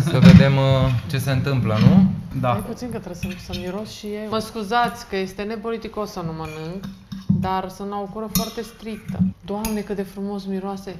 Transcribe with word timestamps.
Să 0.00 0.18
vedem 0.18 0.56
uh, 0.56 0.62
ce 1.10 1.18
se 1.18 1.30
întâmplă, 1.30 1.76
nu? 1.80 2.10
Da. 2.40 2.48
Hai 2.48 2.64
puțin 2.68 2.90
că 2.90 2.98
trebuie 2.98 3.36
să, 3.38 3.52
să 3.52 3.58
miros 3.60 3.90
și 3.90 4.06
eu. 4.06 4.30
Mă 4.30 4.38
scuzați 4.38 5.08
că 5.08 5.16
este 5.16 5.42
nepoliticos 5.42 6.10
să 6.10 6.20
nu 6.20 6.32
mănânc, 6.32 6.84
dar 7.40 7.68
sunt 7.68 7.92
o 7.92 8.08
cură 8.12 8.28
foarte 8.32 8.62
strictă. 8.62 9.18
Doamne, 9.44 9.80
cât 9.80 9.96
de 9.96 10.02
frumos 10.02 10.44
miroase! 10.44 10.94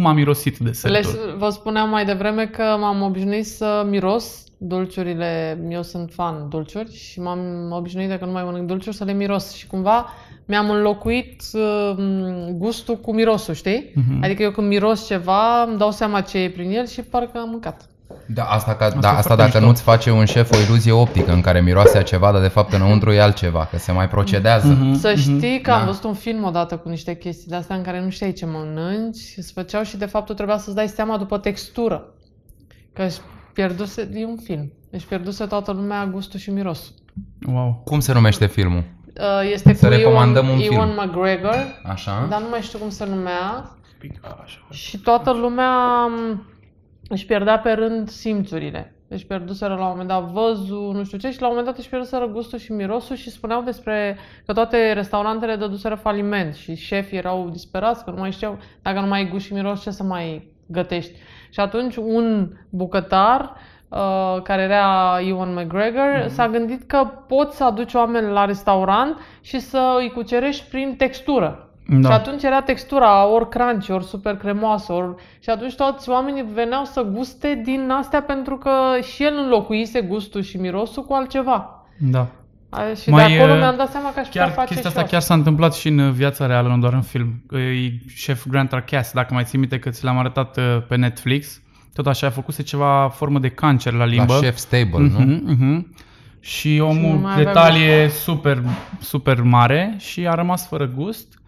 Cum 0.00 0.08
a 0.08 0.12
mirosit 0.12 0.58
Le, 0.58 0.64
desertul? 0.64 1.34
vă 1.38 1.48
spuneam 1.48 1.90
mai 1.90 2.04
devreme 2.04 2.46
că 2.46 2.76
m-am 2.78 3.02
obișnuit 3.02 3.46
să 3.46 3.86
miros 3.88 4.44
dulciurile, 4.58 5.58
eu 5.68 5.82
sunt 5.82 6.10
fan 6.12 6.48
dulciuri 6.48 6.94
și 6.94 7.20
m-am 7.20 7.70
obișnuit 7.70 8.08
de 8.08 8.18
că 8.18 8.24
nu 8.24 8.32
mai 8.32 8.44
mănânc 8.44 8.66
dulciuri 8.66 8.96
să 8.96 9.04
le 9.04 9.12
miros 9.12 9.52
și 9.52 9.66
cumva 9.66 10.06
mi-am 10.44 10.70
înlocuit 10.70 11.42
uh, 11.52 11.94
gustul 12.52 12.96
cu 12.96 13.14
mirosul, 13.14 13.54
știi? 13.54 13.92
Mhm. 13.94 14.22
Adică 14.22 14.42
eu 14.42 14.50
când 14.50 14.68
miros 14.68 15.06
ceva 15.06 15.62
îmi 15.62 15.78
dau 15.78 15.90
seama 15.90 16.20
ce 16.20 16.38
e 16.38 16.50
prin 16.50 16.70
el 16.70 16.86
și 16.86 17.02
parcă 17.02 17.38
am 17.38 17.48
mâncat. 17.48 17.88
Da, 18.34 18.44
asta, 18.44 18.74
ca, 18.74 18.86
e 18.86 18.88
da, 19.00 19.08
asta 19.08 19.20
foarte 19.22 19.34
dacă 19.34 19.46
mișto. 19.54 19.66
nu-ți 19.66 19.82
face 19.82 20.10
un 20.10 20.24
șef 20.24 20.50
o 20.52 20.58
iluzie 20.58 20.92
optică 20.92 21.32
în 21.32 21.40
care 21.40 21.60
miroase 21.60 21.98
a 21.98 22.02
ceva, 22.02 22.32
dar 22.32 22.40
de 22.40 22.48
fapt 22.48 22.72
înăuntru 22.72 23.12
e 23.12 23.20
altceva, 23.20 23.68
că 23.70 23.78
se 23.78 23.92
mai 23.92 24.08
procedează. 24.08 24.66
Mhm, 24.66 24.94
Să 24.98 25.14
știi 25.14 25.60
că 25.60 25.70
am 25.70 25.78
Da. 25.80 25.84
văzut 25.86 26.04
un 26.04 26.14
film 26.14 26.44
odată 26.44 26.76
cu 26.76 26.88
niște 26.88 27.16
chestii 27.16 27.48
de 27.48 27.56
astea 27.56 27.76
în 27.76 27.82
care 27.82 28.00
nu 28.00 28.10
știai 28.10 28.32
ce 28.32 28.46
mănânci, 28.46 29.16
se 29.36 29.50
făceau 29.54 29.82
și 29.82 29.96
de 29.96 30.04
fapt 30.06 30.26
tu 30.26 30.34
trebuia 30.34 30.58
să-ți 30.58 30.76
dai 30.76 30.88
seama 30.88 31.16
după 31.16 31.38
textură. 31.38 32.04
Că 32.92 33.02
își 33.02 33.18
pierduse, 33.52 34.10
e 34.14 34.24
un 34.24 34.38
film, 34.44 34.72
își 34.90 35.06
pierduse 35.06 35.44
toată 35.46 35.72
lumea 35.72 36.06
gustul 36.06 36.38
și 36.40 36.50
mirosul. 36.50 36.94
Wow. 37.46 37.82
Cum 37.84 38.00
se 38.00 38.12
numește 38.12 38.46
filmul? 38.46 38.82
Uh, 39.16 39.50
Este 39.52 39.74
Să 39.74 39.86
cu 39.86 39.92
recomandăm 39.92 40.44
Ewan, 40.44 40.56
un 40.56 40.62
film. 40.62 40.74
Ewan 40.74 40.90
McGregor, 41.06 41.80
Așa? 41.90 42.26
dar 42.30 42.40
nu 42.40 42.46
mai 42.50 42.60
știu 42.60 42.78
cum 42.78 42.88
se 42.90 43.04
numea. 43.06 43.70
Și 44.70 44.98
toată 44.98 45.32
lumea 45.32 46.06
m, 46.06 46.44
își 47.12 47.26
pierdea 47.26 47.58
pe 47.58 47.72
rând 47.72 48.08
simțurile. 48.08 48.94
Își 49.08 49.26
pierduseră 49.26 49.74
la 49.74 49.82
un 49.82 49.88
moment 49.88 50.08
dat 50.08 50.22
văzul, 50.22 50.94
nu 50.94 51.04
știu 51.04 51.18
ce, 51.18 51.30
și 51.30 51.40
la 51.40 51.46
un 51.46 51.52
moment 51.52 51.70
dat 51.70 51.78
își 51.78 51.88
pierduseră 51.88 52.26
gustul 52.26 52.58
și 52.58 52.72
mirosul 52.72 53.16
și 53.16 53.30
spuneau 53.30 53.62
despre 53.62 54.18
că 54.46 54.52
toate 54.52 54.92
restaurantele 54.92 55.56
dăduseră 55.56 55.94
faliment 55.94 56.54
și 56.54 56.74
șefii 56.74 57.18
erau 57.18 57.48
disperați 57.48 58.04
că 58.04 58.10
nu 58.10 58.16
mai 58.16 58.32
știau 58.32 58.58
dacă 58.82 59.00
nu 59.00 59.06
mai 59.06 59.18
ai 59.18 59.28
gust 59.28 59.44
și 59.44 59.52
miros 59.52 59.82
ce 59.82 59.90
să 59.90 60.02
mai 60.02 60.52
gătești. 60.66 61.12
Și 61.50 61.60
atunci 61.60 61.96
un 61.96 62.50
bucătar 62.68 63.54
uh, 63.88 64.42
care 64.42 64.62
era 64.62 65.18
Ewan 65.20 65.54
McGregor, 65.54 66.26
s-a 66.28 66.48
gândit 66.48 66.82
că 66.82 67.10
poți 67.28 67.56
să 67.56 67.64
aduci 67.64 67.94
oameni 67.94 68.30
la 68.30 68.44
restaurant 68.44 69.18
și 69.40 69.58
să 69.58 69.96
îi 69.98 70.10
cucerești 70.10 70.68
prin 70.68 70.94
textură. 70.96 71.69
Da. 71.88 72.08
Și 72.08 72.14
atunci 72.14 72.42
era 72.42 72.62
textura 72.62 73.26
ori 73.26 73.48
crunchy, 73.48 73.90
ori 73.90 74.04
super 74.04 74.36
cremoasă, 74.36 74.92
ori... 74.92 75.14
și 75.40 75.50
atunci 75.50 75.74
toți 75.74 76.08
oamenii 76.08 76.44
veneau 76.54 76.84
să 76.84 77.02
guste 77.02 77.60
din 77.64 77.90
astea 77.90 78.22
pentru 78.22 78.56
că 78.56 78.70
și 79.14 79.22
el 79.22 79.34
înlocuise 79.42 80.00
gustul 80.00 80.42
și 80.42 80.56
mirosul 80.56 81.04
cu 81.04 81.12
altceva. 81.12 81.84
Da. 81.98 82.26
A, 82.68 82.80
Și 83.02 83.10
Mai, 83.10 83.26
de 83.26 83.38
acolo 83.38 83.52
uh, 83.52 83.58
mi-am 83.58 83.76
dat 83.76 83.90
seama 83.90 84.12
că 84.12 84.18
aș 84.20 84.26
putea 84.26 84.42
Chiar 84.42 84.52
face 84.52 84.66
chestia 84.66 84.90
și 84.90 84.96
asta 84.96 85.00
asta. 85.00 85.12
chiar 85.12 85.20
s-a 85.20 85.34
întâmplat 85.34 85.74
și 85.74 85.88
în 85.88 86.12
viața 86.12 86.46
reală, 86.46 86.68
nu 86.68 86.78
doar 86.78 86.92
în 86.92 87.02
film. 87.02 87.42
E 87.52 87.92
șef 88.14 88.46
Grant 88.48 88.72
Arcas, 88.72 89.12
dacă 89.12 89.34
mai 89.34 89.44
ții 89.44 89.58
minte 89.58 89.78
că 89.78 89.90
ți 89.90 90.04
l-am 90.04 90.18
arătat 90.18 90.56
uh, 90.56 90.82
pe 90.88 90.96
Netflix, 90.96 91.60
tot 91.94 92.06
așa 92.06 92.26
a 92.26 92.30
făcuse 92.30 92.62
ceva 92.62 93.08
formă 93.14 93.38
de 93.38 93.48
cancer 93.48 93.92
la 93.92 94.04
limbă. 94.04 94.32
La 94.32 94.38
Chef 94.38 94.56
Stable, 94.56 94.98
nu? 94.98 95.18
Mhm, 95.18 95.42
mhm. 95.44 95.94
Și 96.40 96.76
nu 96.76 96.88
omul 96.88 97.16
mai 97.16 97.32
avea 97.32 97.44
detalie 97.44 98.08
super, 98.08 98.62
super 99.00 99.42
mare 99.42 99.94
și 99.98 100.26
a 100.26 100.34
rămas 100.34 100.66
fără 100.66 100.86
gust. 100.86 101.39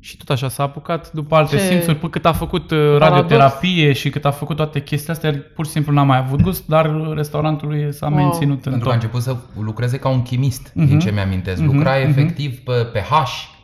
Și 0.00 0.16
tot 0.16 0.30
așa 0.30 0.48
s-a 0.48 0.62
apucat 0.62 1.12
după 1.12 1.34
alte 1.34 1.56
Ce 1.56 1.62
simțuri, 1.62 1.96
până 1.96 2.10
cât 2.10 2.26
a 2.26 2.32
făcut 2.32 2.70
uh, 2.70 2.78
paradox. 2.78 3.00
radioterapie 3.10 3.92
și 3.92 4.10
cât 4.10 4.24
a 4.24 4.30
făcut 4.30 4.56
toate 4.56 4.82
chestiile 4.82 5.12
astea, 5.14 5.44
pur 5.54 5.64
și 5.66 5.70
simplu 5.70 5.92
n-a 5.92 6.02
mai 6.02 6.18
avut 6.18 6.40
gust, 6.42 6.66
dar 6.66 7.12
restaurantul 7.14 7.68
lui 7.68 7.92
s-a 7.94 8.06
Wow. 8.06 8.16
menținut 8.16 8.64
în 8.64 8.70
Pentru 8.70 8.88
că 8.88 8.94
a 8.94 8.98
top. 8.98 9.02
început 9.02 9.22
să 9.22 9.36
lucreze 9.62 9.98
ca 9.98 10.08
un 10.08 10.22
chimist, 10.22 10.70
Mhm. 10.74 10.86
din 10.86 10.98
ce 10.98 11.10
mi-amintesc. 11.10 11.60
Mhm, 11.62 11.74
Lucra 11.74 11.96
mhm. 11.98 12.08
efectiv 12.08 12.58
pe, 12.58 12.72
pe 12.72 13.00
H, 13.00 13.12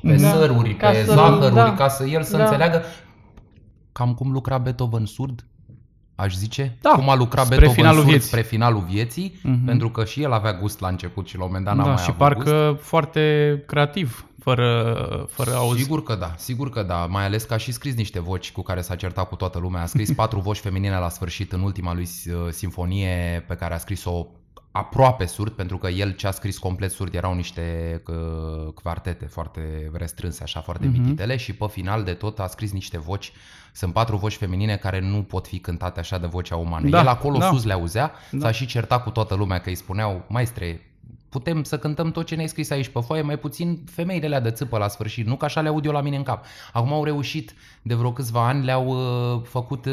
pe 0.03 0.17
Da. 0.17 0.29
săruri, 0.29 0.75
Ca 0.75 0.91
pe 0.91 1.05
să- 1.05 1.13
zahăruri, 1.13 1.55
da. 1.55 1.73
ca 1.73 1.89
să 1.89 2.07
el 2.07 2.23
să 2.23 2.37
Da. 2.37 2.43
înțeleagă 2.43 2.83
cam 3.93 4.15
cum 4.15 4.31
lucra 4.33 4.59
Beethoven 4.59 5.05
surd, 5.07 5.45
aș 6.15 6.35
zice. 6.35 6.79
Da, 6.81 6.91
Cum 6.91 7.11
a 7.11 7.15
lucrat 7.15 7.45
spre 7.45 7.57
Beethoven 7.57 7.75
finalul 7.83 7.99
surd 8.01 8.11
vieții. 8.11 8.29
spre 8.29 8.41
finalul 8.43 8.85
vieții, 8.89 9.41
Mhm. 9.43 9.65
pentru 9.65 9.91
că 9.91 10.05
și 10.05 10.23
el 10.23 10.33
avea 10.33 10.53
gust 10.53 10.81
la 10.81 10.89
început 10.89 11.27
și 11.29 11.37
la 11.37 11.43
un 11.43 11.49
moment 11.49 11.67
dat 11.67 11.77
n-a 11.77 11.83
Da, 11.83 11.89
mai 11.89 11.97
și 11.99 12.05
avut 12.09 12.17
parcă 12.17 12.69
gust. 12.71 12.85
foarte 12.85 13.63
creativ, 13.67 14.27
fără, 14.51 15.27
fără 15.31 15.55
auz. 15.55 15.79
Sigur 15.79 16.03
că 16.03 16.15
da, 16.15 16.35
sigur 16.37 16.71
că 16.71 16.83
da, 16.83 17.07
mai 17.07 17.25
ales 17.25 17.43
că 17.45 17.55
a 17.55 17.57
și 17.57 17.73
scris 17.73 17.95
niște 17.95 18.21
voci 18.21 18.53
cu 18.53 18.63
care 18.63 18.81
s-a 18.81 18.95
certat 18.95 19.29
cu 19.29 19.35
toată 19.37 19.59
lumea. 19.59 19.83
A 19.83 19.87
scris 19.87 20.13
patru 20.13 20.41
voci 20.41 20.59
feminine 20.59 20.99
la 20.99 21.09
sfârșit 21.09 21.53
în 21.53 21.61
ultima 21.61 21.95
lui 21.95 22.09
uh, 22.27 22.35
sinfonie 22.51 23.45
pe 23.49 23.55
care 23.55 23.75
a 23.75 23.79
scris-o 23.79 24.27
aproape 24.71 25.25
surd, 25.27 25.53
pentru 25.53 25.79
că 25.79 25.89
el 25.89 26.13
ce 26.13 26.27
a 26.27 26.31
scris 26.31 26.59
complet 26.59 26.91
surd 26.91 27.15
erau 27.15 27.35
niște 27.35 28.03
uh, 28.09 28.73
quartete 28.83 29.25
foarte 29.27 29.91
restrânse, 29.93 30.43
așa, 30.43 30.61
foarte 30.61 30.87
Mhm. 30.87 31.01
mititele 31.01 31.37
și 31.37 31.53
pe 31.53 31.67
final 31.71 32.05
de 32.05 32.13
tot 32.13 32.39
a 32.39 32.47
scris 32.47 32.73
niște 32.73 32.99
voci, 32.99 33.33
sunt 33.73 33.93
patru 33.93 34.17
voci 34.17 34.35
feminine 34.37 34.77
care 34.77 35.01
nu 35.01 35.23
pot 35.23 35.47
fi 35.47 35.59
cântate 35.59 36.01
așa 36.01 36.19
de 36.19 36.27
vocea 36.27 36.57
umană. 36.57 36.89
Da, 36.89 37.01
el 37.01 37.07
acolo 37.07 37.39
da. 37.39 37.49
sus 37.49 37.65
le 37.65 37.73
auzea, 37.73 38.13
Da. 38.31 38.39
s-a 38.47 38.51
și 38.53 38.67
certat 38.67 39.03
cu 39.03 39.11
toată 39.11 39.35
lumea 39.35 39.59
că 39.59 39.69
îi 39.69 39.75
spuneau, 39.75 40.25
maestre, 40.29 40.86
putem 41.29 41.63
să 41.63 41.79
cântăm 41.79 42.11
tot 42.11 42.27
ce 42.27 42.35
ne-ai 42.35 42.49
scris 42.49 42.71
aici 42.71 42.89
pe 42.89 43.01
foaie, 43.01 43.23
mai 43.23 43.39
puțin 43.39 43.79
femeile 43.91 44.27
alea 44.27 44.41
de 44.41 44.51
țâpă 44.51 44.79
la 44.79 44.89
sfârșit, 44.89 45.27
nu 45.27 45.35
că 45.37 45.45
așa 45.45 45.61
le 45.61 45.69
aud 45.69 45.85
eu 45.85 45.93
la 45.93 46.01
mine 46.01 46.17
în 46.17 46.23
cap. 46.23 46.45
Acum 46.73 46.93
au 46.93 47.05
reușit, 47.05 47.55
de 47.83 47.95
vreo 47.95 48.13
câțiva 48.13 48.47
ani 48.49 48.65
le-au 48.65 48.87
uh, 48.87 49.41
făcut 49.45 49.87
uh, 49.87 49.93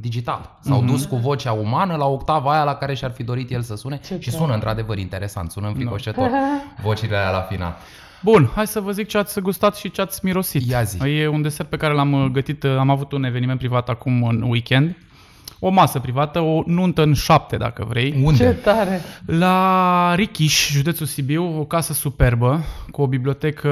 digital. 0.00 0.58
S-au 0.60 0.78
Mhm. 0.78 0.86
dus 0.86 1.04
cu 1.04 1.16
vocea 1.16 1.52
umană 1.52 1.96
la 1.96 2.06
octava 2.06 2.52
aia 2.52 2.64
la 2.64 2.74
care 2.74 2.94
și-ar 2.94 3.10
fi 3.12 3.22
dorit 3.22 3.50
el 3.50 3.62
să 3.62 3.76
sune 3.76 3.96
Ce 3.96 4.14
și 4.18 4.30
tare. 4.30 4.36
sună 4.42 4.54
într-adevăr 4.54 4.98
interesant, 4.98 5.50
sună 5.50 5.66
înfricoșător 5.66 6.30
vocile 6.84 7.16
alea 7.16 7.30
la 7.30 7.40
final. 7.40 7.76
Bun, 8.22 8.50
hai 8.54 8.66
să 8.66 8.80
vă 8.80 8.90
zic 8.90 9.08
ce 9.08 9.18
ați 9.18 9.40
gustat 9.40 9.76
și 9.76 9.90
ce 9.90 10.00
ați 10.00 10.20
mirosit. 10.24 10.68
Ia 10.68 10.82
zi. 10.82 10.98
E 11.08 11.26
un 11.28 11.42
desert 11.42 11.68
pe 11.68 11.76
care 11.76 11.94
l-am 11.94 12.12
uh, 12.12 12.30
gătit, 12.30 12.62
uh, 12.62 12.76
am 12.78 12.90
avut 12.90 13.12
un 13.12 13.24
eveniment 13.24 13.58
privat 13.58 13.88
acum 13.88 14.22
în 14.22 14.42
weekend. 14.42 14.96
O 15.66 15.70
masă 15.70 15.98
privată, 15.98 16.40
o 16.40 16.62
nuntă 16.66 17.02
în 17.02 17.14
șapte, 17.14 17.56
dacă 17.56 17.84
vrei. 17.88 18.12
Ce 18.12 18.18
Unde? 18.24 18.50
tare! 18.52 19.00
La 19.26 20.14
Richiș, 20.14 20.70
județul 20.70 21.06
Sibiu, 21.06 21.58
o 21.60 21.64
casă 21.64 21.92
superbă, 21.92 22.60
cu 22.90 23.02
o 23.02 23.06
bibliotecă, 23.06 23.70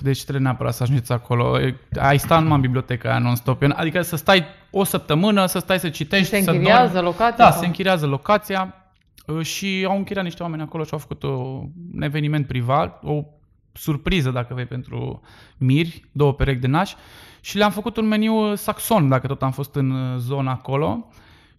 deci 0.00 0.22
trebuie 0.22 0.42
neapărat 0.42 0.74
să 0.74 0.82
ajungeți 0.82 1.12
acolo. 1.12 1.60
E- 1.60 1.76
Ai 2.00 2.18
sta 2.18 2.38
numai 2.38 2.54
în 2.54 2.60
biblioteca 2.60 3.08
aia 3.08 3.18
non-stop. 3.18 3.62
Adică 3.74 4.02
să 4.02 4.16
stai 4.16 4.44
o 4.70 4.84
săptămână, 4.84 5.46
să 5.46 5.58
stai 5.58 5.78
să 5.78 5.88
citești, 5.88 6.26
Se 6.36 6.42
să 6.42 6.50
închiriază 6.50 6.92
dormi. 6.92 7.08
locația? 7.08 7.44
Da, 7.44 7.50
sau? 7.50 7.60
se 7.60 7.66
închiriază 7.66 8.06
locația 8.06 8.74
uh, 9.26 9.44
și 9.44 9.84
au 9.88 9.96
închiriat 9.96 10.24
niște 10.24 10.42
oameni 10.42 10.62
acolo 10.62 10.84
și 10.84 10.90
au 10.92 10.98
făcut 10.98 11.22
o, 11.22 11.28
un 11.94 12.02
eveniment 12.02 12.46
privat, 12.46 13.00
o 13.04 13.22
surpriză, 13.72 14.30
dacă 14.30 14.54
vrei, 14.54 14.66
pentru 14.66 15.22
miri, 15.56 16.04
două 16.12 16.32
perechi 16.32 16.60
de 16.60 16.66
nași 16.66 16.94
și 17.40 17.56
le-am 17.56 17.70
făcut 17.70 17.96
un 17.96 18.06
meniu 18.06 18.54
saxon, 18.54 19.08
dacă 19.08 19.26
tot 19.26 19.42
am 19.42 19.50
fost 19.50 19.74
în 19.74 19.90
uh, 19.90 20.16
zona 20.18 20.50
acolo. 20.50 21.08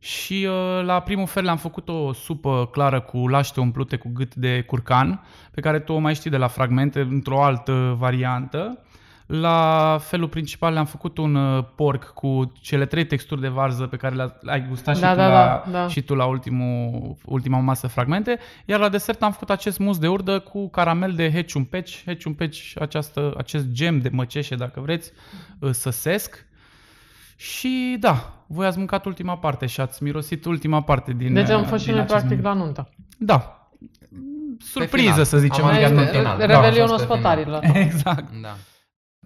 Și 0.06 0.48
uh, 0.50 0.84
la 0.84 1.00
primul 1.00 1.28
fel 1.28 1.44
le-am 1.44 1.58
făcut 1.58 1.90
o 1.90 2.14
supă 2.14 2.70
clară 2.72 3.02
cu 3.02 3.28
laște 3.28 3.60
umplute 3.60 3.96
cu 3.96 4.10
gât 4.14 4.36
de 4.36 4.62
curcan, 4.62 5.24
pe 5.52 5.62
care 5.62 5.80
tu 5.80 5.94
o 5.94 5.98
mai 5.98 6.16
știi 6.16 6.30
de 6.30 6.38
la 6.38 6.48
fragmente, 6.48 7.00
într-o 7.00 7.44
altă 7.44 7.96
variantă. 8.00 8.80
La 9.26 9.98
felul 10.02 10.28
principal 10.28 10.74
le-am 10.74 10.86
făcut 10.86 11.18
un 11.18 11.36
uh, 11.36 11.66
porc 11.76 12.04
cu 12.14 12.52
cele 12.62 12.86
trei 12.86 13.06
texturi 13.06 13.42
de 13.42 13.48
varză 13.48 13.86
pe 13.86 13.98
care 13.98 14.16
le 14.16 14.36
ai 14.46 14.68
gustat 14.68 14.96
și, 14.96 15.02
Da, 15.02 15.12
tu, 15.12 15.16
da, 15.16 15.28
la, 15.28 15.64
da, 15.66 15.72
da. 15.72 15.88
și 15.88 16.02
tu 16.02 16.16
la 16.16 16.26
ultimul, 16.26 17.16
ultima 17.26 17.60
masă 17.60 17.88
fragmente. 17.88 18.40
Iar 18.66 18.80
la 18.80 18.90
desert 18.90 19.24
am 19.24 19.32
făcut 19.32 19.50
acest 19.50 19.80
mus 19.80 19.98
de 19.98 20.08
urdă 20.08 20.40
cu 20.40 20.70
caramel 20.70 21.12
de 21.12 21.32
heciumpeci, 21.32 22.04
heciumpeci 22.06 22.74
această, 22.80 23.34
acest 23.38 23.66
gem 23.68 24.00
de 24.00 24.10
măceșe, 24.12 24.56
dacă 24.56 24.80
vreți, 24.80 25.12
uh, 25.60 25.72
săsesc. 25.72 26.46
Și 27.36 27.98
da, 28.00 28.35
voi 28.48 28.66
ați 28.66 28.78
mâncat 28.78 29.06
ultima 29.06 29.38
parte 29.38 29.66
și 29.66 29.82
ați 29.82 30.04
mirosit 30.04 30.46
ultima 30.46 30.82
parte 30.82 31.14
din 31.14 31.34
Deci 31.34 31.50
am 31.50 31.62
uh, 31.62 31.68
fost 31.68 31.80
și 31.80 31.86
din 31.86 31.96
noi 31.96 32.04
acest 32.04 32.18
practic 32.26 32.44
meniu. 32.44 32.58
la 32.58 32.64
nuntă. 32.66 32.90
Da. 33.18 33.70
Surpriză, 34.60 35.10
final. 35.12 35.24
să 35.26 35.38
zicem. 35.38 35.64
Am 35.64 35.70
adică 35.70 35.86
ajuns 35.86 36.00
nu- 36.02 36.06
pe 36.12 36.18
final. 36.18 36.38
Revelionul 36.40 36.76
Da, 36.76 36.84
a 36.84 36.88
fost 36.88 37.06
pe 37.06 37.12
ospătarilor. 37.14 37.60
Exact. 37.74 38.24
Da. 38.42 38.56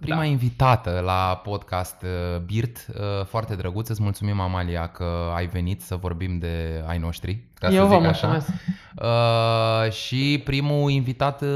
Prima 0.00 0.16
da. 0.16 0.24
invitată 0.24 1.02
la 1.04 1.40
podcast 1.44 2.02
uh, 2.02 2.40
Birt, 2.40 2.86
uh, 2.88 3.24
foarte 3.24 3.54
drăguț, 3.54 3.88
îți 3.88 4.02
mulțumim 4.02 4.40
Amalia 4.40 4.86
că 4.86 5.32
ai 5.34 5.46
venit 5.46 5.80
să 5.82 5.96
vorbim 5.96 6.38
de 6.38 6.84
ai 6.86 6.98
noștri. 6.98 7.38
Ca 7.54 7.68
Eu 7.68 7.72
să 7.72 7.80
zic 7.82 7.98
vă 7.98 7.98
mulțumesc. 7.98 8.48
Așa. 8.48 9.84
Uh, 9.84 9.92
și 9.92 10.40
primul 10.44 10.90
invitat, 10.90 11.42
uh, 11.42 11.48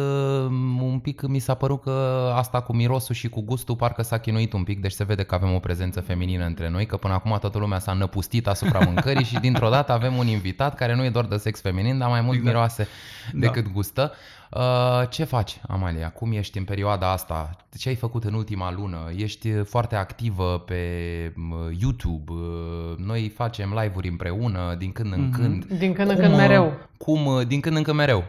un 0.81 0.99
pic 1.03 1.23
mi 1.23 1.39
s-a 1.39 1.55
părut 1.55 1.83
că 1.83 2.33
asta 2.35 2.61
cu 2.61 2.75
mirosul 2.75 3.15
și 3.15 3.29
cu 3.29 3.41
gustul 3.41 3.77
parcă 3.77 4.03
s-a 4.03 4.19
chinuit 4.19 4.53
un 4.53 4.65
pic, 4.65 4.81
deci 4.81 4.93
se 4.93 5.05
vede 5.05 5.23
că 5.23 5.35
avem 5.35 5.55
o 5.55 5.59
prezență 5.59 6.01
feminină 6.01 6.45
între 6.45 6.69
noi, 6.69 6.87
că 6.87 6.97
până 6.97 7.15
acum 7.15 7.37
toată 7.41 7.59
lumea 7.59 7.79
s-a 7.79 7.93
năpustit 7.93 8.47
asupra 8.47 8.79
mâncării 8.87 9.25
și 9.25 9.39
dintr-o 9.39 9.69
dată 9.69 9.93
avem 9.93 10.17
un 10.17 10.27
invitat 10.27 10.75
care 10.75 10.95
nu 10.95 11.05
e 11.05 11.11
doar 11.11 11.25
de 11.25 11.37
sex 11.37 11.61
feminin, 11.61 11.99
dar 11.99 12.09
mai 12.09 12.21
mult 12.21 12.37
exact. 12.37 12.55
miroase 12.55 12.89
decât 13.33 13.65
da. 13.65 13.71
gustă. 13.73 14.13
Uh, 14.55 15.09
ce 15.09 15.25
faci, 15.25 15.61
Amalia? 15.69 16.11
Cum 16.11 16.33
ești 16.33 16.59
în 16.59 16.65
perioada 16.65 17.11
asta? 17.11 17.51
Ce 17.79 17.89
ai 17.89 17.95
făcut 17.95 18.25
în 18.25 18.35
ultima 18.35 18.73
lună? 18.73 18.99
Ești 19.17 19.51
foarte 19.51 19.97
activă 19.97 20.63
pe 20.67 20.79
YouTube. 21.81 22.33
Uh, 22.33 22.97
noi 22.97 23.33
facem 23.37 23.79
live-uri 23.83 24.09
împreună 24.09 24.75
din 24.79 24.93
când 24.93 25.13
în 25.13 25.29
mm-hmm. 25.29 25.41
când. 25.41 25.65
Din 25.65 25.93
când 25.93 26.11
în 26.11 26.17
când 26.17 26.33
uh, 26.33 26.37
mereu. 26.37 26.73
Cum, 26.99 27.43
din 27.47 27.61
când 27.61 27.77
în 27.77 27.83
când 27.83 27.97
mereu. 27.97 28.25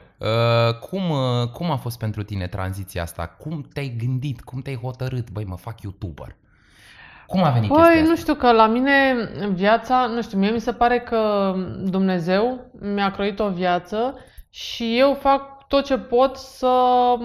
Cum, 0.89 1.01
cum 1.53 1.71
a 1.71 1.75
fost 1.75 1.99
pentru 1.99 2.23
tine 2.23 2.47
tranziția 2.47 3.01
asta? 3.01 3.27
Cum 3.27 3.65
te-ai 3.73 3.95
gândit? 3.97 4.41
Cum 4.41 4.61
te-ai 4.61 4.79
hotărât? 4.81 5.31
Băi, 5.31 5.43
mă 5.43 5.57
fac 5.57 5.81
YouTuber. 5.81 6.35
Cum 7.27 7.43
a 7.43 7.49
venit 7.49 7.69
Păi, 7.69 8.03
nu 8.07 8.15
știu, 8.15 8.33
că 8.33 8.51
la 8.51 8.67
mine 8.67 9.15
viața, 9.53 10.05
nu 10.05 10.21
știu, 10.21 10.37
mie 10.37 10.49
mi 10.49 10.61
se 10.61 10.71
pare 10.71 10.99
că 10.99 11.53
Dumnezeu 11.83 12.71
mi-a 12.93 13.11
croit 13.11 13.39
o 13.39 13.49
viață 13.49 14.15
și 14.49 14.97
eu 14.99 15.13
fac 15.13 15.54
tot 15.75 15.85
ce 15.85 15.97
pot 15.97 16.35
să, 16.35 17.15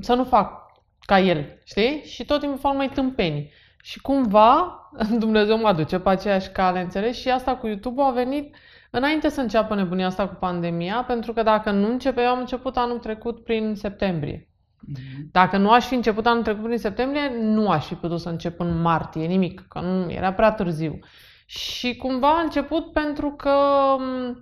să 0.00 0.14
nu 0.14 0.24
fac 0.24 0.62
ca 1.00 1.20
el, 1.20 1.60
știi? 1.64 2.02
Și 2.04 2.24
tot 2.24 2.40
timpul 2.40 2.58
fac 2.58 2.74
mai 2.74 2.88
tâmpeni. 2.88 3.50
Și 3.82 4.00
cumva 4.00 4.78
Dumnezeu 5.18 5.58
mă 5.58 5.66
aduce 5.66 5.98
pe 5.98 6.08
aceeași 6.08 6.50
cale, 6.50 6.80
înțelegi? 6.80 7.20
Și 7.20 7.30
asta 7.30 7.56
cu 7.56 7.66
YouTube 7.66 8.02
a 8.02 8.10
venit 8.10 8.54
înainte 8.90 9.28
să 9.28 9.40
înceapă 9.40 9.74
nebunia 9.74 10.06
asta 10.06 10.28
cu 10.28 10.34
pandemia, 10.34 11.04
pentru 11.06 11.32
că 11.32 11.42
dacă 11.42 11.70
nu 11.70 11.90
începe, 11.90 12.22
eu 12.22 12.28
am 12.28 12.38
început 12.38 12.76
anul 12.76 12.98
trecut 12.98 13.44
prin 13.44 13.74
septembrie. 13.74 14.48
Mm-hmm. 14.48 15.30
Dacă 15.32 15.56
nu 15.56 15.70
aș 15.70 15.86
fi 15.86 15.94
început 15.94 16.26
anul 16.26 16.42
trecut 16.42 16.64
prin 16.64 16.78
septembrie, 16.78 17.32
nu 17.40 17.68
aș 17.68 17.86
fi 17.86 17.94
putut 17.94 18.20
să 18.20 18.28
încep 18.28 18.60
în 18.60 18.80
martie, 18.80 19.26
nimic, 19.26 19.64
că 19.68 19.80
nu 19.80 20.10
era 20.10 20.32
prea 20.32 20.52
târziu. 20.52 20.98
Și 21.46 21.96
cumva 21.96 22.36
a 22.36 22.42
început 22.42 22.92
pentru 22.92 23.30
că 23.30 23.50
Uh, 23.96 24.36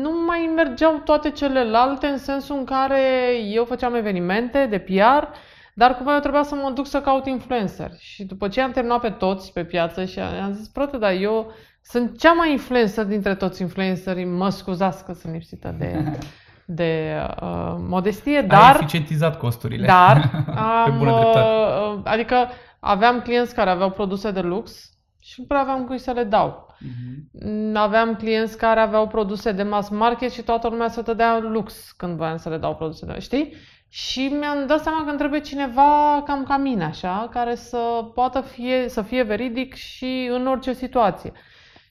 nu 0.00 0.24
mai 0.26 0.50
mergeau 0.56 1.00
toate 1.04 1.30
celelalte 1.30 2.06
în 2.06 2.18
sensul 2.18 2.56
în 2.56 2.64
care 2.64 3.00
eu 3.44 3.64
făceam 3.64 3.94
evenimente 3.94 4.66
de 4.66 4.78
PR, 4.78 5.26
dar 5.74 5.96
cumva 5.96 6.14
eu 6.14 6.20
trebuia 6.20 6.42
să 6.42 6.54
mă 6.54 6.70
duc 6.70 6.86
să 6.86 7.00
caut 7.00 7.26
influencer. 7.26 7.90
Și 7.98 8.24
după 8.24 8.48
ce 8.48 8.60
am 8.60 8.70
terminat 8.70 9.00
pe 9.00 9.10
toți 9.10 9.52
pe 9.52 9.64
piață 9.64 10.04
și 10.04 10.20
am 10.20 10.52
zis, 10.52 10.70
frate, 10.72 10.96
dar 10.96 11.12
eu 11.12 11.52
sunt 11.82 12.18
cea 12.18 12.32
mai 12.32 12.50
influencer 12.50 13.04
dintre 13.04 13.34
toți 13.34 13.62
influencerii, 13.62 14.24
mă 14.24 14.48
scuzați 14.48 15.04
că 15.04 15.12
sunt 15.12 15.32
lipsită 15.32 15.74
de, 15.78 16.18
de 16.80 17.16
uh, 17.42 17.74
modestie, 17.78 18.40
dar... 18.40 18.62
Ai 18.62 18.80
eficientizat 18.80 19.38
costurile. 19.38 19.86
Dar 19.86 20.30
am, 20.56 20.84
pe 20.84 20.90
bună 20.90 21.12
uh, 21.12 22.00
adică 22.04 22.48
aveam 22.80 23.20
clienți 23.20 23.54
care 23.54 23.70
aveau 23.70 23.90
produse 23.90 24.30
de 24.30 24.40
lux 24.40 24.90
și 25.20 25.34
nu 25.40 25.44
prea 25.46 25.60
aveam 25.60 25.84
cui 25.84 25.98
să 25.98 26.10
le 26.10 26.24
dau. 26.24 26.71
Uh-huh. 26.82 27.74
Aveam 27.74 28.14
clienți 28.14 28.58
care 28.58 28.80
aveau 28.80 29.06
produse 29.06 29.52
de 29.52 29.62
mass 29.62 29.88
market 29.88 30.32
și 30.32 30.42
toată 30.42 30.68
lumea 30.68 30.88
să 30.88 31.02
te 31.02 31.14
dea 31.14 31.38
lux 31.38 31.92
când 31.96 32.16
voiam 32.16 32.36
să 32.36 32.48
le 32.48 32.56
dau 32.56 32.74
produse 32.74 33.06
de 33.06 33.18
știi? 33.18 33.54
Și 33.88 34.20
mi-am 34.20 34.66
dat 34.66 34.82
seama 34.82 35.02
că 35.04 35.08
îmi 35.08 35.18
trebuie 35.18 35.40
cineva 35.40 36.22
cam 36.26 36.44
ca 36.44 36.56
mine, 36.56 36.84
așa, 36.84 37.28
care 37.32 37.54
să 37.54 37.78
poată 38.14 38.40
fie, 38.40 38.88
să 38.88 39.02
fie 39.02 39.22
veridic 39.22 39.74
și 39.74 40.28
în 40.32 40.46
orice 40.46 40.72
situație. 40.72 41.32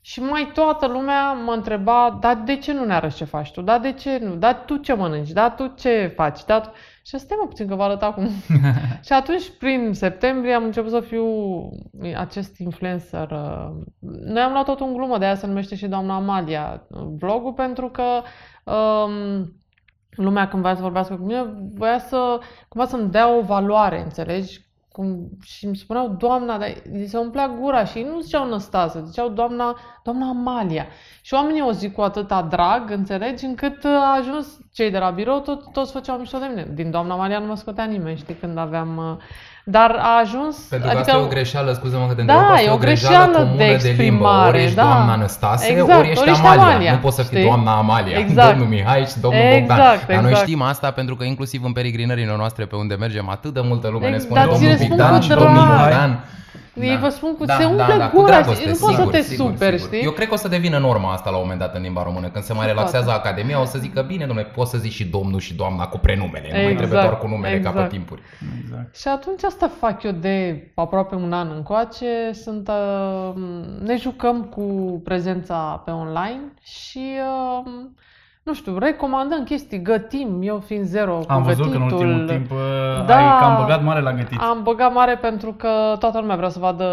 Și 0.02 0.22
mai 0.22 0.52
toată 0.54 0.88
lumea 0.88 1.32
mă 1.32 1.54
întreba, 1.54 2.18
dar 2.22 2.36
de 2.36 2.58
ce 2.58 2.74
nu 2.74 2.86
ne 2.86 2.94
arăți 2.94 3.16
ce 3.16 3.24
faci 3.24 3.52
tu? 3.52 3.62
Dar 3.62 3.80
de 3.80 3.92
ce 3.92 4.18
nu? 4.18 4.36
Dar 4.36 4.64
tu 4.66 4.78
ce 4.78 4.94
mănânci? 4.94 5.30
Dar 5.32 5.56
tu 5.56 5.74
ce 5.78 6.14
faci? 6.16 6.44
Dar 6.46 6.62
tu... 6.62 6.72
Și 7.04 7.16
asta 7.16 7.36
mă 7.40 7.48
puțin 7.48 7.68
că 7.68 7.76
vă 7.76 7.84
arăt 7.84 8.02
acum. 8.02 8.28
și 9.06 9.14
atunci, 9.14 9.50
prin 9.60 9.94
septembrie, 9.94 10.54
am 10.54 10.64
început 10.64 10.92
să 10.92 11.00
fiu 11.00 11.26
acest 12.18 12.58
influencer. 12.58 13.32
Uh, 13.32 13.70
noi 14.00 14.42
am 14.42 14.52
luat 14.52 14.66
tot 14.66 14.80
un 14.80 14.94
glumă, 14.94 15.18
de 15.18 15.26
aia 15.26 15.36
se 15.36 15.48
numește 15.48 15.76
și 15.76 15.88
doamna 15.88 16.16
Amalia 16.16 16.88
vlogul, 17.20 17.54
pentru 17.54 17.90
că 17.90 18.04
um, 18.72 19.56
lumea 20.10 20.48
când 20.48 20.62
voia 20.62 20.76
să 20.76 20.82
vorbească 20.82 21.16
cu 21.16 21.24
mine, 21.24 21.54
voia 21.74 22.00
să, 22.00 22.40
cumva 22.68 22.88
să-mi 22.88 23.10
dea 23.10 23.38
o 23.38 23.42
valoare, 23.42 24.02
înțelegi? 24.02 24.70
Cum, 24.92 25.30
și 25.44 25.66
îmi 25.66 25.76
spuneau 25.76 26.16
doamna, 26.20 26.58
dar 26.58 26.74
se 27.06 27.18
umplea 27.18 27.48
gura 27.48 27.86
și 27.86 28.02
nu 28.02 28.20
ziceau 28.20 28.48
Năstase, 28.48 29.04
ziceau 29.06 29.30
doamna, 29.30 29.78
doamna 30.04 30.28
Amalia. 30.28 30.86
Și 31.22 31.34
oamenii 31.34 31.62
o 31.62 31.72
zic 31.72 31.94
cu 31.94 32.02
atâta 32.02 32.42
drag, 32.42 32.90
înțelegi, 32.90 33.46
încât 33.46 33.84
a 33.84 34.16
ajuns 34.18 34.60
cei 34.74 34.92
de 34.92 34.98
la 34.98 35.10
birou, 35.10 35.40
tot, 35.40 35.72
toți 35.72 35.92
făceau 35.92 36.18
mișto 36.18 36.38
de 36.38 36.46
mine. 36.46 36.72
Din 36.74 36.92
doamna 36.92 37.14
Amalia 37.14 37.40
nu 37.40 37.46
mă 37.46 37.56
scotea 37.56 37.86
nimeni, 37.86 38.18
știi, 38.18 38.36
când 38.36 38.58
aveam 38.58 38.98
uh, 38.98 39.18
dar 39.64 39.96
a 40.00 40.20
ajuns... 40.20 40.56
Pentru 40.58 40.88
că 40.90 40.96
adică, 40.96 41.12
asta 41.12 41.22
e 41.22 41.26
o 41.26 41.28
greșeală, 41.28 41.74
scuze-mă 41.74 42.06
că 42.08 42.14
te 42.14 42.22
întreb, 42.22 42.38
da, 42.38 42.62
e 42.62 42.72
o 42.72 42.78
greșeală, 42.78 43.26
greșeală 43.26 43.54
de 43.58 43.64
exprimare, 43.64 43.96
de 43.96 44.04
limbă. 44.04 44.46
Ori 44.48 44.64
ești 44.64 44.76
da. 44.76 44.82
doamna 44.82 45.16
Năstase, 45.16 45.72
exact, 45.72 46.00
ori 46.00 46.10
ești, 46.10 46.22
ori 46.22 46.30
ești 46.30 46.46
Amalia. 46.46 46.64
Amalia. 46.64 46.92
Nu 46.92 46.98
poți 46.98 47.16
să 47.16 47.22
fii 47.22 47.38
știi? 47.38 47.48
doamna 47.50 47.78
Amalia, 47.78 48.18
exact. 48.18 48.50
domnul 48.50 48.68
Mihai 48.68 49.06
și 49.06 49.20
domnul 49.20 49.42
exact, 49.42 49.68
Bogdan. 49.68 49.94
Exact. 49.94 50.08
Dar 50.08 50.22
noi 50.22 50.30
exact. 50.30 50.48
știm 50.48 50.62
asta 50.62 50.92
pentru 50.92 51.16
că 51.16 51.24
inclusiv 51.24 51.64
în 51.64 51.72
peregrinările 51.72 52.36
noastre 52.38 52.66
pe 52.66 52.76
unde 52.76 52.96
mergem 52.96 53.30
atât 53.30 53.54
de 53.54 53.62
multă 53.64 53.88
lume 53.88 54.08
exact. 54.08 54.22
ne 54.22 54.46
spune 54.46 54.46
domnul 54.52 54.88
Bogdan 54.88 55.22
și 55.22 55.30
domnul 55.30 56.22
Bogdan. 56.74 56.90
Da. 56.90 56.94
Ei 56.94 56.98
vă 56.98 57.10
spun 57.10 57.36
cu 57.36 57.46
da, 57.46 57.58
se 57.58 57.66
umple 57.66 57.86
da, 57.88 57.98
da, 57.98 58.12
gura 58.14 58.28
dragoste, 58.28 58.70
nu 58.70 58.76
poți 58.80 58.96
să 58.96 59.08
te 59.12 59.22
sigur, 59.22 59.52
super, 59.52 59.78
sigur. 59.78 59.94
știi? 59.94 60.06
Eu 60.06 60.12
cred 60.12 60.28
că 60.28 60.34
o 60.34 60.38
să 60.38 60.48
devină 60.48 60.78
norma 60.78 61.14
asta 61.14 61.30
la 61.30 61.36
un 61.36 61.42
moment 61.42 61.60
dat 61.60 61.76
în 61.76 61.82
limba 61.82 62.04
română. 62.04 62.30
Când 62.30 62.44
se 62.44 62.54
mai 62.54 62.66
relaxează 62.66 63.06
Poate. 63.06 63.28
Academia, 63.28 63.62
o 63.62 63.66
să 63.66 63.80
zică 63.80 64.02
bine, 64.02 64.26
domnule, 64.26 64.48
poți 64.48 64.72
să 64.72 64.78
zici 64.78 64.94
și 64.94 65.06
domnul 65.06 65.40
și 65.40 65.54
doamna 65.54 65.88
cu 65.88 65.98
prenumele. 65.98 66.46
Exact, 66.46 66.58
nu 66.58 66.64
mai 66.64 66.76
trebuie 66.76 67.00
doar 67.00 67.18
cu 67.18 67.28
numele 67.28 67.56
exact. 67.56 67.76
ca 67.76 67.82
pe 67.82 67.86
exact. 67.86 67.92
timpuri. 67.92 68.22
Exact. 68.62 68.96
Și 68.96 69.08
atunci 69.08 69.44
asta 69.44 69.72
fac 69.80 70.04
eu 70.04 70.12
de 70.12 70.68
aproape 70.76 71.16
un 71.16 71.34
an 71.34 71.52
încoace. 71.56 72.32
Sunt, 72.34 72.68
uh, 72.68 73.34
ne 73.84 73.98
jucăm 73.98 74.44
cu 74.44 74.62
prezența 75.04 75.82
pe 75.86 75.92
online 75.92 76.42
și 76.62 77.06
uh, 77.58 77.72
nu 78.44 78.54
știu, 78.54 78.78
recomandăm 78.78 79.44
chestii, 79.44 79.82
gătim, 79.82 80.40
eu 80.42 80.60
fiind 80.60 80.86
zero 80.86 81.20
Am 81.28 81.42
cu 81.42 81.48
văzut 81.48 81.72
gătitul. 81.72 81.98
că 81.98 82.04
în 82.04 82.10
ultimul 82.10 82.28
timp 82.28 82.52
uh, 82.52 82.58
da, 83.06 83.16
ai 83.16 83.40
cam 83.40 83.56
băgat 83.62 83.84
mare 83.84 84.02
la 84.02 84.14
gătit. 84.14 84.40
Am 84.40 84.64
băgat 84.64 84.94
mare 84.94 85.16
pentru 85.16 85.54
că 85.54 85.96
toată 86.00 86.20
lumea 86.20 86.36
vrea 86.36 86.50
să 86.50 86.60
vadă 86.60 86.86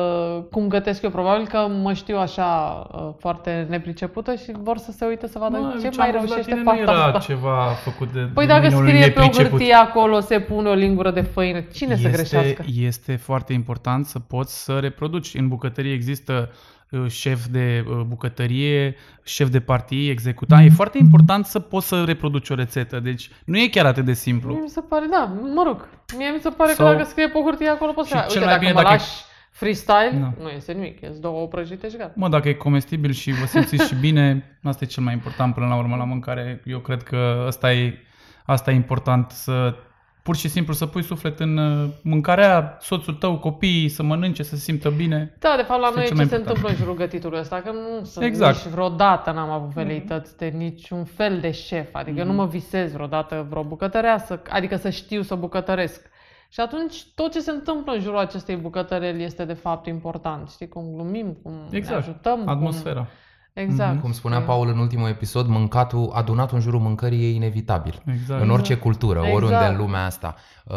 cum 0.50 0.68
gătesc 0.68 1.02
eu. 1.02 1.10
Probabil 1.10 1.46
că 1.46 1.58
mă 1.82 1.92
știu 1.92 2.18
așa 2.18 2.82
uh, 2.92 3.08
foarte 3.18 3.66
nepricepută 3.68 4.34
și 4.34 4.52
vor 4.62 4.76
să 4.76 4.92
se 4.92 5.06
uite 5.06 5.26
să 5.26 5.38
vadă 5.38 5.58
mă, 5.58 5.78
ce 5.80 5.90
mai 5.96 6.10
reușește 6.10 6.54
fata 6.64 6.76
nu 6.76 6.80
era 6.80 7.04
asta. 7.04 7.18
ceva 7.18 7.64
făcut 7.84 8.12
de 8.12 8.28
Păi 8.34 8.46
dacă 8.46 8.68
scrie 8.68 9.10
pe 9.10 9.20
o 9.20 9.42
hârtie 9.42 9.74
acolo, 9.74 10.20
se 10.20 10.40
pune 10.40 10.68
o 10.68 10.74
lingură 10.74 11.10
de 11.10 11.20
făină, 11.20 11.60
cine 11.60 11.92
este, 11.92 12.10
să 12.10 12.16
greșească? 12.16 12.64
Este 12.80 13.16
foarte 13.16 13.52
important 13.52 14.06
să 14.06 14.18
poți 14.18 14.64
să 14.64 14.78
reproduci. 14.80 15.34
În 15.34 15.48
bucătărie 15.48 15.92
există 15.92 16.48
Uh, 16.50 16.77
șef 17.08 17.46
de 17.46 17.84
uh, 17.88 18.00
bucătărie, 18.06 18.96
șef 19.24 19.48
de 19.48 19.60
partii, 19.60 20.10
executant. 20.10 20.66
E 20.66 20.70
foarte 20.70 20.98
important 20.98 21.46
să 21.46 21.58
poți 21.58 21.86
să 21.86 22.04
reproduci 22.04 22.48
o 22.48 22.54
rețetă. 22.54 23.00
Deci 23.00 23.30
nu 23.44 23.58
e 23.58 23.68
chiar 23.68 23.86
atât 23.86 24.04
de 24.04 24.12
simplu. 24.12 24.52
Mie 24.52 24.62
mi 24.62 24.68
se 24.68 24.80
pare, 24.80 25.06
da, 25.10 25.32
mă 25.54 25.62
rog. 25.66 25.88
Mie 26.16 26.28
mi 26.28 26.40
se 26.40 26.48
pare 26.48 26.72
so, 26.72 26.82
că 26.82 26.90
dacă 26.90 27.04
scrie 27.04 27.28
pe 27.28 27.38
hârtie 27.44 27.68
acolo 27.68 27.92
poți 27.92 28.08
să... 28.08 28.26
Uite, 28.28 28.44
dacă 28.44 28.58
bine, 28.58 28.72
mă 28.72 28.82
dacă 28.82 28.92
lași 28.92 29.10
freestyle, 29.50 30.18
no. 30.18 30.42
nu 30.42 30.48
este 30.48 30.72
nimic. 30.72 31.00
Este 31.00 31.18
două 31.20 31.46
prăjite 31.46 31.88
și 31.88 31.96
gata. 31.96 32.12
Mă, 32.16 32.28
dacă 32.28 32.48
e 32.48 32.52
comestibil 32.52 33.12
și 33.12 33.30
vă 33.30 33.46
simțiți 33.46 33.86
și 33.86 33.94
bine, 33.94 34.58
asta 34.62 34.84
e 34.84 34.86
cel 34.86 35.02
mai 35.02 35.12
important 35.12 35.54
până 35.54 35.66
la 35.66 35.76
urmă 35.76 35.96
la 35.96 36.04
mâncare. 36.04 36.62
Eu 36.64 36.78
cred 36.78 37.02
că 37.02 37.44
asta 37.46 37.72
e, 37.72 37.98
asta 38.44 38.70
e 38.70 38.74
important 38.74 39.30
să 39.30 39.74
pur 40.22 40.36
și 40.36 40.48
simplu 40.48 40.72
să 40.72 40.86
pui 40.86 41.02
suflet 41.02 41.40
în 41.40 41.56
uh, 41.56 41.88
mâncarea, 42.02 42.76
soțul 42.80 43.14
tău, 43.14 43.38
copiii, 43.38 43.88
să 43.88 44.02
mănânce, 44.02 44.42
să 44.42 44.56
se 44.56 44.62
simtă 44.62 44.90
bine. 44.90 45.36
Da, 45.38 45.54
de 45.56 45.62
fapt 45.62 45.80
la 45.80 45.90
noi 45.94 46.06
ce 46.06 46.24
se 46.24 46.36
întâmplă 46.36 46.68
în 46.68 46.74
jurul 46.74 46.94
gătitului 46.94 47.38
ăsta, 47.38 47.56
că 47.56 47.70
nu 47.70 48.04
sunt 48.04 48.24
exact. 48.24 48.64
nici 48.64 48.72
vreodată 48.72 49.30
n-am 49.30 49.50
avut 49.50 49.70
veleități 49.70 50.36
de 50.36 50.46
niciun 50.46 51.04
fel 51.04 51.40
de 51.40 51.50
șef, 51.50 51.88
adică 51.92 52.22
mm-hmm. 52.22 52.26
nu 52.26 52.32
mă 52.32 52.46
visez 52.46 52.92
vreodată 52.92 53.46
vreo 53.48 53.62
bucătăreasă, 53.62 54.42
adică 54.48 54.76
să 54.76 54.90
știu 54.90 55.22
să 55.22 55.34
bucătăresc. 55.34 56.10
Și 56.48 56.60
atunci 56.60 57.06
tot 57.14 57.32
ce 57.32 57.40
se 57.40 57.50
întâmplă 57.50 57.92
în 57.92 58.00
jurul 58.00 58.18
acestei 58.18 58.56
bucătăreli 58.56 59.24
este 59.24 59.44
de 59.44 59.52
fapt 59.52 59.86
important. 59.86 60.50
Știi 60.50 60.68
cum 60.68 60.92
glumim, 60.94 61.38
cum 61.42 61.52
exact. 61.70 62.06
ne 62.06 62.10
ajutăm. 62.10 62.48
atmosfera. 62.48 63.00
Cum 63.00 63.08
Exact. 63.52 64.00
Cum 64.00 64.12
spunea 64.12 64.38
E- 64.38 64.42
Paul 64.42 64.68
în 64.68 64.78
ultimul 64.78 65.08
episod, 65.08 65.46
mâncatul 65.46 66.10
adunat 66.14 66.52
în 66.52 66.60
jurul 66.60 66.80
mâncării 66.80 67.24
e 67.24 67.34
inevitabil. 67.34 68.02
Exact. 68.06 68.42
În 68.42 68.50
orice 68.50 68.74
cultură, 68.76 69.18
Exact. 69.18 69.34
oriunde 69.36 69.64
în 69.64 69.76
lumea 69.76 70.04
asta. 70.04 70.34
Uh, 70.64 70.76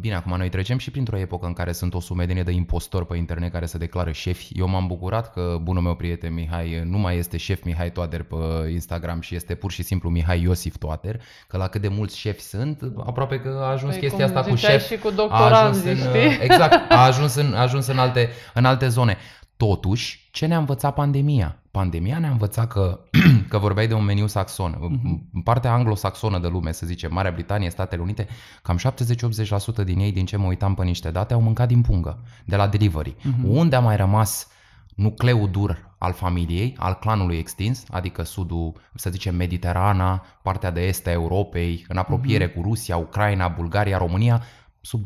Bine, 0.00 0.14
acum 0.14 0.36
noi 0.36 0.48
trecem 0.48 0.78
și 0.78 0.90
printr-o 0.90 1.18
epocă 1.18 1.46
în 1.46 1.52
care 1.52 1.72
sunt 1.72 1.94
o 1.94 2.00
sumedenie 2.00 2.42
de 2.42 2.50
impostori 2.50 3.06
pe 3.06 3.16
internet 3.16 3.52
care 3.52 3.66
se 3.66 3.78
declară 3.78 4.10
șefi. 4.12 4.58
Eu 4.58 4.68
m-am 4.68 4.86
bucurat 4.86 5.32
că 5.32 5.56
bunul 5.62 5.82
meu 5.82 5.94
prieten 5.94 6.34
Mihai 6.34 6.82
nu 6.84 6.98
mai 6.98 7.16
este 7.16 7.36
șef 7.36 7.62
Mihai 7.64 7.90
Toader 7.92 8.22
pe 8.22 8.36
Instagram 8.70 9.20
și 9.20 9.34
este 9.34 9.54
pur 9.54 9.70
și 9.70 9.82
simplu 9.82 10.08
Mihai 10.10 10.42
Iosif 10.42 10.76
Toader, 10.78 11.20
că 11.48 11.56
la 11.56 11.68
cât 11.68 11.80
de 11.80 11.88
mulți 11.88 12.18
șefi 12.18 12.40
sunt, 12.40 12.82
aproape 13.06 13.40
că 13.40 13.60
a 13.62 13.66
ajuns 13.70 13.92
Păi, 13.92 14.00
chestia 14.00 14.26
cum 14.26 14.36
asta 14.36 14.50
cu 14.50 14.56
ziceai 14.56 14.78
șef. 14.78 14.86
și 14.90 14.98
cu 14.98 15.08
a 15.08 15.14
doctoranzi, 15.14 15.88
ajuns 15.88 16.04
în, 16.04 16.08
știi? 16.10 16.38
Exact, 16.42 16.92
a 16.92 17.04
ajuns 17.04 17.34
în, 17.34 17.54
a 17.54 17.60
ajuns 17.60 17.86
în, 17.86 17.98
alte, 17.98 18.28
în 18.54 18.64
alte 18.64 18.88
zone. 18.88 19.16
Totuși, 19.56 20.28
ce 20.30 20.46
ne-a 20.46 20.58
învățat 20.58 20.94
pandemia? 20.94 21.61
Pandemia 21.72 22.18
ne-a 22.18 22.30
învățat 22.30 22.68
că, 22.68 23.00
că 23.48 23.58
vorbeai 23.58 23.86
de 23.88 23.94
un 23.94 24.04
meniu 24.04 24.26
saxon. 24.26 24.76
Mhm. 24.80 25.28
În 25.32 25.40
partea 25.40 25.72
anglosaxonă 25.72 26.38
de 26.38 26.48
lume, 26.48 26.72
să 26.72 26.86
zicem, 26.86 27.12
Marea 27.12 27.30
Britanie, 27.30 27.70
Statele 27.70 28.02
Unite, 28.02 28.26
cam 28.62 28.78
70-80% 28.78 29.84
din 29.84 29.98
ei, 29.98 30.12
din 30.12 30.24
ce 30.26 30.36
mă 30.36 30.46
uitam 30.46 30.74
pe 30.74 30.84
niște 30.84 31.10
date, 31.10 31.34
au 31.34 31.40
mâncat 31.40 31.68
din 31.68 31.80
pungă, 31.80 32.22
de 32.44 32.56
la 32.56 32.66
delivery. 32.68 33.16
Mhm. 33.22 33.48
Unde 33.56 33.76
a 33.76 33.80
mai 33.80 33.96
rămas 33.96 34.48
nucleul 34.94 35.50
dur 35.50 35.94
al 35.98 36.12
familiei, 36.12 36.74
al 36.78 36.94
clanului 36.94 37.36
extins, 37.36 37.84
adică 37.90 38.22
sudul, 38.22 38.72
să 38.94 39.10
zicem, 39.10 39.34
Mediterana, 39.34 40.24
partea 40.42 40.70
de 40.70 40.86
est 40.86 41.06
a 41.06 41.10
Europei, 41.10 41.84
în 41.88 41.96
apropiere 41.96 42.44
Mhm. 42.46 42.54
cu 42.54 42.62
Rusia, 42.62 42.96
Ucraina, 42.96 43.48
Bulgaria, 43.48 43.98
România, 43.98 44.42
sub 44.82 45.00
20% 45.00 45.04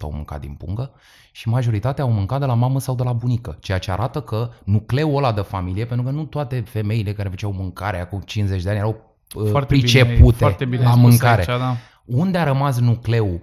au 0.00 0.12
mâncat 0.12 0.40
din 0.40 0.54
pungă 0.54 0.92
și 1.32 1.48
majoritatea 1.48 2.04
au 2.04 2.10
mâncat 2.10 2.40
de 2.40 2.46
la 2.46 2.54
mamă 2.54 2.80
sau 2.80 2.94
de 2.94 3.02
la 3.02 3.12
bunică, 3.12 3.56
ceea 3.60 3.78
ce 3.78 3.90
arată 3.90 4.20
că 4.20 4.50
nucleul 4.64 5.16
ăla 5.16 5.32
de 5.32 5.40
familie, 5.40 5.84
pentru 5.84 6.06
că 6.06 6.12
nu 6.12 6.24
toate 6.24 6.60
femeile 6.60 7.12
care 7.12 7.28
făceau 7.28 7.52
mâncare 7.52 8.00
acum 8.00 8.20
50 8.20 8.62
de 8.62 8.68
ani 8.68 8.78
erau 8.78 9.16
uh, 9.34 9.50
Foarte 9.50 9.74
bine, 9.74 9.86
pricepute 9.86 10.36
foarte 10.36 10.64
bine 10.64 10.82
la 10.82 10.90
spus 10.90 11.02
mâncare. 11.02 11.50
Aici, 11.50 11.60
da. 11.60 11.76
Unde 12.04 12.38
a 12.38 12.44
rămas 12.44 12.78
nucleul 12.78 13.32
uh, 13.34 13.40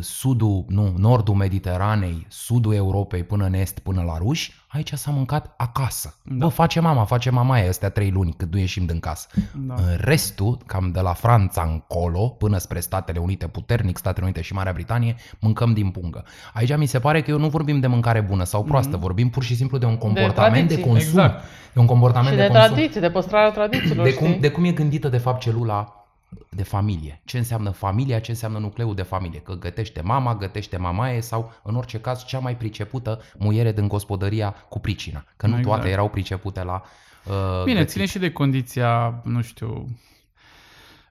sudul, 0.00 0.64
nu, 0.68 0.94
nordul 0.96 1.34
Mediteranei, 1.34 2.26
sudul 2.28 2.74
Europei 2.74 3.22
până 3.24 3.44
în 3.44 3.54
est, 3.54 3.78
până 3.78 4.02
la 4.02 4.18
ruși, 4.18 4.52
aici 4.68 4.92
s-a 4.92 5.10
mâncat 5.10 5.54
acasă. 5.56 6.14
Da. 6.22 6.34
Da. 6.34 6.44
Bă, 6.44 6.50
face 6.52 6.80
mama, 6.80 7.04
face 7.04 7.30
mamaia 7.30 7.68
astea 7.68 7.90
trei 7.90 8.10
luni 8.10 8.34
cât 8.36 8.52
nu 8.52 8.58
ieșim 8.58 8.84
din 8.84 8.98
casă. 9.00 9.26
Da. 9.54 9.74
În 9.74 9.82
restul, 9.96 10.58
cam 10.66 10.90
de 10.92 11.00
la 11.00 11.12
Franța 11.12 11.62
încolo, 11.72 12.28
până 12.28 12.58
spre 12.58 12.80
Statele 12.80 13.18
Unite, 13.18 13.46
puternic 13.46 13.96
Statele 13.96 14.24
Unite 14.24 14.40
și 14.40 14.52
Marea 14.52 14.72
Britanie, 14.72 15.16
mâncăm 15.40 15.72
din 15.72 15.90
pungă. 15.90 16.24
Aici 16.52 16.76
mi 16.76 16.86
se 16.86 16.98
pare 16.98 17.22
că 17.22 17.30
eu 17.30 17.38
nu 17.38 17.48
vorbim 17.48 17.80
de 17.80 17.86
mâncare 17.86 18.20
bună 18.20 18.44
sau 18.44 18.64
proastă, 18.64 18.90
Mhm. 18.92 19.00
vorbim 19.00 19.28
pur 19.30 19.42
și 19.42 19.54
simplu 19.56 19.78
de 19.78 19.86
un 19.86 19.96
comportament 19.96 20.68
de, 20.68 20.74
tradiții. 20.74 20.90
consum. 20.90 21.18
Exact. 21.18 21.44
De 21.72 21.80
un 21.80 21.86
comportament 21.86 22.30
Și 22.30 22.36
de, 22.36 22.40
de 22.46 22.48
consum. 22.52 22.68
tradiții, 22.74 23.00
de 23.00 23.10
păstrarea 23.10 23.50
tradițiilor, 23.50 24.04
De 24.06 24.14
cum, 24.14 24.26
știi? 24.26 24.40
de 24.40 24.50
cum 24.50 24.64
e 24.64 24.70
gândită 24.72 25.08
de 25.08 25.18
fapt 25.18 25.40
celula 25.40 26.03
de 26.50 26.62
familie. 26.62 27.20
Ce 27.24 27.38
înseamnă 27.38 27.70
familia, 27.70 28.18
ce 28.18 28.30
înseamnă 28.30 28.58
nucleul 28.58 28.94
de 28.94 29.02
familie. 29.02 29.40
Că 29.40 29.54
gătește 29.54 30.00
mama, 30.00 30.34
gătește 30.36 30.76
mamaie 30.76 31.20
sau, 31.20 31.52
în 31.62 31.76
orice 31.76 32.00
caz, 32.00 32.24
cea 32.24 32.38
mai 32.38 32.56
pricepută 32.56 33.20
muiere 33.38 33.72
din 33.72 33.88
gospodăria 33.88 34.50
cu 34.68 34.78
pricina. 34.78 35.24
Că 35.36 35.46
nu 35.46 35.56
Exact. 35.58 35.74
toate 35.76 35.90
erau 35.90 36.08
pricepute 36.08 36.62
la 36.62 36.82
uh, 37.24 37.62
Bine, 37.64 37.78
gătit. 37.78 37.92
ține 37.92 38.06
și 38.06 38.18
de 38.18 38.32
condiția, 38.32 39.20
nu 39.24 39.42
știu, 39.42 39.88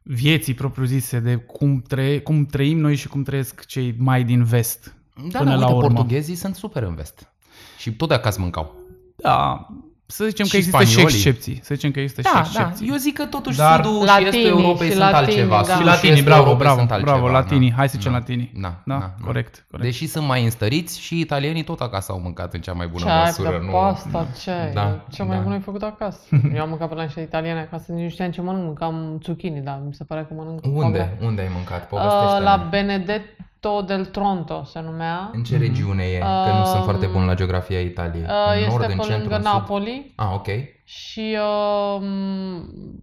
vieții 0.03 0.53
propriu-zise, 0.53 1.19
de 1.19 1.35
cum, 1.35 1.81
trăie, 1.81 2.21
cum 2.21 2.45
trăim 2.45 2.77
noi 2.77 2.95
și 2.95 3.07
cum 3.07 3.23
trăiesc 3.23 3.65
cei 3.65 3.95
mai 3.97 4.23
din 4.23 4.43
vest. 4.43 4.95
Da, 5.29 5.37
până 5.37 5.49
da, 5.49 5.55
la 5.55 5.65
uite, 5.65 5.77
urmă. 5.77 5.95
portughezii 5.95 6.35
sunt 6.35 6.55
super 6.55 6.83
în 6.83 6.95
vest. 6.95 7.31
Și 7.77 7.91
tot 7.95 8.07
de 8.07 8.13
acasă 8.13 8.39
mâncau. 8.39 8.75
Da, 9.15 9.67
să 10.15 10.25
zicem 10.25 10.45
că 10.45 10.51
Și 10.51 10.57
există 10.57 10.83
și 10.83 10.85
spaniolii. 10.91 11.15
excepții. 11.15 11.59
Să 11.63 11.73
zicem 11.75 11.91
că 11.91 11.99
există 11.99 12.21
și 12.21 12.27
Da, 12.27 12.33
da. 12.33 12.39
excepții. 12.45 12.87
Eu 12.89 12.95
zic 12.95 13.13
că 13.17 13.25
totuși 13.25 13.57
Dar 13.57 13.83
sudul 13.83 13.99
și 13.99 14.05
latinii 14.05 14.27
estul 14.45 14.49
Europei 14.59 14.87
și 14.87 14.93
sunt 14.95 15.03
latinii, 15.09 15.27
altceva. 15.27 15.55
da. 15.55 15.63
Sudul 15.63 15.75
Și 15.75 15.81
și 15.81 15.85
latinii, 15.93 16.11
estul 16.15 16.25
bravo, 16.29 16.41
Europei 16.43 16.63
bravo, 16.65 16.77
sunt 16.79 16.91
altceva. 16.91 17.11
bravo, 17.17 17.27
latinii. 17.31 17.69
Da, 17.69 17.75
Hai 17.75 17.89
să 17.89 17.95
zicem 17.97 18.11
da, 18.11 18.17
latinii. 18.17 18.51
Da, 18.55 18.73
Da, 18.85 18.93
da, 18.93 18.99
da. 18.99 19.25
corect, 19.25 19.65
corect. 19.71 19.87
Deși 19.89 20.07
sunt 20.07 20.25
mai 20.27 20.43
înstăriți 20.43 20.99
și 20.99 21.19
italienii 21.19 21.63
tot 21.63 21.79
acasă 21.81 22.11
au 22.11 22.19
mâncat 22.19 22.53
în 22.53 22.61
cea 22.61 22.73
mai 22.73 22.87
bună 22.87 23.03
Ce 23.03 23.09
ai 23.09 23.23
măsură. 23.25 23.49
de 23.49 23.65
nu... 23.65 23.71
pasta, 23.71 24.27
ce 24.43 24.49
ai? 24.51 24.73
Da, 24.73 25.05
Ce 25.11 25.23
mai 25.23 25.37
da. 25.37 25.43
bun 25.43 25.51
ai 25.51 25.59
făcut 25.59 25.81
acasă? 25.83 26.19
Eu 26.55 26.61
am 26.61 26.69
mâncat 26.69 26.89
pe 26.89 26.95
la 26.95 27.03
niște 27.03 27.21
italiene 27.21 27.59
acasă, 27.59 27.91
nici 27.91 28.03
nu 28.03 28.09
știam 28.09 28.31
ce 28.31 28.41
mănânc, 28.41 28.63
mâncam 28.65 29.19
zucchini, 29.23 29.61
dar 29.61 29.81
mi 29.87 29.93
se 29.93 30.03
pare 30.03 30.25
că 30.27 30.33
mănânc 30.33 30.59
Unde? 30.73 31.17
Unde 31.21 31.41
ai 31.41 31.49
mâncat? 31.55 31.81
Uh, 31.81 31.87
Povestește 31.89 32.39
la 32.43 32.67
Benedetto 32.69 33.42
del 33.85 34.05
Tronto 34.05 34.63
se 34.63 34.81
numea. 34.81 35.29
În 35.33 35.43
ce 35.43 35.57
regiune 35.57 36.03
e? 36.03 36.17
Că 36.19 36.51
nu 36.59 36.65
sunt 36.65 36.83
foarte 36.83 37.05
bun 37.05 37.25
la 37.25 37.33
geografia 37.33 37.79
Italiei. 37.79 38.23
Uh, 38.23 38.51
în 38.53 38.57
este 38.57 38.69
nord, 38.69 38.85
pe 38.85 38.91
în 38.91 38.99
centru, 38.99 39.17
lângă 39.19 39.35
în 39.35 39.41
sud? 39.41 39.51
Napoli 39.51 40.13
Ah, 40.15 40.27
ok. 40.33 40.47
și 40.83 41.37
uh, 41.39 42.01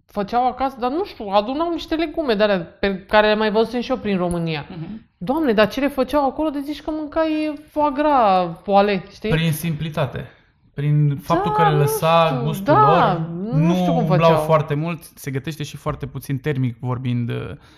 făceau 0.05 0.47
acasă, 0.47 0.75
dar 0.79 0.89
nu 0.91 1.05
știu, 1.05 1.25
adunau 1.25 1.71
niște 1.71 1.95
legume 1.95 2.33
de 2.33 2.43
alea 2.43 2.59
pe 2.59 2.95
care 3.07 3.27
le 3.27 3.35
mai 3.35 3.51
văzusem 3.51 3.81
și 3.81 3.91
eu 3.91 3.97
prin 3.97 4.17
România. 4.17 4.65
Mhm. 4.69 5.09
Doamne, 5.17 5.53
dar 5.53 5.67
ce 5.67 5.79
le 5.79 5.87
făceau 5.87 6.25
acolo 6.25 6.49
de 6.49 6.59
zici 6.59 6.81
că 6.81 6.91
mâncai 6.93 7.53
foie 7.69 7.91
gras, 7.93 8.47
poale, 8.63 9.03
știi? 9.11 9.29
Prin 9.29 9.51
simplitate. 9.51 10.25
Prin 10.73 11.17
faptul 11.21 11.53
Da, 11.57 11.63
că 11.63 11.69
le 11.69 11.75
nu 11.75 11.81
lăsa 11.81 12.25
știu, 12.27 12.43
gustul 12.43 12.73
da, 12.73 13.13
lor, 13.13 13.27
nu 13.53 13.73
știu 13.73 13.91
cum 13.93 13.97
umblau 14.01 14.17
făceau. 14.29 14.43
foarte 14.43 14.73
mult, 14.73 15.03
se 15.15 15.31
gătește 15.31 15.63
și 15.63 15.77
foarte 15.77 16.05
puțin 16.05 16.37
termic 16.37 16.77
vorbind 16.79 17.29
uh, 17.29 17.35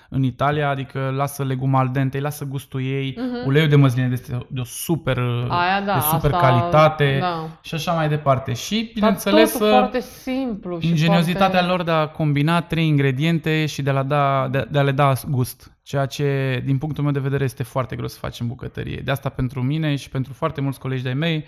în 0.09 0.23
Italia, 0.23 0.69
adică 0.69 1.13
lasă 1.15 1.43
leguma 1.43 1.79
al 1.79 1.89
dente, 1.93 2.17
îi 2.17 2.23
lasă 2.23 2.45
gustul 2.45 2.81
ei, 2.81 3.17
Mhm. 3.17 3.47
uleiul 3.47 3.69
de 3.69 3.75
măsline 3.75 4.09
este 4.11 4.37
de 4.49 4.59
o 4.59 4.63
super, 4.63 5.17
uh, 5.17 5.45
Aia 5.49 5.81
da, 5.85 5.93
de 5.93 5.99
super 6.11 6.31
asta, 6.33 6.47
calitate 6.47 7.17
da. 7.21 7.47
și 7.61 7.75
așa 7.75 7.91
mai 7.93 8.09
departe. 8.09 8.53
Și, 8.53 8.75
Dar 8.83 8.93
bineînțeles, 8.93 9.51
totul 9.51 9.67
uh, 9.67 9.73
foarte 9.73 9.99
simplu 9.99 10.79
și 10.79 10.87
ingeniozitatea 10.89 11.49
foarte... 11.49 11.67
lor 11.67 11.83
de 11.83 11.91
a 11.91 12.07
combina 12.07 12.61
trei 12.61 12.87
ingrediente 12.87 13.65
și 13.65 13.81
de 13.81 13.89
a, 13.89 14.03
da, 14.03 14.47
de, 14.51 14.67
de 14.71 14.79
a 14.79 14.81
le 14.81 14.91
da 14.91 15.13
gust. 15.29 15.71
Ceea 15.83 16.05
ce, 16.05 16.61
din 16.65 16.77
punctul 16.77 17.03
meu 17.03 17.13
de 17.13 17.19
vedere, 17.19 17.43
este 17.43 17.63
foarte 17.63 17.95
greu 17.95 18.07
să 18.07 18.17
faci 18.19 18.39
în 18.39 18.47
bucătărie. 18.47 19.01
De 19.05 19.11
asta 19.11 19.29
pentru 19.29 19.61
mine 19.61 19.95
și 19.95 20.09
pentru 20.09 20.33
foarte 20.33 20.61
mulți 20.61 20.79
colegi 20.79 21.01
de-ai 21.03 21.13
mei, 21.15 21.45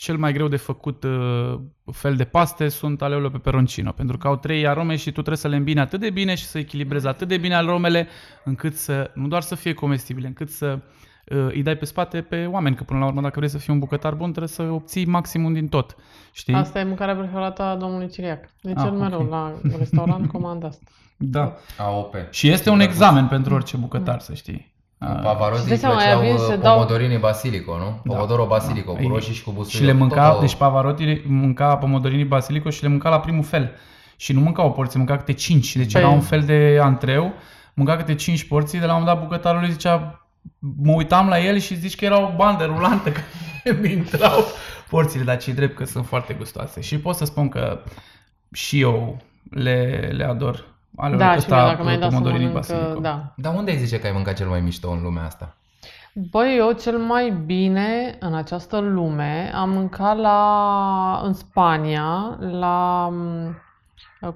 cel 0.00 0.16
mai 0.16 0.32
greu 0.32 0.48
de 0.48 0.56
făcut 0.56 1.04
uh, 1.04 1.60
fel 1.92 2.16
de 2.16 2.24
paste 2.24 2.68
sunt 2.68 3.02
aleule 3.02 3.30
peperoncino, 3.30 3.92
pentru 3.92 4.18
că 4.18 4.26
au 4.26 4.36
trei 4.36 4.66
arome 4.66 4.96
și 4.96 5.04
tu 5.04 5.10
trebuie 5.10 5.36
să 5.36 5.48
le 5.48 5.56
îmbini 5.56 5.80
atât 5.80 6.00
de 6.00 6.10
bine 6.10 6.34
și 6.34 6.44
să 6.44 6.58
echilibrezi 6.58 7.06
atât 7.06 7.28
de 7.28 7.36
bine 7.36 7.54
aromele, 7.54 8.08
încât 8.44 8.74
să, 8.76 9.10
nu 9.14 9.28
doar 9.28 9.42
să 9.42 9.54
fie 9.54 9.72
comestibile, 9.72 10.26
încât 10.26 10.50
să 10.50 10.78
uh, 11.26 11.46
îi 11.48 11.62
dai 11.62 11.76
pe 11.76 11.84
spate 11.84 12.20
pe 12.20 12.46
oameni, 12.46 12.76
că 12.76 12.82
până 12.82 12.98
la 12.98 13.06
urmă 13.06 13.20
dacă 13.20 13.34
vrei 13.36 13.50
să 13.50 13.58
fii 13.58 13.72
un 13.72 13.78
bucătar 13.78 14.14
bun 14.14 14.28
trebuie 14.28 14.48
să 14.48 14.62
obții 14.62 15.04
maximum 15.04 15.52
din 15.52 15.68
tot. 15.68 15.96
Știi? 16.32 16.54
Asta 16.54 16.78
e 16.80 16.84
mâncarea 16.84 17.16
preferată 17.16 17.62
a 17.62 17.76
domnului 17.76 18.08
Ciriac. 18.08 18.44
Deci 18.60 18.76
Ah, 18.76 18.84
el 18.86 18.92
mereu 18.92 19.20
ok. 19.20 19.30
la 19.30 19.54
restaurant 19.78 20.28
comandă 20.28 20.66
asta. 20.66 20.84
Da. 21.16 21.56
AOP. 21.78 22.14
Și 22.30 22.48
este 22.48 22.70
un 22.70 22.80
examen 22.80 23.26
pentru 23.26 23.54
orice 23.54 23.76
bucătar, 23.76 24.20
să 24.20 24.34
știi. 24.34 24.74
În 25.02 25.08
Ah. 25.08 25.16
Și 25.16 25.22
Pavarotti 25.22 25.68
dai 25.68 25.76
seama, 25.76 25.94
plăceau 25.94 26.18
aia 26.18 26.26
vin 26.28 26.34
uh, 26.40 26.46
să 26.48 26.56
dau- 26.56 26.72
pomodorini 26.74 27.18
basilico, 27.18 27.76
nu? 27.78 27.84
Da. 28.04 28.12
Pomodoro 28.14 28.46
basilico, 28.46 28.92
Da. 28.92 29.00
cu 29.02 29.08
roșii 29.08 29.34
și 29.34 29.42
cu 29.42 29.50
busuioc. 29.50 29.80
Și 29.82 29.84
le 29.92 29.92
mânca, 29.98 30.30
Tot, 30.30 30.40
deci 30.40 30.54
Pavarotti 30.54 31.22
mânca 31.26 31.76
pomodorini 31.76 32.24
basilico 32.24 32.70
și 32.70 32.82
le 32.82 32.88
mânca 32.88 33.08
la 33.08 33.20
primul 33.20 33.42
fel. 33.44 33.70
Și 34.16 34.32
nu 34.32 34.40
mânca 34.40 34.62
o 34.62 34.70
porție, 34.70 34.98
mânca 34.98 35.16
câte 35.16 35.32
cinci. 35.32 35.76
Deci 35.76 35.92
Păi- 35.92 35.96
era 36.00 36.08
un 36.08 36.20
fel 36.20 36.40
de 36.42 36.78
antreu, 36.82 37.32
mânca 37.74 37.96
câte 37.96 38.14
cinci 38.14 38.44
porții, 38.48 38.78
de 38.78 38.86
la 38.86 38.94
un 38.94 38.98
moment 38.98 39.18
dat 39.18 39.28
bucătarul 39.28 39.62
îi 39.62 39.70
zicea, 39.70 40.26
mă 40.58 40.92
uitam 40.92 41.28
la 41.28 41.38
el 41.40 41.58
și 41.58 41.74
zici 41.76 41.96
că 41.96 42.04
era 42.04 42.20
o 42.22 42.32
bandă 42.36 42.64
rulantă 42.64 43.10
care 43.16 43.26
îmi 43.78 43.92
intrau 43.92 44.44
porțiile, 44.88 45.24
dar 45.24 45.36
ce 45.36 45.52
drept 45.52 45.76
că 45.76 45.84
sunt 45.84 46.06
foarte 46.06 46.34
gustoase. 46.34 46.80
Și 46.80 46.98
pot 46.98 47.14
să 47.16 47.24
spun 47.24 47.48
că 47.48 47.78
și 48.52 48.80
eu 48.80 49.16
le, 49.50 50.08
le 50.12 50.24
ador. 50.24 50.64
Ale 50.96 51.16
Da, 51.16 51.30
și 51.30 51.36
ăsta, 51.36 51.56
mie 51.56 51.64
dacă 51.70 51.82
mi-ai 51.82 51.98
dat 51.98 52.10
să 52.10 52.16
pomodorini 52.16 52.44
mănânc, 52.46 52.66
basilico. 52.66 53.00
da. 53.00 53.32
Dar 53.36 53.54
unde 53.54 53.70
ai 53.70 53.76
zice 53.76 53.98
că 54.00 54.06
ai 54.06 54.12
mâncat 54.12 54.34
cel 54.36 54.48
mai 54.48 54.60
mișto 54.60 54.90
în 54.90 55.02
lumea 55.02 55.24
asta? 55.24 55.54
Băi, 56.30 56.56
eu 56.56 56.72
cel 56.72 56.98
mai 56.98 57.30
bine 57.46 58.16
în 58.20 58.34
această 58.34 58.78
lume 58.78 59.52
am 59.54 59.70
mâncat 59.70 60.16
la, 60.16 61.20
în 61.24 61.32
Spania, 61.32 62.36
la, 62.40 63.08
m, 63.12 63.56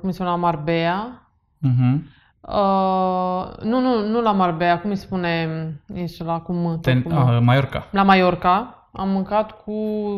cum 0.01 0.11
se 0.11 0.23
la 0.23 0.35
Marbella. 0.35 1.23
Mhm. 1.59 2.07
Uh, 2.41 3.45
nu, 3.63 3.81
nu, 3.81 4.07
nu 4.09 4.21
la 4.23 4.33
Marbella, 4.33 4.79
cum 4.79 4.91
îi 4.91 4.97
spune 4.97 5.49
insula, 5.95 6.39
cum, 6.41 6.65
tot 6.65 6.83
Ten, 6.83 7.03
cum- 7.03 7.17
ah, 7.17 7.39
Mallorca. 7.41 7.87
La 7.91 8.03
Mallorca 8.03 8.89
am 8.93 9.09
mâncat 9.09 9.63
cu, 9.63 9.73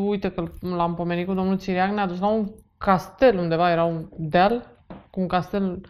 uite 0.09 0.29
că 0.31 0.45
l-am 0.77 0.95
pomenit 0.95 1.27
cu 1.27 1.35
domnul 1.35 1.57
Țiriac, 1.59 1.91
ne-a 1.91 2.07
dus 2.07 2.21
la 2.21 2.27
un 2.27 2.47
castel 2.79 3.39
undeva, 3.39 3.71
era 3.71 3.85
un 3.85 4.07
deal 4.19 4.67
cu 5.11 5.21
un 5.21 5.27
castel 5.27 5.81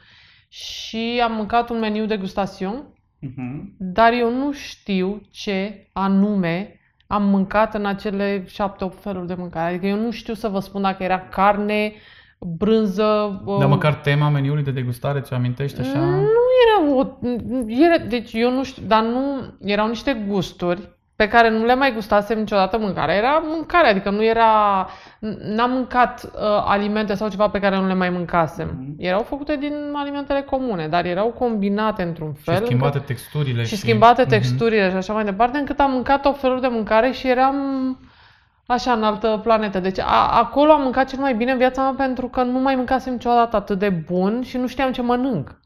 și 0.56 1.20
am 1.24 1.32
mâncat 1.32 1.70
un 1.70 1.78
meniu 1.78 2.06
degustațion, 2.06 2.82
Mhm. 3.20 3.74
dar 3.78 4.12
eu 4.12 4.32
nu 4.34 4.52
știu 4.52 5.20
ce 5.30 5.88
anume 5.92 6.80
am 7.06 7.22
mâncat 7.28 7.74
în 7.74 7.86
acele 7.86 8.44
șapte-opt 8.46 9.00
feluri 9.02 9.26
de 9.26 9.34
mâncare. 9.34 9.68
Adică 9.70 9.86
eu 9.86 9.96
nu 9.96 10.10
știu 10.10 10.34
să 10.34 10.48
vă 10.48 10.58
spun 10.58 10.82
dacă 10.82 11.02
era 11.02 11.20
carne, 11.20 11.92
brânză... 12.38 13.42
Dar 13.46 13.64
um, 13.64 13.68
măcar 13.68 13.94
tema 13.94 14.28
meniului 14.28 14.62
de 14.62 14.70
degustare 14.70 15.20
ți 15.20 15.32
amintești 15.34 15.80
așa? 15.80 15.98
Nu 15.98 16.44
era 16.64 16.94
o... 16.94 17.06
Era, 17.66 18.04
deci 18.04 18.32
eu 18.32 18.50
nu 18.50 18.64
știu, 18.64 18.82
dar 18.86 19.02
nu... 19.02 19.54
Erau 19.60 19.88
niște 19.88 20.24
gusturi 20.28 20.95
pe 21.16 21.28
care 21.28 21.50
nu 21.50 21.64
le 21.64 21.74
mai 21.74 21.92
gustasem 21.92 22.38
niciodată 22.38 22.78
mâncarea. 22.78 23.14
Era 23.14 23.42
mâncare, 23.44 23.88
adică 23.88 24.10
nu 24.10 24.24
era... 24.24 24.86
N-am 25.40 25.70
mâncat 25.70 26.24
uh, 26.24 26.40
alimente 26.64 27.14
sau 27.14 27.28
ceva 27.28 27.48
pe 27.48 27.58
care 27.58 27.76
nu 27.76 27.86
le 27.86 27.94
mai 27.94 28.10
mâncasem. 28.10 28.68
Mm-hmm. 28.68 28.94
Erau 28.98 29.22
făcute 29.22 29.56
din 29.56 29.92
alimentele 29.94 30.42
comune, 30.42 30.88
dar 30.88 31.04
erau 31.04 31.28
combinate 31.28 32.02
într-un 32.02 32.32
fel. 32.32 32.54
Și 32.54 32.64
schimbate 32.64 32.94
încât, 32.94 33.06
texturile. 33.06 33.62
Și, 33.62 33.68
și 33.68 33.76
schimbate 33.76 34.24
mm-hmm. 34.24 34.28
texturile 34.28 34.90
și 34.90 34.96
așa 34.96 35.12
mai 35.12 35.24
departe, 35.24 35.58
încât 35.58 35.80
am 35.80 35.90
mâncat 35.90 36.24
o 36.24 36.32
felul 36.32 36.60
de 36.60 36.68
mâncare 36.68 37.10
și 37.10 37.28
eram 37.28 37.56
așa 38.66 38.92
în 38.92 39.02
altă 39.02 39.40
planetă. 39.42 39.80
Deci 39.80 39.98
a, 39.98 40.38
acolo 40.38 40.72
am 40.72 40.82
mâncat 40.82 41.08
cel 41.08 41.18
mai 41.18 41.34
bine 41.34 41.50
în 41.50 41.58
viața 41.58 41.82
mea 41.82 41.94
pentru 42.06 42.28
că 42.28 42.42
nu 42.42 42.58
mai 42.58 42.74
mâncasem 42.74 43.12
niciodată 43.12 43.56
atât 43.56 43.78
de 43.78 43.88
bun 43.88 44.42
și 44.42 44.56
nu 44.56 44.66
știam 44.66 44.92
ce 44.92 45.02
mănânc. 45.02 45.60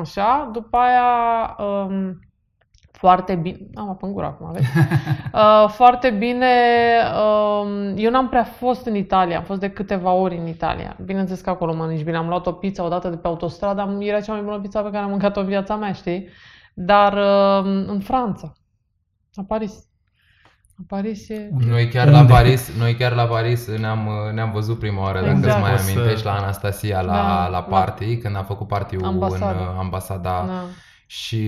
Așa, 0.00 0.50
după 0.52 0.76
aia... 0.76 1.56
Um, 1.58 2.18
foarte 2.98 3.34
bine. 3.34 3.58
Am 3.74 3.88
apă 3.88 4.06
în 4.06 4.12
gură 4.12 4.26
acum, 4.26 4.52
vezi? 4.52 4.66
Uh, 5.32 5.68
foarte 5.68 6.10
bine. 6.10 6.46
Uh, 7.14 7.92
eu 7.96 8.10
n-am 8.10 8.28
prea 8.28 8.44
fost 8.44 8.86
în 8.86 8.94
Italia, 8.94 9.36
am 9.36 9.44
fost 9.44 9.60
de 9.60 9.70
câteva 9.70 10.10
ori 10.10 10.36
în 10.36 10.46
Italia. 10.46 10.96
Bineînțeles 11.04 11.40
că 11.40 11.50
acolo 11.50 11.74
mănânci 11.74 12.02
bine. 12.02 12.16
Am 12.16 12.28
luat 12.28 12.46
o 12.46 12.52
pizza 12.52 12.84
odată 12.84 13.08
de 13.08 13.16
pe 13.16 13.26
autostradă, 13.26 13.96
era 14.00 14.20
cea 14.20 14.32
mai 14.32 14.42
bună 14.42 14.60
pizza 14.60 14.80
pe 14.80 14.90
care 14.90 15.04
am 15.04 15.10
mâncat-o 15.10 15.40
în 15.40 15.46
viața 15.46 15.76
mea, 15.76 15.92
știi? 15.92 16.28
Dar 16.74 17.12
uh, 17.12 17.84
în 17.86 18.00
Franța, 18.00 18.52
la 19.34 19.42
Paris. 19.42 19.72
La 20.76 20.84
Paris 20.96 21.28
e... 21.28 21.50
Noi 21.68 21.88
chiar 21.88 22.08
la 22.08 22.24
Paris, 22.24 22.76
noi 22.78 22.94
chiar 22.94 23.12
la 23.12 23.24
Paris 23.24 23.66
ne-am, 23.78 24.08
ne-am 24.34 24.50
văzut 24.50 24.78
prima 24.78 25.02
oară, 25.02 25.18
exact. 25.18 25.40
dacă 25.40 25.52
îți 25.52 25.62
mai 25.62 25.74
amintești, 25.74 26.24
la 26.24 26.32
Anastasia, 26.32 27.00
la, 27.00 27.12
da, 27.12 27.48
la 27.48 27.62
party, 27.62 28.14
da. 28.14 28.20
când 28.22 28.36
a 28.36 28.42
făcut 28.42 28.66
party-ul 28.66 29.04
ambasada. 29.04 29.50
în 29.50 29.56
uh, 29.56 29.78
ambasada. 29.78 30.44
Da 31.08 31.14
și 31.14 31.40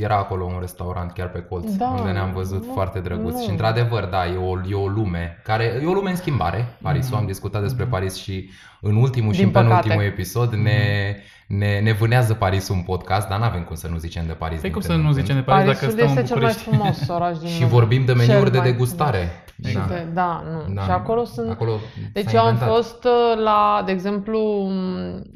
era 0.00 0.16
acolo 0.16 0.44
un 0.44 0.56
restaurant 0.60 1.12
chiar 1.12 1.30
pe 1.30 1.40
colț, 1.40 1.72
da, 1.74 1.88
unde 1.88 2.10
ne-am 2.10 2.32
văzut 2.32 2.66
nu, 2.66 2.72
foarte 2.72 3.00
drăguț. 3.00 3.34
Nu. 3.34 3.42
Și 3.42 3.50
într-adevăr, 3.50 4.04
da, 4.04 4.26
e 4.26 4.36
o, 4.36 4.58
e 4.70 4.74
o 4.74 4.86
lume 4.86 5.40
care 5.44 5.80
e 5.82 5.86
o 5.86 5.92
lume 5.92 6.10
în 6.10 6.16
schimbare. 6.16 6.76
Parisul, 6.82 7.16
mm-hmm. 7.16 7.20
am 7.20 7.26
discutat 7.26 7.62
despre 7.62 7.82
mhm. 7.82 7.92
Paris 7.92 8.16
și 8.22 8.50
în 8.80 8.96
ultimul 8.96 9.30
Din 9.30 9.40
și 9.40 9.46
în 9.46 9.50
penultimul 9.50 10.02
episod 10.02 10.52
ne, 10.52 11.14
mhm. 11.46 11.58
ne, 11.58 11.80
ne 11.80 11.92
vânează 11.92 12.34
Parisul 12.34 12.74
un 12.74 12.82
podcast, 12.82 13.28
dar 13.28 13.38
nu 13.38 13.44
avem 13.44 13.62
cum 13.62 13.76
să 13.76 13.88
nu 13.88 13.96
zicem 13.96 14.26
de 14.26 14.32
Paris. 14.32 14.60
Păi 14.60 14.70
cum 14.70 14.80
să 14.80 14.94
nu 14.94 15.12
zicem 15.12 15.34
de 15.34 15.42
Paris 15.42 15.64
Parisul 15.64 15.96
dacă 15.96 16.00
stăm 16.00 16.18
este 16.18 16.34
cel 16.34 16.42
mai 16.42 16.52
frumos 16.52 17.08
oraș 17.08 17.38
din 17.42 17.48
Și 17.48 17.64
vorbim 17.64 18.04
de 18.04 18.12
meniuri 18.12 18.52
de 18.52 18.60
degustare. 18.60 19.44
Da. 19.62 19.80
Da, 19.88 20.04
da, 20.12 20.42
nu. 20.50 20.74
Da. 20.74 20.82
Și 20.82 20.90
acolo 20.90 21.24
sunt... 21.24 21.50
Acolo 21.50 21.72
deci 22.12 22.32
eu 22.32 22.40
am 22.40 22.48
inventat. 22.48 22.74
fost 22.74 23.04
uh, 23.04 23.42
la, 23.42 23.82
de 23.86 23.92
exemplu, 23.92 24.40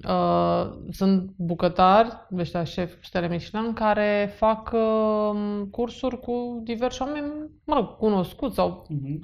uh, 0.09 0.71
sunt 0.91 1.31
bucătari, 1.37 2.09
ăștia 2.39 2.65
șef 2.65 2.93
stele 3.03 3.29
Michelin, 3.29 3.73
care 3.73 4.35
fac 4.37 4.71
uh, 4.73 5.63
cursuri 5.71 6.21
cu 6.21 6.61
diversi 6.65 7.03
oameni, 7.03 7.33
mă 7.65 7.75
rog, 7.75 7.97
cunoscuți 7.97 8.55
sau... 8.55 8.87
Uh-huh. 8.91 9.19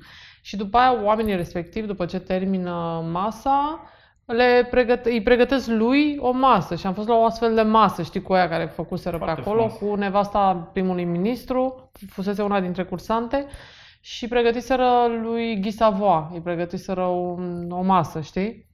Și 0.44 0.56
după 0.56 0.78
aia 0.78 1.04
oamenii 1.04 1.36
respectivi, 1.36 1.86
după 1.86 2.04
ce 2.04 2.18
termină 2.18 3.04
masa, 3.12 3.80
le 4.24 4.66
pregăte- 4.70 5.10
îi 5.10 5.22
pregătesc 5.22 5.66
lui 5.68 6.16
o 6.20 6.32
masă 6.32 6.74
și 6.74 6.86
am 6.86 6.92
fost 6.94 7.08
la 7.08 7.14
o 7.14 7.24
astfel 7.24 7.54
de 7.54 7.62
masă, 7.62 8.02
știi, 8.02 8.22
cu 8.22 8.32
aia 8.32 8.48
care 8.48 8.64
făcuseră 8.64 9.16
Foarte 9.16 9.34
pe 9.34 9.48
acolo, 9.48 9.68
frumos. 9.68 9.92
cu 9.92 9.98
nevasta 9.98 10.70
primului 10.72 11.04
ministru, 11.04 11.90
fusese 12.08 12.42
una 12.42 12.60
dintre 12.60 12.82
cursante 12.84 13.46
și 14.04 14.28
pregătiseră 14.28 15.06
lui 15.22 15.60
Guy 15.60 15.70
Savoy, 15.70 16.28
îi 16.32 16.40
pregătiseră 16.40 17.04
o, 17.04 17.36
o 17.68 17.82
masă, 17.82 18.20
știi? 18.20 18.70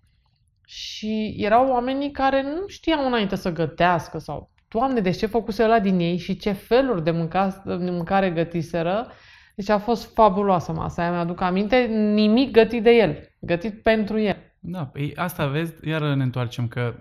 Și 0.67 1.35
erau 1.39 1.71
oamenii 1.71 2.11
care 2.11 2.43
nu 2.43 2.67
știau 2.67 3.07
înainte 3.07 3.37
să 3.37 3.53
gătească 3.53 4.19
sau, 4.19 4.51
Doamne, 4.69 5.01
de 5.01 5.11
ce 5.11 5.27
făcuse 5.27 5.65
ăla 5.65 5.81
din 5.81 5.99
ei 5.99 6.17
și 6.17 6.37
ce 6.37 6.53
feluri 6.53 7.05
de, 7.05 7.11
mânca, 7.11 7.63
de 7.65 7.91
mâncare 7.91 8.31
gătiseră. 8.31 9.07
Deci 9.55 9.69
a 9.69 9.79
fost 9.79 10.15
fabuloasă 10.15 10.73
masa 10.73 11.03
aia, 11.03 11.11
mi-aduc 11.11 11.41
aminte, 11.41 11.77
nimic 12.15 12.51
gătit 12.51 12.83
de 12.83 12.91
el, 12.91 13.19
gătit 13.41 13.83
pentru 13.83 14.19
el. 14.19 14.37
Da, 14.59 14.87
păi 14.87 15.13
asta 15.17 15.47
vezi, 15.47 15.89
iar 15.89 16.01
ne 16.01 16.23
întoarcem 16.23 16.69
că 16.69 16.95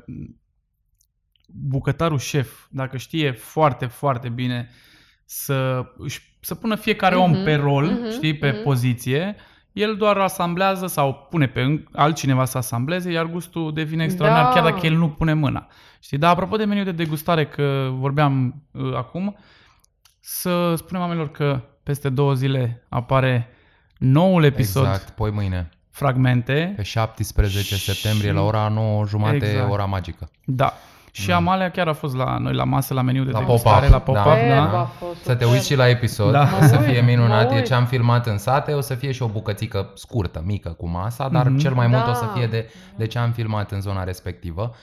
bucătarul 1.48 2.18
șef, 2.18 2.66
dacă 2.70 2.98
știe 2.98 3.32
foarte, 3.32 3.86
foarte 3.86 4.30
bine 4.30 4.70
să, 5.30 5.86
să 6.40 6.56
pună 6.56 6.76
fiecare 6.76 7.16
mm-hmm, 7.16 7.24
om 7.24 7.32
mhm, 7.32 7.44
pe 7.44 7.56
rol, 7.56 7.92
mm-hmm, 7.92 8.12
știi, 8.12 8.38
pe 8.38 8.52
mm-hmm. 8.52 8.64
poziție, 8.64 9.36
el 9.72 9.96
doar 9.96 10.18
asamblează 10.18 10.88
sau 10.88 11.28
pune 11.30 11.48
pe 11.48 11.84
altcineva 11.92 12.46
să 12.46 12.58
asambleze, 12.58 13.12
iar 13.12 13.26
gustul 13.26 13.74
devine 13.74 14.04
extraordinar, 14.04 14.46
da. 14.46 14.54
chiar 14.54 14.72
dacă 14.72 14.86
el 14.86 14.96
nu 14.96 15.10
pune 15.10 15.34
mâna. 15.34 15.68
Știi? 16.00 16.18
Dar 16.18 16.32
apropo 16.32 16.56
de 16.56 16.66
meniu 16.66 16.84
de 16.84 16.92
degustare, 16.92 17.46
că 17.46 17.90
vorbeam 17.92 18.64
uh, 18.72 18.96
acum, 18.96 19.38
să 20.20 20.76
spunem 20.76 21.02
oamenilor 21.02 21.32
că 21.32 21.62
peste 21.84 22.10
două 22.10 22.34
zile 22.34 22.86
apare 22.90 23.50
noul 23.98 24.44
episod. 24.44 24.86
Exact, 24.86 25.10
poi 25.10 25.32
mâine. 25.32 25.70
Fragmente. 25.90 26.74
Pe 26.76 26.84
17 26.84 27.76
și... 27.76 27.94
septembrie 27.94 28.32
la 28.32 28.42
ora 28.42 28.68
9 28.68 29.06
jumate, 29.06 29.36
exact. 29.36 29.72
ora 29.72 29.86
magică. 29.86 30.30
Da. 30.46 30.74
Și 31.22 31.28
da. 31.28 31.36
Amalia 31.36 31.70
chiar 31.70 31.88
a 31.88 31.94
fost 31.94 32.16
la 32.16 32.38
noi 32.38 32.54
la 32.54 32.64
masă, 32.64 32.94
la 32.94 33.02
meniu 33.02 33.24
de 33.24 33.32
la 33.32 33.40
degustare, 33.40 33.88
la 33.88 34.00
pop-up. 34.00 34.24
Da. 34.24 34.70
da. 34.72 34.92
Să 35.24 35.36
te 35.36 35.46
uiți 35.46 35.66
și 35.66 35.76
la 35.76 35.88
episod, 35.90 36.32
da. 36.32 36.50
o 36.62 36.66
să 36.66 36.78
fie 36.78 37.02
minunat. 37.02 37.52
E 37.52 37.62
ce 37.62 37.74
am 37.74 37.86
filmat 37.86 38.28
în 38.28 38.38
sate, 38.38 38.74
o 38.74 38.82
să 38.82 38.96
fie 38.96 39.12
și 39.12 39.22
o 39.22 39.28
bucățică 39.28 39.92
scurtă, 39.94 40.42
mică 40.46 40.70
cu 40.70 40.88
masa, 40.88 41.30
dar 41.30 41.48
mm-hmm. 41.48 41.58
cel 41.58 41.74
mai 41.74 41.88
mult 41.88 42.04
da. 42.04 42.10
o 42.10 42.14
să 42.14 42.26
fie 42.34 42.48
de, 42.48 42.70
de 42.96 43.08
ce 43.08 43.20
am 43.20 43.32
filmat 43.32 43.72
în 43.72 43.82
zona 43.82 44.04
respectivă. 44.04 44.76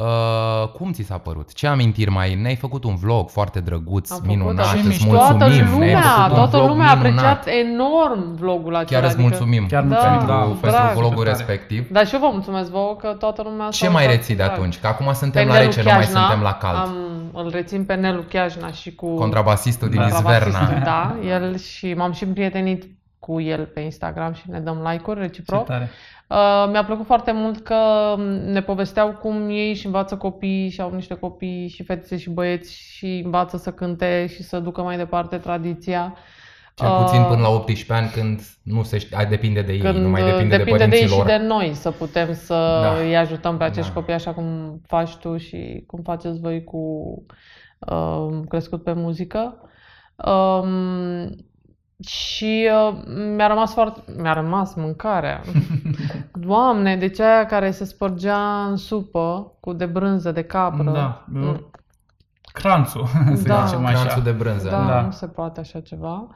Uh, 0.00 0.68
cum 0.68 0.92
ți 0.92 1.02
s-a 1.02 1.18
părut? 1.18 1.52
Ce 1.52 1.66
amintiri 1.66 2.10
mai 2.10 2.34
Ne-ai 2.34 2.56
făcut 2.56 2.84
un 2.84 2.96
vlog 2.96 3.28
foarte 3.28 3.60
drăguț, 3.60 4.10
Am 4.10 4.22
minunat, 4.26 4.66
făcut, 4.66 4.84
îți 4.84 5.06
mulțumim. 5.06 5.38
Toată 5.38 5.54
lumea, 5.70 6.28
toată 6.34 6.56
lumea 6.56 6.86
a 6.86 6.90
apreciat 6.90 7.46
enorm 7.46 8.34
vlogul 8.34 8.74
acela. 8.76 9.00
Chiar 9.00 9.10
îți 9.10 9.18
adică- 9.18 9.28
mulțumim 9.28 9.66
Chiar 9.66 9.82
da, 9.82 9.96
pentru, 9.96 10.26
da, 10.26 10.56
pentru 10.60 10.98
vlogul 10.98 11.24
respectiv. 11.24 11.88
Dar 11.90 12.06
și 12.06 12.14
eu 12.14 12.20
vă 12.20 12.28
mulțumesc 12.32 12.70
vouă 12.70 12.96
că 12.96 13.08
toată 13.08 13.42
lumea 13.42 13.68
Ce 13.68 13.88
mai 13.88 14.06
reții 14.06 14.36
de 14.36 14.42
atunci? 14.42 14.78
Că 14.78 14.86
acum 14.86 15.12
suntem 15.12 15.46
pe 15.46 15.52
la 15.52 15.58
rece, 15.58 15.82
nu 15.82 15.90
mai 15.94 16.04
suntem 16.04 16.40
la 16.42 16.52
cald. 16.52 16.76
Am, 16.76 16.94
îl 17.32 17.50
rețin 17.50 17.84
pe 17.84 17.94
Nelu 17.94 18.22
Chiajna 18.28 18.70
și 18.70 18.94
cu... 18.94 19.14
Contrabasistul 19.14 19.88
din 19.88 20.00
Izverna. 20.00 20.80
Da, 20.84 21.16
el 21.28 21.58
și 21.58 21.94
m-am 21.94 22.12
și 22.12 22.24
împrietenit 22.24 22.99
cu 23.30 23.40
el 23.40 23.66
pe 23.66 23.80
Instagram 23.80 24.32
și 24.32 24.50
ne 24.50 24.60
dăm 24.60 24.86
like-uri 24.90 25.20
reciproc. 25.20 25.60
Ce 25.60 25.72
tare. 25.72 25.90
Uh, 26.26 26.68
mi-a 26.70 26.84
plăcut 26.84 27.06
foarte 27.06 27.32
mult 27.32 27.60
că 27.62 27.76
ne 28.44 28.62
povesteau 28.62 29.10
cum 29.10 29.48
ei 29.48 29.74
și 29.74 29.86
învață 29.86 30.16
copii 30.16 30.68
și 30.68 30.80
au 30.80 30.94
niște 30.94 31.14
copii 31.14 31.68
și 31.68 31.82
fetițe 31.82 32.16
și 32.16 32.30
băieți 32.30 32.74
și 32.74 33.20
învață 33.24 33.56
să 33.56 33.70
cânte 33.72 34.26
și 34.26 34.42
să 34.42 34.58
ducă 34.58 34.82
mai 34.82 34.96
departe 34.96 35.36
tradiția. 35.36 36.14
Cel 36.74 36.88
puțin 37.04 37.22
până 37.22 37.40
la 37.40 37.48
18 37.48 37.92
ani 37.92 38.08
când 38.08 38.40
nu 38.62 38.82
se 38.82 38.98
știe, 38.98 39.26
depinde 39.28 39.62
de 39.62 39.72
ei, 39.72 39.78
când 39.78 39.96
nu 39.96 40.08
mai 40.08 40.24
depinde, 40.24 40.56
depinde 40.56 40.78
de 40.78 40.88
părinților. 40.88 41.26
de 41.26 41.32
ei 41.32 41.38
și 41.38 41.40
de 41.40 41.46
noi 41.46 41.74
să 41.74 41.90
putem 41.90 42.34
să 42.34 42.54
da. 42.82 43.02
îi 43.02 43.16
ajutăm 43.16 43.56
pe 43.56 43.64
acești 43.64 43.92
da. 43.92 43.94
copii 43.94 44.14
așa 44.14 44.32
cum 44.32 44.80
faci 44.86 45.16
tu 45.16 45.36
și 45.36 45.84
cum 45.86 46.02
faceți 46.02 46.40
voi 46.40 46.64
cu 46.64 46.78
uh, 47.78 48.28
crescut 48.48 48.82
pe 48.82 48.92
muzică. 48.92 49.56
Um, 50.16 51.48
și 52.06 52.68
uh, 52.88 52.96
mi-a 53.36 53.46
rămas 53.46 53.72
foarte... 53.72 54.00
Mi-a 54.16 54.32
rămas 54.32 54.74
mâncarea. 54.74 55.42
Doamne, 56.32 56.96
deci 56.96 57.20
aia 57.20 57.46
care 57.46 57.70
se 57.70 57.84
spărgea 57.84 58.64
în 58.64 58.76
supă 58.76 59.52
cu 59.60 59.72
de 59.72 59.86
brânză 59.86 60.32
de 60.32 60.42
capră. 60.42 60.90
Da. 60.90 61.24
Mm. 61.26 61.70
Cranțul, 62.52 63.06
să 63.34 63.48
da. 63.48 63.64
zicem 63.64 63.84
așa. 63.84 64.00
Cranțul 64.00 64.22
de 64.22 64.30
brânză. 64.30 64.68
Da, 64.68 64.84
da, 64.86 65.00
nu 65.00 65.10
se 65.10 65.26
poate 65.26 65.60
așa 65.60 65.80
ceva. 65.80 66.26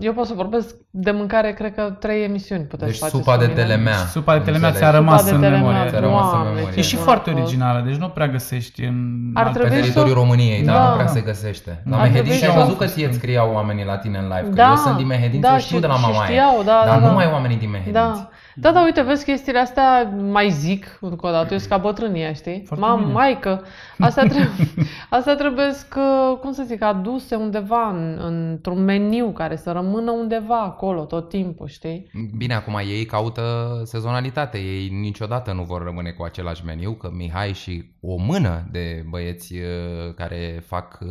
Eu 0.00 0.12
pot 0.12 0.26
să 0.26 0.32
vorbesc 0.34 0.74
de 0.90 1.10
mâncare, 1.10 1.52
cred 1.52 1.74
că 1.74 1.82
trei 1.82 2.24
emisiuni 2.24 2.64
puteți 2.64 2.90
deci 2.90 3.00
face. 3.00 3.16
supa 3.16 3.36
de 3.36 3.46
telemea. 3.46 3.94
Supa 3.94 4.38
de 4.38 4.44
telemea 4.44 4.72
ți-a 4.72 4.90
rămas 4.90 5.30
în 5.30 5.38
memorie. 5.38 5.88
Ți-a 5.88 6.00
rămas 6.00 6.32
în 6.32 6.38
memorie. 6.54 6.78
E 6.78 6.80
și 6.80 6.96
foarte 6.96 7.30
originală, 7.30 7.82
deci 7.86 7.96
nu 7.96 8.08
prea 8.08 8.28
găsești 8.28 8.84
în 8.84 9.30
Ar 9.34 9.50
pe 9.50 9.68
teritoriul 9.68 10.14
României, 10.14 10.62
da, 10.62 10.88
nu 10.88 10.94
prea 10.94 11.06
se 11.06 11.20
găsește. 11.20 11.82
La 11.90 11.96
Mehedin 11.96 12.32
și 12.32 12.44
am 12.44 12.54
văzut 12.54 12.78
că 12.78 12.86
ție 12.86 13.06
îți 13.06 13.16
scriau 13.16 13.52
oamenii 13.52 13.84
la 13.84 13.96
tine 13.96 14.18
în 14.18 14.24
live, 14.24 14.48
că 14.48 14.54
da, 14.54 14.68
eu 14.68 14.76
sunt 14.76 14.96
din 14.96 15.06
Mehedin, 15.06 15.40
da, 15.40 15.58
știu 15.58 15.78
de 15.78 15.86
la 15.86 15.96
mama 15.96 16.24
știau, 16.24 16.62
da, 16.64 16.82
dar 16.86 17.00
da, 17.00 17.08
numai 17.08 17.24
da. 17.24 17.32
oamenii 17.32 17.56
din 17.56 17.70
Mehedin. 17.70 17.92
Da. 17.92 18.28
Da, 18.54 18.72
da, 18.72 18.82
uite, 18.84 19.02
vezi 19.02 19.24
chestiile 19.24 19.58
astea 19.58 20.02
mai 20.30 20.50
zic 20.50 20.98
încă 21.00 21.26
o 21.26 21.30
dată, 21.30 21.52
eu 21.52 21.58
sunt 21.58 21.70
ca 21.70 21.76
bătrânia, 21.76 22.32
știi? 22.32 22.62
Foarte 22.66 22.84
Mam, 22.84 23.00
bine. 23.00 23.12
maică, 23.12 23.64
astea 23.98 24.22
trebuie, 24.32 24.68
astea 25.10 25.34
trebuie 25.34 25.70
că, 25.88 26.36
cum 26.40 26.52
să 26.52 26.62
zic, 26.66 26.82
aduse 26.82 27.34
undeva 27.34 27.88
în, 27.88 28.18
într-un 28.20 28.84
meniu 28.84 29.30
care 29.32 29.56
să 29.56 29.72
rămână 29.72 30.10
undeva 30.10 30.60
acolo 30.60 31.04
tot 31.04 31.28
timpul, 31.28 31.66
știi? 31.66 32.10
Bine, 32.36 32.54
acum 32.54 32.74
ei 32.74 33.04
caută 33.04 33.42
sezonalitate, 33.84 34.58
ei 34.58 34.88
niciodată 34.88 35.52
nu 35.52 35.62
vor 35.62 35.82
rămâne 35.84 36.10
cu 36.10 36.22
același 36.22 36.64
meniu, 36.64 36.92
că 36.92 37.10
Mihai 37.12 37.52
și 37.52 37.84
o 38.00 38.16
mână 38.16 38.68
de 38.70 39.04
băieți 39.08 39.54
uh, 39.54 40.14
care 40.14 40.62
fac 40.66 40.98
uh, 41.00 41.08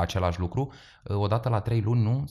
același 0.00 0.40
lucru 0.40 0.72
odată 1.08 1.48
la 1.48 1.60
trei 1.60 1.80
luni, 1.80 2.02
nu? 2.02 2.24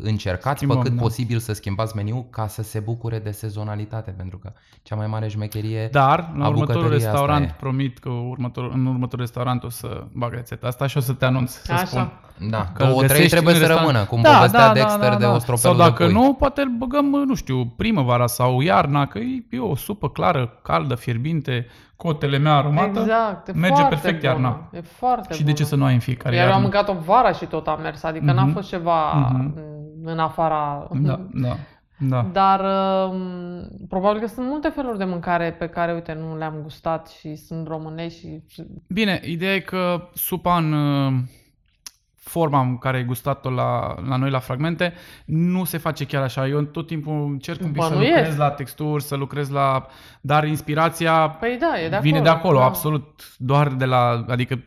Încercați 0.00 0.56
Schimbăm, 0.56 0.76
pe 0.76 0.88
cât 0.88 0.96
da. 0.96 1.02
posibil 1.02 1.38
să 1.38 1.52
schimbați 1.52 1.96
meniu 1.96 2.26
ca 2.30 2.46
să 2.46 2.62
se 2.62 2.80
bucure 2.80 3.18
de 3.18 3.30
sezonalitate, 3.30 4.10
pentru 4.10 4.38
că 4.38 4.52
cea 4.82 4.94
mai 4.96 5.06
mare 5.06 5.28
șmecherie 5.28 5.88
Dar 5.92 6.32
la 6.36 6.44
a 6.44 6.48
următorul 6.48 6.82
bucătăriei 6.82 6.96
asta 6.96 7.10
restaurant 7.10 7.48
e. 7.48 7.54
promit 7.58 7.98
că 7.98 8.08
următor, 8.08 8.70
în 8.72 8.86
următorul 8.86 9.24
restaurant 9.24 9.64
o 9.64 9.68
să 9.68 10.06
bag 10.12 10.32
rețeta 10.32 10.66
asta 10.66 10.86
și 10.86 10.96
o 10.96 11.00
să 11.00 11.12
te 11.12 11.24
anunț, 11.24 11.50
să 11.50 11.72
Așa. 11.72 11.84
spun. 11.84 12.12
Da, 12.50 12.66
Că 12.74 12.84
două, 12.84 12.96
trei 12.96 13.08
găsești 13.08 13.30
trebuie 13.30 13.54
în 13.54 13.60
să 13.60 13.66
restaurant. 13.66 13.96
rămână, 13.96 14.08
cum 14.10 14.22
povestea 14.36 14.72
Dexter 14.72 15.14
de 15.16 15.24
ostropelul 15.24 15.56
Sau 15.58 15.72
de 15.74 15.78
dacă 15.78 16.04
pui. 16.04 16.12
nu, 16.12 16.34
poate 16.34 16.60
îl 16.60 16.68
băgăm, 16.78 17.04
nu 17.04 17.34
știu, 17.34 17.66
primăvara 17.76 18.26
sau 18.26 18.60
iarna, 18.60 19.06
că 19.06 19.18
e, 19.18 19.44
e 19.50 19.58
o 19.60 19.76
supă 19.76 20.08
clară, 20.10 20.58
caldă, 20.62 20.94
fierbinte, 20.94 21.66
cu 21.96 22.08
o 22.08 22.12
telemea 22.12 22.54
aromată. 22.56 23.00
Exact, 23.00 23.48
e 23.48 23.52
merge 23.52 23.74
foarte 23.80 23.94
perfect 23.94 24.20
bună. 24.20 24.32
iarna. 24.32 24.68
E 24.72 24.80
foarte 24.80 25.34
Și 25.34 25.42
de 25.44 25.48
ce 25.52 25.54
bună. 25.56 25.66
să 25.68 25.76
nu 25.76 25.84
ai 25.84 25.92
în 25.94 26.00
fiecare 26.00 26.34
Iar 26.36 26.46
eu 26.46 26.52
am 26.52 26.60
iarnă? 26.62 26.76
mâncat-o 26.76 27.00
vara 27.12 27.32
și 27.32 27.44
tot 27.46 27.66
a 27.66 27.78
mers, 27.82 28.02
adică 28.02 28.32
n-a 28.32 28.42
Mhm. 28.44 28.52
fost 28.52 28.68
ceva 28.68 29.12
Mhm. 29.12 29.54
în 30.04 30.18
afara... 30.18 30.88
Da, 30.92 31.20
da, 31.32 31.56
da. 32.00 32.26
Dar 32.32 32.60
um, 33.08 33.68
probabil 33.88 34.20
că 34.20 34.26
sunt 34.26 34.46
multe 34.46 34.68
feluri 34.68 34.98
de 34.98 35.04
mâncare 35.04 35.56
pe 35.58 35.66
care, 35.68 35.92
uite, 35.92 36.18
nu 36.20 36.36
le-am 36.36 36.54
gustat 36.62 37.08
și 37.08 37.34
sunt 37.36 37.66
românești 37.66 38.26
și... 38.48 38.62
Bine, 38.88 39.20
ideea 39.24 39.54
e 39.54 39.58
că 39.60 40.08
supa 40.14 40.56
în 40.56 40.72
uh, 40.72 41.12
forma 42.28 42.60
în 42.60 42.78
care 42.78 42.96
ai 42.96 43.04
gustat-o 43.04 43.50
la, 43.50 43.94
la 44.08 44.16
noi 44.16 44.30
la 44.30 44.38
fragmente 44.38 44.92
nu 45.24 45.64
se 45.64 45.78
face 45.78 46.04
chiar 46.04 46.22
așa. 46.22 46.48
Eu 46.48 46.62
tot 46.62 46.86
timpul 46.86 47.24
încerc 47.30 47.62
un 47.62 47.70
pic 47.70 47.82
să 47.82 47.88
Bănuiesc. 47.88 48.16
lucrez 48.16 48.36
la 48.36 48.50
texturi, 48.50 49.02
să 49.02 49.16
lucrez 49.16 49.50
la... 49.50 49.86
Dar 50.20 50.46
inspirația 50.46 51.28
Păi 51.28 51.56
da, 51.60 51.80
e 51.80 51.88
de 51.88 51.94
acolo. 51.94 52.00
vine 52.00 52.20
de 52.20 52.28
acolo, 52.28 52.58
da. 52.58 52.64
absolut. 52.64 53.34
Doar 53.36 53.68
de 53.68 53.84
la... 53.84 54.24
Adică 54.28 54.58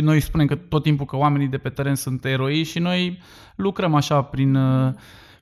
noi 0.00 0.20
spunem 0.20 0.46
că 0.46 0.54
tot 0.54 0.82
timpul 0.82 1.06
că 1.06 1.16
oamenii 1.16 1.46
de 1.46 1.58
pe 1.58 1.68
teren 1.68 1.94
sunt 1.94 2.24
eroi 2.24 2.62
și 2.62 2.78
noi 2.78 3.22
lucrăm 3.56 3.94
așa 3.94 4.22
prin, 4.22 4.54
uh, 4.54 4.92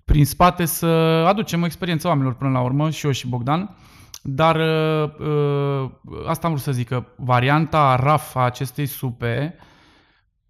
prin 0.05 0.25
spate 0.25 0.65
să 0.65 0.87
aducem 1.29 1.63
o 1.63 1.65
experiență 1.65 2.09
oamenilor 2.09 2.35
până 2.35 2.51
la 2.51 2.61
urmă, 2.61 2.91
și 2.91 3.07
eu 3.07 3.13
și 3.13 3.29
Bogdan. 3.29 3.77
Dar 4.23 4.57
uh, 4.57 5.11
uh, 5.19 5.91
asta 6.27 6.47
am 6.47 6.53
vrut 6.53 6.65
să 6.65 6.73
zic, 6.73 6.89
că 6.89 7.05
varianta 7.17 7.97
raf 8.03 8.37
a 8.37 8.41
acestei 8.41 8.87
supe, 8.87 9.55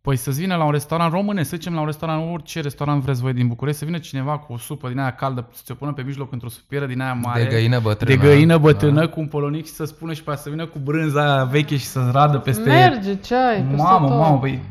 păi 0.08 0.16
să-ți 0.16 0.40
vină 0.40 0.56
la 0.56 0.64
un 0.64 0.70
restaurant 0.70 1.12
românesc, 1.12 1.48
să 1.48 1.56
zicem 1.56 1.74
la 1.74 1.80
un 1.80 1.86
restaurant, 1.86 2.32
orice 2.32 2.60
restaurant 2.60 3.02
vreți 3.02 3.20
voi 3.20 3.32
din 3.32 3.46
București, 3.48 3.78
să 3.78 3.84
vină 3.84 3.98
cineva 3.98 4.38
cu 4.38 4.52
o 4.52 4.58
supă 4.58 4.88
din 4.88 4.98
aia 4.98 5.14
caldă, 5.14 5.48
să 5.52 5.60
ți-o 5.64 5.74
pună 5.74 5.92
pe 5.92 6.02
mijloc 6.02 6.32
într-o 6.32 6.48
supieră 6.48 6.86
din 6.86 7.00
aia 7.00 7.12
mare. 7.22 7.42
De 7.42 7.48
găină 7.48 7.78
bătrână. 7.80 8.14
De 8.20 8.26
găină 8.28 8.58
bătrână 8.58 9.00
Da. 9.00 9.08
cu 9.08 9.20
un 9.20 9.26
polonic 9.26 9.66
și 9.66 9.72
să 9.72 9.84
spună 9.84 10.12
și 10.12 10.22
pe 10.22 10.30
aia 10.30 10.38
să 10.38 10.50
vină 10.50 10.66
cu 10.66 10.78
brânza 10.78 11.32
aia 11.34 11.44
veche 11.44 11.76
și 11.76 11.84
să-ți 11.84 12.10
radă 12.12 12.38
peste... 12.38 12.68
Merge, 12.68 13.16
ce 13.16 13.34
ai, 13.34 13.60
peste 13.62 13.82
Mamă, 13.82 14.08
tot. 14.08 14.16
mamă, 14.18 14.38
păi 14.38 14.62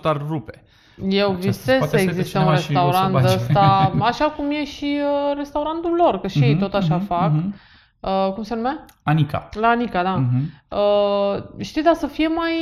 100% 0.00 0.02
ar 0.02 0.24
rupe. 0.28 0.62
Eu 1.08 1.26
Aceasta 1.34 1.46
visez 1.48 1.78
poate 1.78 1.96
să 1.96 2.02
să 2.04 2.08
existe 2.10 2.30
cineva 2.30 2.50
un 2.50 2.56
și 2.56 2.60
o 2.62 2.62
să 2.62 2.72
restaurant 2.72 3.12
bage. 3.12 3.26
de 3.26 3.32
ăsta, 3.34 3.92
așa 4.10 4.24
cum 4.24 4.50
e 4.50 4.64
și 4.64 4.98
uh, 5.02 5.36
restaurantul 5.36 5.94
lor, 5.96 6.20
că 6.20 6.28
și 6.28 6.38
ei 6.38 6.56
tot 6.56 6.74
așa 6.74 6.96
Mhm, 6.96 7.06
fac. 7.06 7.30
mhm. 7.32 7.54
Uh, 8.00 8.32
cum 8.34 8.42
se 8.42 8.54
numea? 8.54 8.84
Anica. 9.02 9.48
La 9.60 9.68
Anica, 9.68 10.02
da. 10.02 10.14
Mhm. 10.16 10.52
Uh, 10.68 11.42
știi, 11.64 11.82
dar 11.82 11.94
să 11.94 12.06
fie 12.06 12.28
mai 12.28 12.52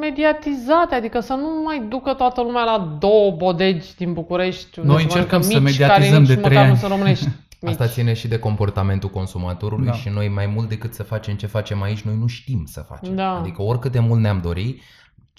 mediatizate, 0.00 0.94
adică 0.94 1.20
să 1.20 1.32
nu 1.32 1.62
mai 1.64 1.82
ducă 1.88 2.12
toată 2.12 2.40
lumea 2.42 2.64
la 2.64 2.96
două 2.98 3.30
bodegi 3.30 3.94
din 3.96 4.12
București. 4.12 4.78
unde 4.78 4.90
Noi 4.90 5.00
se 5.00 5.04
încercăm 5.04 5.38
mănâncă 5.40 5.54
să 5.58 5.60
mici, 5.64 5.78
mediatizăm 5.78 6.10
care 6.12 6.18
nici 6.18 6.28
de 6.28 6.34
trei 6.34 6.48
măcar 6.56 6.64
nu 6.64 6.70
ani. 6.70 6.78
sunt 6.78 6.90
românești. 6.90 7.28
Asta 7.66 7.84
mici. 7.84 7.92
ține 7.92 8.12
și 8.12 8.28
de 8.28 8.38
comportamentul 8.38 9.08
consumatorului 9.08 9.86
Da. 9.86 9.92
și 9.92 10.08
noi 10.08 10.28
mai 10.28 10.46
mult 10.54 10.68
decât 10.68 10.94
să 10.94 11.02
facem 11.02 11.34
ce 11.34 11.46
facem 11.46 11.82
aici, 11.82 12.00
noi 12.00 12.16
nu 12.20 12.26
știm 12.26 12.64
să 12.66 12.80
facem. 12.88 13.14
Da. 13.14 13.38
Adică 13.38 13.62
oricât 13.62 13.92
de 13.92 13.98
mult 13.98 14.20
ne-am 14.20 14.40
dori, 14.42 14.80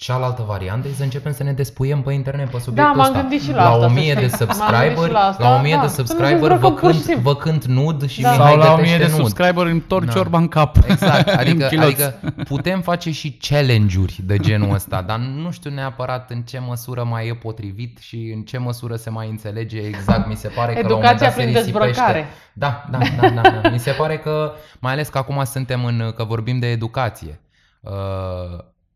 cealaltă 0.04 0.42
variantă 0.46 0.88
e 0.88 0.92
să 0.92 1.02
începem 1.02 1.32
să 1.32 1.42
ne 1.42 1.52
despuiem 1.52 2.02
pe 2.02 2.12
internet 2.12 2.46
pe 2.46 2.52
Da, 2.56 2.58
subiectul 2.62 2.96
m-am 2.96 3.06
ăsta. 3.06 3.20
gândit 3.20 3.42
și 3.42 3.50
la 3.52 3.62
la 3.62 3.70
asta, 3.70 3.84
1000 3.86 4.14
să 4.14 4.20
de 4.20 4.26
știi. 4.28 4.46
M-am 4.46 4.58
gândit 4.58 4.58
subscriberi, 4.58 5.06
și 5.06 5.12
la 5.12 5.18
asta, 5.20 5.48
la 5.50 5.56
1000 5.58 5.74
da. 5.74 5.80
de 5.80 5.86
Să 5.88 6.00
ne 6.00 6.06
subscriberi 6.06 6.38
vă 6.40 6.48
dezbrăcăm 6.48 6.74
pur 6.74 6.90
și 6.90 6.96
cânt, 6.96 7.04
simplu. 7.04 7.22
vă 7.30 7.36
cânt 7.36 7.64
nud 7.64 8.06
și 8.08 8.20
Da. 8.22 8.30
Mihai 8.30 8.48
Sau 8.50 8.56
la 8.58 8.72
1000 8.72 8.84
de 8.84 8.90
gătește 8.90 9.16
nud. 9.16 9.26
subscriberi 9.26 9.68
îmi 9.70 9.78
întorc 9.80 10.04
Da. 10.04 10.12
ciorba 10.12 10.38
în 10.38 10.48
cap. 10.48 10.76
Exact, 10.88 11.28
adică, 11.42 11.62
În 11.64 11.68
chiloți. 11.68 11.86
adică 12.02 12.20
putem 12.44 12.80
face 12.80 13.10
și 13.10 13.38
challenge-uri 13.48 14.20
de 14.24 14.36
genul 14.38 14.74
ăsta, 14.74 15.02
dar 15.02 15.18
nu 15.18 15.50
știu 15.50 15.70
neapărat 15.70 16.30
în 16.30 16.42
ce 16.42 16.58
măsură 16.66 17.04
mai 17.04 17.28
e 17.28 17.34
potrivit 17.34 17.98
și 17.98 18.32
în 18.34 18.42
ce 18.42 18.58
măsură 18.58 18.96
se 18.96 19.10
mai 19.10 19.28
înțelege 19.28 19.78
exact. 19.78 20.28
Mi 20.28 20.36
se 20.36 20.48
pare 20.48 20.72
că 20.74 20.80
la 20.80 20.86
un 20.86 20.92
moment 20.94 21.10
Educația 21.10 21.26
dat 21.26 21.36
se 21.36 21.42
prin 21.42 21.54
risipește. 21.56 21.86
dezbrăcare. 21.86 22.26
Da, 22.52 22.84
da, 22.90 22.98
da, 23.20 23.28
da, 23.30 23.40
da. 23.62 23.68
Mi 23.68 23.78
se 23.78 23.90
pare 23.90 24.18
că, 24.18 24.52
mai 24.78 24.92
ales 24.92 25.08
că 25.08 25.18
acum 25.18 25.44
suntem 25.44 25.84
în, 25.84 26.12
că 26.16 26.24
vorbim 26.24 26.58
de 26.58 26.66
educație. 26.70 27.40
Uh, 27.80 27.90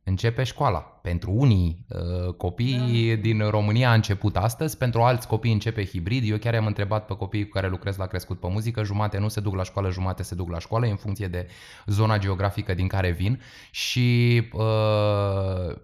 începe 0.05 0.43
școala. 0.43 0.79
Pentru 0.79 1.31
unii 1.31 1.87
uh, 1.89 2.35
copii 2.35 3.15
da. 3.15 3.21
din 3.21 3.49
România 3.51 3.91
a 3.91 3.95
început 3.95 4.37
astăzi, 4.37 4.77
pentru 4.77 5.03
alți 5.03 5.27
copii 5.27 5.53
începe 5.53 5.85
hibrid. 5.85 6.31
Eu 6.31 6.37
chiar 6.37 6.55
am 6.55 6.67
întrebat 6.67 7.07
pe 7.07 7.15
copiii 7.15 7.45
cu 7.45 7.51
care 7.51 7.69
lucrez 7.69 7.97
la 7.97 8.07
crescut 8.07 8.41
pe 8.41 8.49
muzică, 8.49 8.83
jumate 8.83 9.19
nu 9.19 9.29
se 9.29 9.41
duc 9.41 9.55
la 9.55 9.63
școală, 9.63 9.91
jumate 9.91 10.23
se 10.23 10.35
duc 10.35 10.51
la 10.51 10.59
școală, 10.59 10.87
în 10.87 10.97
funcție 10.97 11.27
de 11.27 11.47
zona 11.87 12.19
geografică 12.19 12.75
din 12.75 12.89
care 12.89 13.11
vin 13.11 13.41
și 13.71 14.41
uh, 14.53 15.77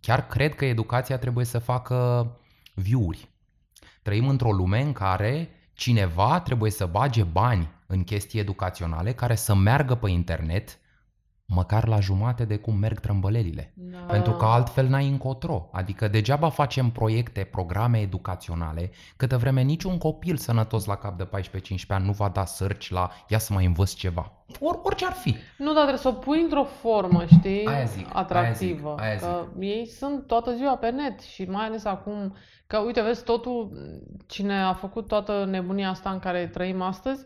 chiar 0.00 0.26
cred 0.26 0.54
că 0.54 0.64
educația 0.64 1.18
trebuie 1.18 1.44
să 1.44 1.58
facă 1.58 2.30
view-uri. 2.74 3.28
Trăim 4.02 4.28
într-o 4.28 4.52
lume 4.52 4.80
în 4.80 4.92
care 4.92 5.50
cineva 5.72 6.40
trebuie 6.40 6.70
să 6.70 6.86
bage 6.86 7.22
bani 7.22 7.70
în 7.86 8.04
chestii 8.04 8.40
educaționale 8.40 9.12
care 9.12 9.34
să 9.34 9.54
meargă 9.54 9.94
pe 9.94 10.10
internet 10.10 10.78
măcar 11.54 11.88
la 11.88 12.00
jumate 12.00 12.44
de 12.44 12.56
cum 12.56 12.76
merg 12.76 13.00
trămbălelile. 13.00 13.72
Da. 13.74 13.98
Pentru 13.98 14.32
că 14.32 14.44
altfel 14.44 14.86
n-ai 14.86 15.08
încotro. 15.08 15.68
Adică 15.72 16.08
degeaba 16.08 16.48
facem 16.48 16.90
proiecte, 16.90 17.44
programe 17.44 17.98
educaționale, 17.98 18.90
câtă 19.16 19.36
vreme 19.38 19.62
niciun 19.62 19.98
copil 19.98 20.36
sănătos 20.36 20.84
la 20.84 20.94
cap 20.94 21.16
de 21.16 21.28
14-15 21.28 21.28
ani 21.88 22.04
nu 22.04 22.12
va 22.12 22.28
da 22.28 22.44
sărci 22.44 22.90
la 22.90 23.10
ia 23.28 23.38
să 23.38 23.52
mai 23.52 23.64
învăț 23.64 23.92
ceva. 23.92 24.32
Or, 24.60 24.80
orice 24.82 25.06
ar 25.06 25.12
fi. 25.12 25.36
Nu, 25.58 25.66
dar 25.72 25.74
trebuie 25.74 25.96
să 25.96 26.08
o 26.08 26.12
pui 26.12 26.40
într-o 26.40 26.64
formă, 26.64 27.24
știi, 27.24 27.66
Aia 27.66 27.84
zic, 27.84 28.06
atractivă. 28.12 28.94
aia 28.98 29.14
zic, 29.14 29.24
aia 29.24 29.34
că 29.34 29.64
ei 29.64 29.86
sunt 29.86 30.26
toată 30.26 30.54
ziua 30.54 30.76
pe 30.76 30.90
net 30.90 31.20
și 31.20 31.44
mai 31.44 31.64
ales 31.64 31.84
acum, 31.84 32.36
că 32.66 32.78
uite, 32.78 33.02
vezi, 33.02 33.24
totul, 33.24 33.70
cine 34.26 34.62
a 34.62 34.72
făcut 34.72 35.06
toată 35.06 35.44
nebunia 35.44 35.88
asta 35.88 36.10
în 36.10 36.18
care 36.18 36.46
trăim 36.46 36.82
astăzi, 36.82 37.24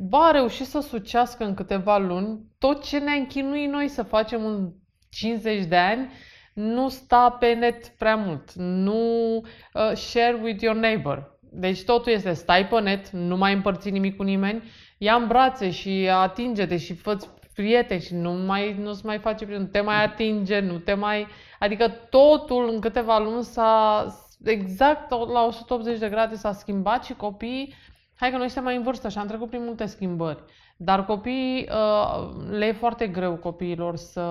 ba 0.00 0.18
a 0.18 0.30
reușit 0.30 0.66
să 0.66 0.80
sucească 0.80 1.44
în 1.44 1.54
câteva 1.54 1.98
luni 1.98 2.40
tot 2.58 2.84
ce 2.84 2.98
ne-a 2.98 3.14
închinuit 3.14 3.70
noi 3.70 3.88
să 3.88 4.02
facem 4.02 4.46
în 4.46 4.72
50 5.10 5.64
de 5.64 5.76
ani, 5.76 6.12
nu 6.54 6.88
sta 6.88 7.30
pe 7.30 7.52
net 7.52 7.86
prea 7.86 8.16
mult. 8.16 8.52
Nu 8.52 9.36
uh, 9.36 9.92
share 9.94 10.40
with 10.42 10.62
your 10.62 10.76
neighbor. 10.76 11.38
Deci 11.40 11.84
totul 11.84 12.12
este 12.12 12.32
stai 12.32 12.66
pe 12.66 12.80
net, 12.80 13.10
nu 13.10 13.36
mai 13.36 13.52
împărți 13.52 13.90
nimic 13.90 14.16
cu 14.16 14.22
nimeni, 14.22 14.62
ia 14.98 15.14
în 15.14 15.26
brațe 15.26 15.70
și 15.70 16.08
atinge-te 16.12 16.76
și 16.76 16.94
fă 16.94 17.16
prieteni 17.54 18.00
și 18.00 18.14
nu 18.14 18.32
mai, 18.32 18.76
nu-ți 18.78 19.06
mai 19.06 19.18
face 19.18 19.44
prieteni, 19.44 19.66
nu 19.66 19.72
te 19.72 19.80
mai 19.80 20.04
atinge, 20.04 20.60
nu 20.60 20.78
te 20.78 20.94
mai... 20.94 21.26
Adică 21.58 21.88
totul 21.88 22.68
în 22.72 22.80
câteva 22.80 23.18
luni 23.18 23.44
s-a, 23.44 24.06
exact 24.44 25.10
la 25.10 25.44
180 25.44 25.98
de 25.98 26.08
grade 26.08 26.34
s-a 26.34 26.52
schimbat 26.52 27.04
și 27.04 27.14
copiii, 27.14 27.74
hai 28.20 28.30
că 28.30 28.36
noi 28.36 28.46
suntem 28.46 28.64
mai 28.64 28.76
în 28.76 28.82
vârstă 28.82 29.08
și 29.08 29.18
am 29.18 29.26
trecut 29.26 29.48
prin 29.48 29.64
multe 29.64 29.86
schimbări, 29.86 30.42
dar 30.76 31.04
copiii, 31.04 31.68
uh, 31.70 32.28
le 32.50 32.66
e 32.66 32.72
foarte 32.72 33.06
greu 33.06 33.36
copiilor 33.36 33.96
să, 33.96 34.24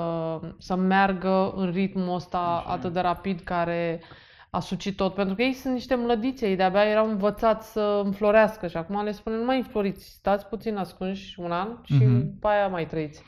să 0.58 0.76
meargă 0.76 1.54
în 1.56 1.72
ritmul 1.72 2.16
ăsta 2.16 2.64
atât 2.68 2.94
de 2.94 3.00
rapid 3.00 3.40
care 3.40 4.02
a 4.50 4.60
sucit 4.60 4.96
tot, 4.96 5.14
pentru 5.14 5.36
că 5.36 5.42
ei 5.42 5.54
sunt 5.54 5.74
niște 5.74 5.96
mlădițe, 5.96 6.48
ei 6.48 6.56
de-abia 6.56 6.84
erau 6.84 7.10
învățați 7.10 7.72
să 7.72 8.02
înflorească 8.06 8.68
și 8.68 8.78
acum 8.78 9.04
le 9.04 9.12
spunem, 9.12 9.40
nu 9.40 9.46
mai 9.46 9.58
înfloriți, 9.58 10.06
stați 10.14 10.46
puțin 10.48 10.76
ascunși 10.78 11.40
un 11.40 11.52
an 11.52 11.78
și 11.84 12.04
Mhm. 12.04 12.20
după 12.34 12.48
aia 12.48 12.68
mai 12.68 12.88
trăiți. 12.88 13.24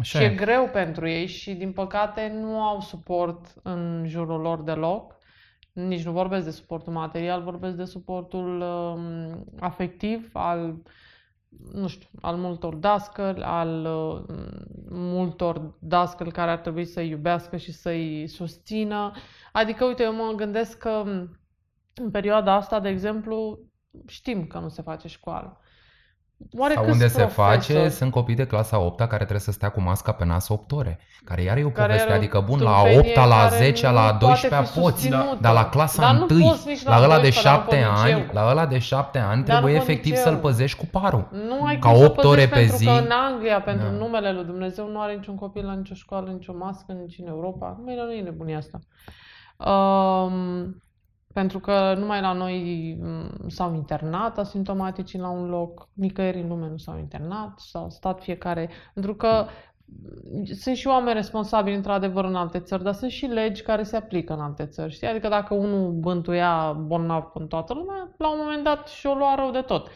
Așa 0.00 0.18
și 0.18 0.24
e 0.24 0.26
e. 0.26 0.34
greu 0.34 0.68
pentru 0.68 1.08
ei 1.08 1.26
și 1.26 1.52
din 1.54 1.72
păcate 1.72 2.32
nu 2.40 2.62
au 2.62 2.80
suport 2.80 3.54
în 3.62 4.04
jurul 4.06 4.40
lor 4.40 4.62
deloc. 4.62 5.13
Nici 5.74 6.04
nu 6.04 6.12
vorbesc 6.12 6.44
de 6.44 6.50
suportul 6.50 6.92
material, 6.92 7.42
vorbesc 7.42 7.76
de 7.76 7.84
suportul 7.84 8.60
um, 8.60 9.44
afectiv 9.58 10.30
al 10.32 10.82
nu 11.72 11.86
știu, 11.86 12.08
al 12.20 12.36
multor 12.36 12.74
dascăli, 12.74 13.42
al 13.42 13.84
uh, 13.84 14.36
multor 14.88 15.76
dascăli 15.78 16.32
care 16.32 16.50
ar 16.50 16.58
trebui 16.58 16.84
să-i 16.84 17.08
iubească 17.08 17.56
și 17.56 17.72
să-i 17.72 18.26
susțină. 18.26 19.12
Adică, 19.52 19.84
uite, 19.84 20.02
eu 20.02 20.14
mă 20.14 20.32
gândesc 20.36 20.78
că 20.78 21.02
în 21.94 22.10
perioada 22.10 22.52
asta, 22.54 22.80
de 22.80 22.88
exemplu, 22.88 23.58
știm 24.06 24.46
că 24.46 24.58
nu 24.58 24.68
se 24.68 24.82
face 24.82 25.08
școală. 25.08 25.60
Oare 26.58 26.74
Sau 26.74 26.82
câți 26.82 26.92
unde 26.94 27.08
se 27.08 27.24
face, 27.24 27.72
profesori- 27.72 27.90
sunt 27.92 28.10
copii 28.10 28.34
de 28.34 28.46
clasa 28.46 28.78
8 28.78 28.96
care 28.98 29.16
trebuie 29.16 29.38
să 29.40 29.52
stea 29.52 29.68
cu 29.68 29.80
masca 29.80 30.12
pe 30.12 30.24
nas 30.24 30.48
8 30.48 30.72
ore. 30.72 30.98
Care 31.24 31.42
iar 31.42 31.56
e 31.56 31.64
o 31.64 31.68
care 31.68 31.86
poveste, 31.86 32.04
are 32.06 32.14
o 32.14 32.16
adică 32.16 32.40
bun, 32.46 32.60
la 32.62 32.72
tâmpenie 32.74 32.98
8 32.98 33.28
la 33.28 33.36
care 33.36 33.56
10 33.56 33.86
nu 33.86 33.92
la 33.92 34.00
poate 34.00 34.24
12 34.24 34.70
fi 34.70 34.78
poți, 34.80 35.00
susținută. 35.00 35.38
dar 35.40 35.52
la 35.54 35.68
clasa 35.68 36.02
Dar 36.02 36.14
nu 36.14 36.26
1, 36.30 36.48
poți 36.48 36.66
nici 36.68 36.82
la 36.82 36.90
la 36.98 37.04
ăla 37.04 37.14
de 37.20 37.20
12 37.20 37.48
la 37.48 37.54
7 37.54 37.84
ani, 38.02 38.12
liceu. 38.20 38.28
la 38.32 38.48
ăla 38.50 38.66
de 38.66 38.78
7 38.78 39.18
ani 39.18 39.44
Dar 39.44 39.56
trebuie 39.56 39.72
nu 39.78 39.84
pe 39.84 39.90
efectiv 39.90 40.12
liceu. 40.12 40.24
să-l 40.32 40.36
păzești 40.40 40.78
cu 40.78 40.86
parul. 40.86 41.28
Nu 41.48 41.64
ai 41.64 41.78
Ca 41.78 41.88
cum 41.90 41.98
să 41.98 42.04
opt 42.04 42.24
ore 42.24 42.46
păzești 42.46 42.48
pe 42.50 42.54
pentru 42.58 42.76
zi. 42.76 42.84
că 42.84 42.90
în 42.90 43.10
Anglia, 43.10 43.60
pentru 43.60 43.86
Da. 43.86 43.92
numele 43.92 44.32
lui 44.32 44.44
Dumnezeu, 44.44 44.88
nu 44.88 45.00
are 45.00 45.14
niciun 45.14 45.34
copil 45.34 45.64
la 45.66 45.72
nicio 45.74 45.94
școală, 45.94 46.30
nicio 46.30 46.52
mască, 46.58 46.92
nici 46.92 47.18
în 47.18 47.26
Europa. 47.26 47.80
Măi, 47.84 47.94
nu 47.94 48.12
e 48.12 48.20
nebunia 48.20 48.58
asta. 48.58 48.78
Um, 49.70 50.82
Pentru 51.34 51.58
că 51.58 51.94
numai 51.98 52.20
la 52.20 52.32
noi 52.32 52.96
mm, 53.00 53.48
s-au 53.48 53.74
internat 53.74 54.38
asimptomatici 54.38 55.16
la 55.16 55.28
un 55.28 55.48
loc, 55.48 55.88
nicăieri 55.92 56.40
în 56.40 56.48
lume 56.48 56.68
nu 56.68 56.76
s-au 56.76 56.98
internat, 56.98 57.58
s-au 57.58 57.90
stat 57.90 58.22
fiecare. 58.22 58.70
Pentru 58.94 59.14
că 59.14 59.46
sunt 60.52 60.76
și 60.76 60.86
oameni 60.86 61.14
responsabili, 61.14 61.76
într-adevăr, 61.76 62.24
în 62.24 62.34
alte 62.34 62.58
țări, 62.58 62.82
dar 62.82 62.92
sunt 62.92 63.10
și 63.10 63.26
legi 63.26 63.62
care 63.62 63.82
se 63.82 63.96
aplică 63.96 64.32
în 64.32 64.40
alte 64.40 64.66
țări. 64.66 64.92
Știi? 64.92 65.06
Adică 65.06 65.28
dacă 65.28 65.54
unul 65.54 65.92
bântuia 65.92 66.72
bolnav 66.72 67.30
în 67.34 67.46
toată 67.46 67.74
lumea, 67.74 68.14
la 68.18 68.30
un 68.30 68.38
moment 68.38 68.64
dat 68.64 68.88
și-o 68.88 69.14
lua 69.14 69.34
rău 69.34 69.50
de 69.50 69.60
tot. 69.60 69.88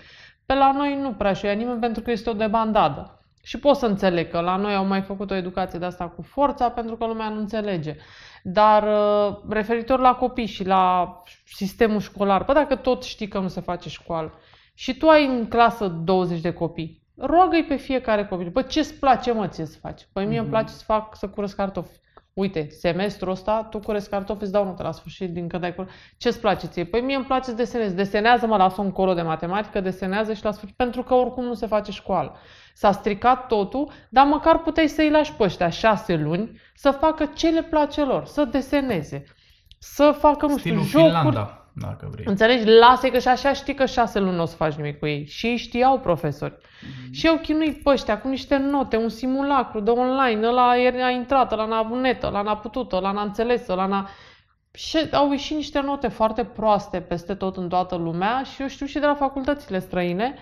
Pe 0.47 0.55
la 0.55 0.73
noi 0.73 1.01
nu 1.01 1.13
prea 1.13 1.33
și 1.33 1.45
ia 1.45 1.53
nimeni 1.53 1.81
pentru 1.81 2.03
că 2.03 2.11
este 2.11 2.31
o 2.31 2.33
debandadă. 2.33 3.18
Și 3.49 3.59
pot 3.59 3.77
să 3.77 3.87
înțeleg 3.87 4.31
că 4.31 4.41
la 4.41 4.57
noi 4.57 4.75
au 4.75 4.85
mai 4.85 5.01
făcut 5.01 5.31
o 5.31 5.35
educație 5.35 5.79
de 5.79 5.85
asta 5.85 6.09
cu 6.09 6.23
forța 6.23 6.71
pentru 6.71 6.97
că 6.97 7.07
lumea 7.07 7.29
nu 7.29 7.39
înțelege. 7.39 7.97
Dar 8.43 8.83
uh, 8.83 9.37
referitor 9.49 9.99
la 9.99 10.15
copii 10.15 10.47
și 10.47 10.65
la 10.65 11.23
sistemul 11.45 12.01
școlar, 12.01 12.43
bă, 12.43 12.53
dacă 12.53 12.77
tot 12.77 13.03
știi 13.03 13.29
că 13.29 13.39
nu 13.39 13.49
se 13.49 13.61
face 13.61 13.89
școală 13.89 14.33
și 14.75 14.97
tu 14.97 15.09
ai 15.09 15.27
în 15.27 15.49
clasă 15.49 15.89
20 15.89 16.41
de 16.41 16.53
copii, 16.53 17.03
roagă-i 17.17 17.65
pe 17.65 17.77
fiecare 17.77 18.27
copil. 18.27 18.49
Bă, 18.49 18.63
ce-ți 18.63 18.95
place, 18.95 19.33
mă, 19.33 19.47
ție 19.47 19.65
să 19.65 19.79
faci? 19.79 20.09
Păi 20.13 20.27
mie 20.27 20.37
mm-hmm. 20.37 20.41
îmi 20.41 20.51
place 20.51 20.73
să 20.73 20.85
fac, 20.85 21.17
să 21.17 21.29
curăț 21.29 21.53
cartofi. 21.53 22.01
Uite, 22.39 22.67
semestrul 22.71 23.31
ăsta, 23.31 23.67
tu 23.71 23.79
curăț 23.79 24.07
cartofi, 24.07 24.43
îți 24.43 24.53
dau 24.53 24.65
notă 24.65 24.83
la 24.83 24.93
sfârșit 24.93 25.33
din 25.33 25.49
când 25.49 25.65
ai 25.65 25.75
curăț. 25.75 25.91
Ce-ți 26.17 26.41
place 26.41 26.67
ție? 26.67 26.85
Păi 26.85 27.01
mie 27.01 27.17
îmi 27.17 27.25
place 27.25 27.45
să 27.45 27.53
desenez. 27.53 27.93
Desenează, 27.93 28.47
mă, 28.47 28.57
lasă 28.57 28.81
un 28.81 28.93
colo 28.93 29.15
de 29.15 29.23
matematică, 29.23 29.81
desenează 29.81 30.33
și 30.33 30.45
la 30.45 30.53
sfârșit, 30.53 30.77
pentru 30.77 31.03
că 31.03 31.15
oricum 31.15 31.45
nu 31.45 31.55
se 31.55 31.67
face 31.67 31.91
școală. 31.91 32.37
S-a 32.75 32.93
stricat 32.93 33.47
totul, 33.47 33.91
dar 34.09 34.27
măcar 34.27 34.59
puteai 34.59 34.89
să-i 34.89 35.11
lași 35.11 35.33
pe 35.33 35.43
ăștia 35.43 35.69
șase 35.69 36.17
luni 36.17 36.61
să 36.75 36.91
facă 36.91 37.25
ce 37.35 37.49
le 37.49 37.63
place 37.63 38.05
lor, 38.05 38.25
să 38.25 38.45
deseneze, 38.45 39.25
să 39.79 40.17
facă, 40.19 40.47
nu 40.47 40.59
Stilul 40.59 40.85
știu, 40.85 40.99
jocuri. 40.99 41.21
Finlanda 41.21 41.58
dacă 41.81 42.09
vrei. 42.11 42.25
Înțelegi? 42.29 42.65
Lasă 42.65 43.09
că 43.09 43.19
și 43.19 43.29
așa 43.29 43.53
știi 43.53 43.75
că 43.75 43.87
șase 43.87 44.19
luni 44.19 44.37
nu 44.37 44.43
o 44.43 44.45
să 44.45 44.57
faci 44.57 44.75
nimic 44.75 44.99
cu 44.99 45.07
ei. 45.07 45.27
Și 45.27 45.47
ei 45.47 45.57
știau 45.57 45.99
profesori. 45.99 46.55
Mm-hmm. 46.55 47.11
Și 47.11 47.27
eu 47.27 47.37
chinui 47.37 47.73
pe 47.73 47.91
ăștia 47.91 48.21
cu 48.21 48.29
niște 48.29 48.57
note, 48.57 48.97
un 48.97 49.09
simulacru 49.09 49.81
de 49.81 49.91
online, 49.91 50.47
ăla 50.47 50.69
a 51.05 51.11
intrat, 51.11 51.53
ăla 51.53 51.65
n-a 51.65 51.79
avut 51.79 52.01
net, 52.01 52.23
ăla 52.23 52.43
n-a 52.43 52.57
putut, 52.57 52.93
ăla 52.93 53.11
n-a 53.11 53.23
înțeles, 53.23 53.69
ăla 53.69 53.87
n-a... 53.87 54.09
Și 54.73 54.99
au 55.13 55.31
ieșit 55.31 55.57
niște 55.57 55.81
note 55.81 56.09
foarte 56.09 56.45
proaste 56.45 57.01
peste 57.01 57.35
tot 57.35 57.57
în 57.57 57.69
toată 57.69 57.97
lumea 57.97 58.43
și 58.43 58.63
eu 58.63 58.69
știu 58.69 58.87
și 58.87 58.99
de 58.99 59.07
la 59.07 59.15
facultățile 59.15 59.79
străine 59.79 60.35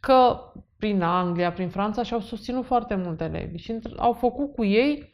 că 0.00 0.40
prin 0.78 1.02
Anglia, 1.02 1.52
prin 1.52 1.68
Franța 1.68 2.02
și-au 2.02 2.20
susținut 2.20 2.64
foarte 2.64 2.94
multe 2.94 3.24
elevi 3.24 3.56
și 3.56 3.78
au 3.96 4.12
făcut 4.12 4.54
cu 4.54 4.64
ei 4.64 5.12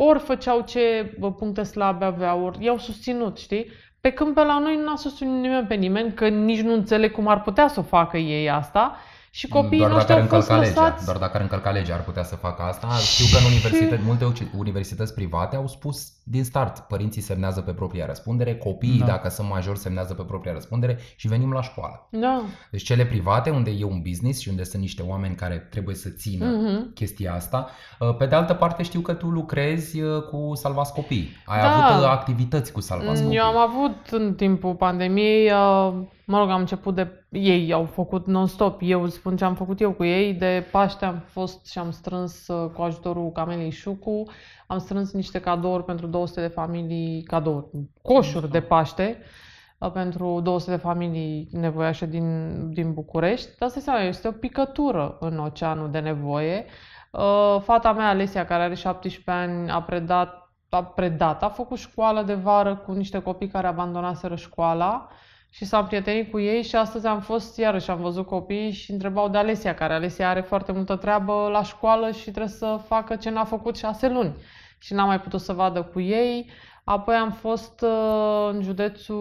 ori 0.00 0.18
făceau 0.18 0.60
ce 0.60 1.16
puncte 1.38 1.62
slabe 1.62 2.04
aveau, 2.04 2.44
ori 2.44 2.64
i-au 2.64 2.78
susținut, 2.78 3.38
știi? 3.38 3.66
Pe 4.00 4.10
când 4.10 4.34
pe 4.34 4.44
la 4.44 4.58
noi 4.58 4.76
nu 4.76 4.92
a 4.92 4.96
susținut 4.96 5.40
nimeni 5.40 5.66
pe 5.66 5.74
nimeni, 5.74 6.12
că 6.12 6.28
nici 6.28 6.60
nu 6.60 6.72
înțeleg 6.72 7.12
cum 7.12 7.28
ar 7.28 7.42
putea 7.42 7.68
să 7.68 7.80
o 7.80 7.82
facă 7.82 8.16
ei 8.16 8.50
asta. 8.50 8.96
Și 9.38 9.48
copiii 9.48 9.80
doar 9.80 9.90
noștri 9.90 10.14
dacă 10.14 10.34
au 10.34 10.40
fost 10.40 10.48
legea, 10.50 10.60
lăsați... 10.64 11.04
Doar 11.04 11.16
dacă 11.16 11.36
ar 11.36 11.42
încălca 11.42 11.70
legea 11.70 11.94
ar 11.94 12.04
putea 12.04 12.22
să 12.22 12.36
facă 12.36 12.62
asta. 12.62 12.88
Știu 12.88 13.24
că 13.32 13.44
în 13.44 13.50
universități, 13.52 14.02
multe 14.04 14.48
universități 14.56 15.14
private 15.14 15.56
au 15.56 15.66
spus 15.66 16.12
din 16.22 16.44
start, 16.44 16.78
părinții 16.78 17.22
semnează 17.22 17.60
pe 17.60 17.72
propria 17.72 18.06
răspundere, 18.06 18.56
copiii, 18.56 18.98
da. 18.98 19.06
dacă 19.06 19.28
sunt 19.28 19.48
majori, 19.48 19.78
semnează 19.78 20.14
pe 20.14 20.22
propria 20.22 20.52
răspundere 20.52 20.98
și 21.16 21.28
venim 21.28 21.52
la 21.52 21.62
școală. 21.62 22.08
Da. 22.10 22.42
Deci 22.70 22.82
cele 22.82 23.04
private, 23.04 23.50
unde 23.50 23.70
e 23.70 23.84
un 23.84 24.02
business 24.08 24.40
și 24.40 24.48
unde 24.48 24.64
sunt 24.64 24.82
niște 24.82 25.02
oameni 25.02 25.34
care 25.34 25.56
trebuie 25.70 25.94
să 25.94 26.08
țină 26.08 26.46
uh-huh. 26.46 26.94
chestia 26.94 27.34
asta. 27.34 27.68
Uh, 27.98 28.16
pe 28.16 28.26
de 28.26 28.34
altă 28.34 28.54
parte 28.54 28.82
știu 28.82 29.00
că 29.00 29.14
tu 29.14 29.26
lucrezi 29.26 30.00
uh, 30.00 30.22
cu 30.22 30.54
Salvați 30.54 30.92
Copii. 30.92 31.28
Ai 31.46 31.60
Da. 31.60 31.74
avut 31.74 32.02
uh, 32.02 32.10
activități 32.10 32.72
cu 32.72 32.80
Salvați 32.80 33.22
Copii. 33.22 33.36
Eu 33.36 33.44
am 33.44 33.56
avut 33.56 33.96
în 34.10 34.34
timpul 34.34 34.74
pandemiei, 34.74 35.50
uh, 35.50 35.94
mă 36.30 36.38
rog, 36.38 36.50
am 36.50 36.60
început 36.60 36.94
de... 36.94 37.26
Ei 37.30 37.72
au 37.72 37.84
făcut 37.84 38.26
non-stop. 38.26 38.80
Eu 38.84 39.02
îți 39.02 39.14
spun 39.14 39.36
ce 39.36 39.44
am 39.44 39.54
făcut 39.54 39.80
eu 39.80 39.92
cu 39.92 40.04
ei. 40.04 40.34
De 40.34 40.66
Paște 40.70 41.04
am 41.04 41.18
fost 41.26 41.66
și 41.66 41.78
am 41.78 41.90
strâns 41.90 42.48
uh, 42.48 42.70
cu 42.70 42.82
ajutorul 42.82 43.30
Camelei 43.30 43.70
Șucu. 43.70 44.22
Am 44.66 44.78
strâns 44.78 45.12
niște 45.12 45.40
cadouri 45.40 45.84
pentru 45.84 46.06
200 46.06 46.40
de 46.40 46.46
familii, 46.46 47.22
cadouri, 47.22 47.66
coșuri 48.02 48.50
de 48.50 48.60
Paște 48.60 49.18
uh, 49.78 49.90
pentru 49.90 50.40
200 50.40 50.70
de 50.70 50.76
familii 50.76 51.48
nevoiașe 51.52 52.06
din, 52.06 52.58
din 52.72 52.92
București. 52.92 53.48
Dar 53.58 53.68
să 53.68 53.80
seama, 53.80 54.00
este 54.00 54.28
o 54.28 54.32
picătură 54.32 55.16
în 55.20 55.38
oceanul 55.38 55.90
de 55.90 55.98
nevoie. 55.98 56.64
Uh, 57.10 57.60
Fata 57.62 57.92
mea, 57.92 58.08
Alesia, 58.08 58.44
care 58.44 58.62
are 58.62 58.74
17 58.74 59.30
ani, 59.30 59.70
a 59.70 59.82
predat, 59.82 60.52
a 60.68 60.84
predat, 60.84 61.42
a 61.42 61.48
făcut 61.48 61.78
școală 61.78 62.22
de 62.22 62.34
vară 62.34 62.76
cu 62.76 62.92
niște 62.92 63.22
copii 63.22 63.48
care 63.48 63.66
abandonaseră 63.66 64.36
școala 64.36 65.08
și 65.50 65.64
s-a 65.64 65.84
prietenit 65.84 66.30
cu 66.30 66.38
ei 66.38 66.62
și 66.62 66.76
astăzi 66.76 67.06
am 67.06 67.20
fost 67.20 67.58
iarăși, 67.58 67.90
am 67.90 68.00
văzut 68.00 68.26
copii 68.26 68.70
și 68.70 68.90
întrebau 68.90 69.28
de 69.28 69.38
Alesia, 69.38 69.74
care 69.74 69.94
Alesia 69.94 70.28
are 70.28 70.40
foarte 70.40 70.72
multă 70.72 70.96
treabă 70.96 71.48
la 71.52 71.62
școală 71.62 72.10
și 72.10 72.30
trebuie 72.30 72.48
să 72.48 72.80
facă 72.86 73.16
ce 73.16 73.30
n-a 73.30 73.44
făcut 73.44 73.76
șase 73.76 74.08
luni 74.08 74.36
și 74.78 74.94
n-am 74.94 75.06
mai 75.06 75.20
putut 75.20 75.40
să 75.40 75.52
vadă 75.52 75.82
cu 75.82 76.00
ei. 76.00 76.50
Apoi 76.84 77.14
am 77.14 77.30
fost 77.30 77.80
uh, 77.80 78.48
în 78.52 78.62
județul 78.62 79.16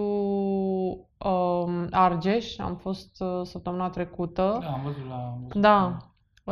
uh, 1.18 1.86
Argeș, 1.92 2.58
am 2.58 2.76
fost 2.76 3.22
uh, 3.22 3.42
săptămâna 3.44 3.90
trecută. 3.90 4.58
Da, 4.62 4.68
am 4.68 4.82
văzut 4.84 5.08
la... 5.08 5.38
Da, 5.54 5.98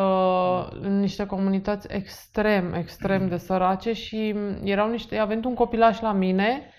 uh, 0.01 0.67
în 0.81 0.99
niște 0.99 1.25
comunități 1.25 1.87
extrem, 1.93 2.73
extrem 2.73 3.27
de 3.27 3.37
sărace 3.37 3.93
și 3.93 4.35
erau 4.63 4.89
niște, 4.89 5.17
a 5.17 5.25
venit 5.25 5.45
un 5.45 5.53
copilaș 5.53 5.99
la 5.99 6.11
mine, 6.11 6.69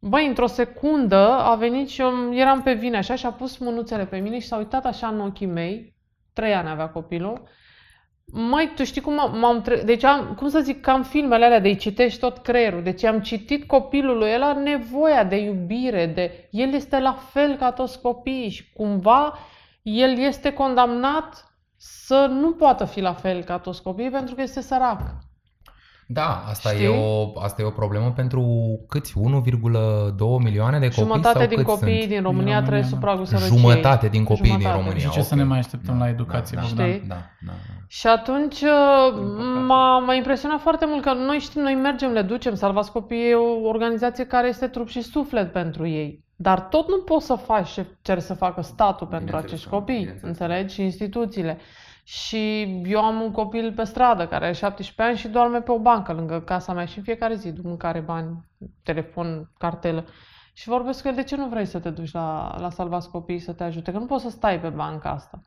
băi, 0.00 0.26
într-o 0.26 0.46
secundă 0.46 1.28
a 1.28 1.54
venit 1.54 1.88
și 1.88 2.00
eu 2.00 2.34
eram 2.34 2.62
pe 2.62 2.72
vine 2.72 2.96
așa 2.96 3.14
și 3.14 3.26
a 3.26 3.32
pus 3.32 3.58
mânuțele 3.58 4.06
pe 4.06 4.16
mine 4.18 4.38
și 4.38 4.46
s-a 4.46 4.56
uitat 4.56 4.84
așa 4.84 5.08
în 5.08 5.20
ochii 5.20 5.46
mei, 5.46 5.96
trei 6.32 6.54
ani 6.54 6.68
avea 6.68 6.88
copilul, 6.88 7.48
Măi, 8.32 8.72
tu 8.76 8.84
știi 8.84 9.00
cum 9.00 9.12
m- 9.14 9.38
m-am 9.40 9.60
tre- 9.62 9.82
Deci 9.82 10.04
am, 10.04 10.34
cum 10.34 10.48
să 10.48 10.60
zic, 10.60 10.80
cam 10.80 11.02
filmele 11.02 11.44
alea 11.44 11.60
de-i 11.60 11.76
citești 11.76 12.20
tot 12.20 12.38
creierul. 12.38 12.82
Deci 12.82 13.04
am 13.04 13.20
citit 13.20 13.66
copilului, 13.66 14.30
el 14.30 14.42
are 14.42 14.60
nevoia 14.60 15.24
de 15.24 15.36
iubire, 15.36 16.06
de... 16.06 16.48
El 16.50 16.72
este 16.72 16.98
la 16.98 17.12
fel 17.12 17.56
ca 17.56 17.72
toți 17.72 18.00
copiii 18.00 18.48
și 18.48 18.72
cumva 18.72 19.38
el 19.82 20.18
este 20.18 20.52
condamnat 20.52 21.54
să 21.76 22.26
nu 22.30 22.52
poată 22.52 22.84
fi 22.84 23.00
la 23.00 23.12
fel 23.12 23.42
ca 23.42 23.58
toți 23.58 23.82
copiii 23.82 24.10
pentru 24.10 24.34
că 24.34 24.40
este 24.40 24.60
sărac. 24.60 25.00
Da, 26.10 26.44
asta 26.48 26.68
Știi? 26.68 26.84
e, 26.84 26.88
o, 26.88 27.40
asta 27.40 27.62
e 27.62 27.64
o 27.64 27.70
problemă 27.70 28.12
pentru 28.16 28.42
câți? 28.88 29.12
1,2 29.12 29.18
milioane 30.42 30.78
de 30.78 30.88
copii? 30.88 31.02
Jumătate 31.02 31.38
sau 31.38 31.46
din 31.46 31.56
câți 31.56 31.68
copiii 31.68 31.98
sunt? 31.98 32.08
din 32.08 32.22
România 32.22 32.44
România, 32.44 32.62
trăiesc 32.62 32.88
da. 32.88 32.94
sub 32.94 33.04
pragul 33.04 33.24
sărăciei. 33.24 33.58
Jumătate 33.58 34.08
din 34.08 34.24
copiii 34.24 34.42
din 34.50 34.60
Jumătate. 34.60 34.80
România. 34.80 34.98
Și 34.98 35.10
ce 35.10 35.22
să 35.22 35.28
ok. 35.32 35.38
ne 35.38 35.44
mai 35.44 35.58
așteptăm 35.58 35.98
la 35.98 36.08
educație, 36.08 36.58
da, 36.60 36.66
Bogdan? 36.66 36.88
Știi? 36.90 37.08
Da, 37.08 37.14
da, 37.14 37.20
da. 37.46 37.52
Și 37.86 38.06
atunci 38.06 38.60
uh, 38.60 39.20
m-a, 39.66 39.98
m-a 39.98 40.14
impresionat 40.14 40.60
foarte 40.60 40.86
mult 40.88 41.02
că 41.02 41.12
noi 41.12 41.38
știm, 41.38 41.62
noi 41.62 41.74
mergem, 41.74 42.10
le 42.10 42.22
ducem, 42.22 42.54
Salvați 42.54 42.92
Copiii 42.92 43.30
e 43.30 43.34
o 43.34 43.68
organizație 43.68 44.24
care 44.26 44.48
este 44.48 44.66
trup 44.66 44.88
și 44.88 45.02
suflet 45.02 45.52
pentru 45.52 45.86
ei. 45.86 46.24
Dar 46.36 46.60
tot 46.60 46.88
nu 46.88 46.96
poți 46.96 47.26
să 47.26 47.34
faci 47.34 47.68
ce 47.70 47.86
cer 48.02 48.18
să 48.18 48.34
facă 48.34 48.60
statul 48.62 49.06
pentru 49.06 49.26
Bineînțeles, 49.26 49.52
acești 49.52 49.70
da, 49.70 49.76
copii, 49.76 49.98
bineînțeles. 49.98 50.38
înțelegi? 50.38 50.74
Și 50.74 50.82
instituțiile. 50.82 51.58
Și 52.10 52.62
eu 52.84 53.04
am 53.04 53.20
un 53.20 53.30
copil 53.30 53.72
pe 53.72 53.84
stradă 53.84 54.26
care 54.26 54.44
are 54.44 54.54
17 54.54 55.02
ani 55.02 55.16
și 55.16 55.28
doarme 55.28 55.60
pe 55.60 55.72
o 55.72 55.78
bancă 55.78 56.12
lângă 56.12 56.40
casa 56.40 56.72
mea 56.72 56.84
și 56.84 56.98
în 56.98 57.04
fiecare 57.04 57.34
zi 57.34 57.52
duc 57.52 57.64
mâncare, 57.64 58.00
bani, 58.00 58.44
telefon, 58.82 59.50
cartelă. 59.58 60.04
Și 60.52 60.68
vorbesc 60.68 61.02
cu 61.02 61.08
el, 61.08 61.14
de 61.14 61.22
ce 61.22 61.36
nu 61.36 61.48
vrei 61.48 61.64
să 61.66 61.78
te 61.78 61.90
duci 61.90 62.12
la, 62.12 62.56
la 62.58 62.70
Salvați 62.70 63.10
Copiii 63.10 63.38
să 63.38 63.52
te 63.52 63.64
ajute? 63.64 63.92
Că 63.92 63.98
nu 63.98 64.06
poți 64.06 64.22
să 64.22 64.30
stai 64.30 64.60
pe 64.60 64.68
banca 64.68 65.10
asta. 65.10 65.40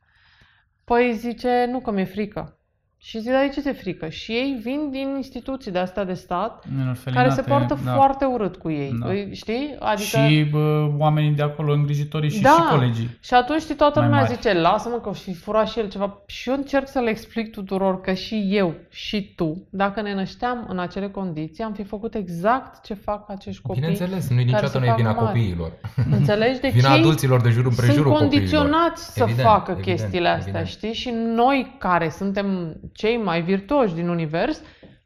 Păi 0.84 1.14
zice, 1.14 1.66
nu, 1.70 1.80
că 1.80 1.92
mi-e 1.92 2.04
frică. 2.04 2.61
Și 3.04 3.20
zic, 3.20 3.32
dar 3.32 3.42
de 3.46 3.50
ce 3.54 3.62
ți-e 3.62 3.72
frică? 3.74 4.10
Și 4.10 4.32
ei 4.32 4.60
vin 4.64 4.90
din 4.92 5.14
instituții 5.16 5.72
de 5.72 5.78
astea 5.80 6.04
de 6.04 6.14
stat 6.14 6.64
În 6.70 6.78
care 6.78 6.90
orfelinate, 6.90 7.30
se 7.30 7.42
poartă 7.42 7.80
da. 7.86 7.94
foarte 7.94 8.26
urât 8.26 8.56
cu 8.56 8.70
ei. 8.72 8.92
Da. 9.02 9.08
Îi- 9.10 9.30
Știi? 9.32 9.76
Adică... 9.80 10.18
Și 10.18 10.48
bă, 10.52 10.90
oamenii 10.98 11.32
de 11.32 11.42
acolo, 11.42 11.74
îngrijitorii 11.74 12.30
și, 12.30 12.42
Da. 12.42 12.50
și 12.50 12.76
colegii. 12.76 13.18
Și 13.22 13.34
atunci 13.34 13.62
știi, 13.62 13.76
toată 13.76 14.00
Mai 14.00 14.08
lumea 14.08 14.22
mari. 14.24 14.34
zice, 14.34 14.54
lasă-mă 14.54 14.96
că 14.96 15.10
o 15.10 15.12
fi 15.12 15.34
furat 15.34 15.68
și 15.70 15.80
el 15.80 15.90
ceva. 15.90 16.18
Și 16.26 16.50
eu 16.50 16.56
încerc 16.56 16.88
să 16.88 17.00
le 17.00 17.10
explic 17.10 17.52
tuturor 17.52 18.02
că 18.02 18.14
și 18.14 18.48
eu 18.52 18.74
și 18.90 19.34
tu, 19.36 19.68
dacă 19.70 20.02
ne 20.02 20.14
nășteam 20.14 20.66
în 20.70 20.80
acele 20.80 21.08
condiții, 21.10 21.64
am 21.64 21.74
fi 21.74 21.84
făcut 21.84 22.16
exact 22.16 22.84
ce 22.86 22.94
fac 22.94 23.30
acești 23.30 23.62
copii. 23.62 23.80
Bineînțeles, 23.82 24.30
nu 24.30 24.40
e 24.40 24.44
care 24.44 24.46
niciodată 24.46 24.68
se 24.72 24.80
nu 24.80 24.86
e 24.86 24.88
fac 24.88 24.98
vina 24.98 25.12
mari. 25.12 25.26
copiilor. 25.26 25.72
Înțelegi? 26.18 26.60
Deci 26.66 26.74
Vina 26.74 26.94
ei 26.94 27.00
adulților 27.00 27.42
de 27.42 27.50
jur 27.50 27.64
sunt 27.64 27.78
împrejurul 27.78 28.12
copiilor. 28.12 28.30
condiționați 28.38 29.14
să 29.14 29.24
Evident, 29.24 29.48
facă 29.48 29.72
evident, 29.72 29.98
chestiile 29.98 30.28
astea, 30.28 30.44
evident. 30.48 30.68
știi? 30.68 30.94
Și 30.94 31.14
noi 31.36 31.76
care 31.80 32.10
suntem 32.10 32.76
cei 32.94 33.18
mai 33.18 33.42
virtuoși 33.42 33.94
din 33.94 34.08
univers, 34.10 34.62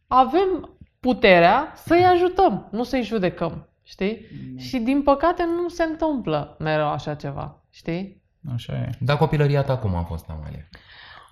avem 0.08 0.78
puterea 1.00 1.72
să-i 1.76 2.04
ajutăm, 2.06 2.68
nu 2.72 2.84
să-i 2.84 3.04
judecăm, 3.04 3.70
știi? 3.84 4.26
Și 4.58 4.78
din 4.78 5.02
păcate 5.04 5.44
nu 5.44 5.68
se 5.70 5.84
întâmplă 5.84 6.56
mereu 6.60 6.88
așa 6.88 7.14
ceva, 7.16 7.62
știi? 7.70 8.24
Așa 8.54 8.74
e. 8.74 8.90
Dar 9.00 9.18
copilăria 9.18 9.64
ta 9.64 9.78
cum 9.78 9.96
a 9.96 10.02
fost, 10.02 10.26
Amalia? 10.30 10.68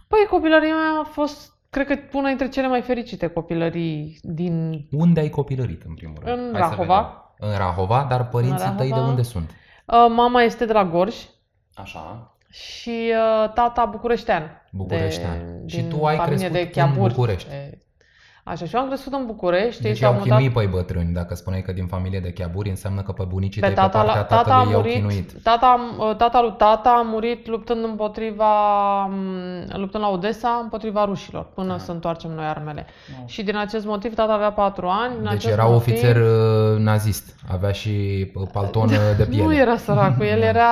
Păi 0.07 0.25
copilăria 0.29 0.75
mea 0.75 0.99
a 0.99 1.03
fost, 1.03 1.53
cred 1.69 1.87
că, 1.87 1.99
una 2.13 2.27
dintre 2.27 2.49
cele 2.49 2.67
mai 2.67 2.81
fericite 2.81 3.27
copilării 3.27 4.19
din... 4.21 4.85
Unde 4.91 5.19
ai 5.19 5.29
copilărit, 5.29 5.81
în 5.87 5.93
primul 5.93 6.17
rând? 6.23 6.37
În 6.37 6.53
Hai 6.53 6.61
să 6.61 6.67
Rahova. 6.69 6.95
vedem. 7.39 7.51
În 7.51 7.57
Rahova, 7.57 8.05
dar 8.09 8.27
părinții 8.27 8.67
În 8.67 8.75
tăi 8.75 8.85
de 8.87 8.91
Rahova. 8.93 9.09
unde 9.09 9.21
sunt? 9.21 9.49
Uh, 9.85 10.05
mama 10.09 10.41
este 10.41 10.65
de 10.65 10.73
la 10.73 10.85
Gorj 10.85 11.15
Așa. 11.75 12.32
Și 12.53 13.11
uh, 13.11 13.51
tata 13.53 13.85
bucureștean. 13.85 14.61
Bucureștean. 14.71 15.37
De, 15.61 15.67
Și 15.69 15.75
din 15.75 15.89
tu 15.89 16.05
ai 16.05 16.15
familie 16.17 16.37
crescut 16.49 16.65
de 16.65 16.69
Chiaburi. 16.79 16.99
în 17.01 17.07
București. 17.07 17.49
De- 18.45 18.49
Așa, 18.51 18.65
și 18.65 18.75
eu 18.75 18.81
am 18.81 18.87
crescut 18.87 19.13
în 19.13 19.25
București. 19.25 19.83
ei 19.85 19.89
Deci 19.91 19.99
s-au 20.01 20.11
au 20.11 20.17
mutat 20.19 20.37
chinuit 20.37 20.53
pe 20.53 20.65
bătrâni. 20.65 21.13
Dacă 21.13 21.35
spuneai 21.35 21.61
că 21.61 21.71
din 21.71 21.85
familie 21.87 22.19
de 22.19 22.31
chiaburi, 22.33 22.69
înseamnă 22.69 23.01
că 23.01 23.11
pe 23.11 23.23
bunicii 23.27 23.61
pe 23.61 23.67
tăi, 23.67 23.75
pe 23.75 23.81
tata, 23.81 23.97
partea 23.97 24.15
la, 24.15 24.23
tata 24.23 24.35
a 24.35 24.43
tatălui 24.43 24.71
i-au 24.71 24.81
murit, 24.81 24.95
chinuit. 24.95 25.41
tata, 25.43 25.79
uh, 25.99 26.15
tata 26.15 26.41
lui 26.41 26.53
tata 26.57 26.89
a 26.89 27.01
murit 27.01 27.47
luptând 27.47 27.83
împotriva, 27.83 28.51
m, 29.05 29.15
luptând 29.77 30.03
la 30.03 30.09
Odessa 30.09 30.59
împotriva 30.61 31.05
rușilor, 31.05 31.45
până 31.55 31.73
Ah. 31.73 31.79
să 31.79 31.91
întoarcem 31.91 32.31
noi 32.31 32.45
armele. 32.45 32.85
Wow. 33.17 33.27
Și 33.27 33.43
din 33.43 33.57
acest 33.57 33.85
motiv 33.85 34.15
tata 34.15 34.33
avea 34.33 34.51
patru 34.51 34.87
ani. 34.87 35.13
Din 35.13 35.23
Deci 35.23 35.31
acest 35.33 35.53
era 35.53 35.63
motiv, 35.63 35.77
ofițer 35.77 36.15
uh, 36.15 36.77
nazist. 36.79 37.35
Avea 37.51 37.71
și 37.71 37.89
uh, 38.35 38.47
palton 38.51 38.89
uh, 38.89 38.95
de 39.17 39.25
piele. 39.29 39.43
Nu 39.43 39.55
era 39.55 39.75
săracul, 39.77 40.25
el 40.25 40.39
Da. 40.39 40.45
era, 40.45 40.69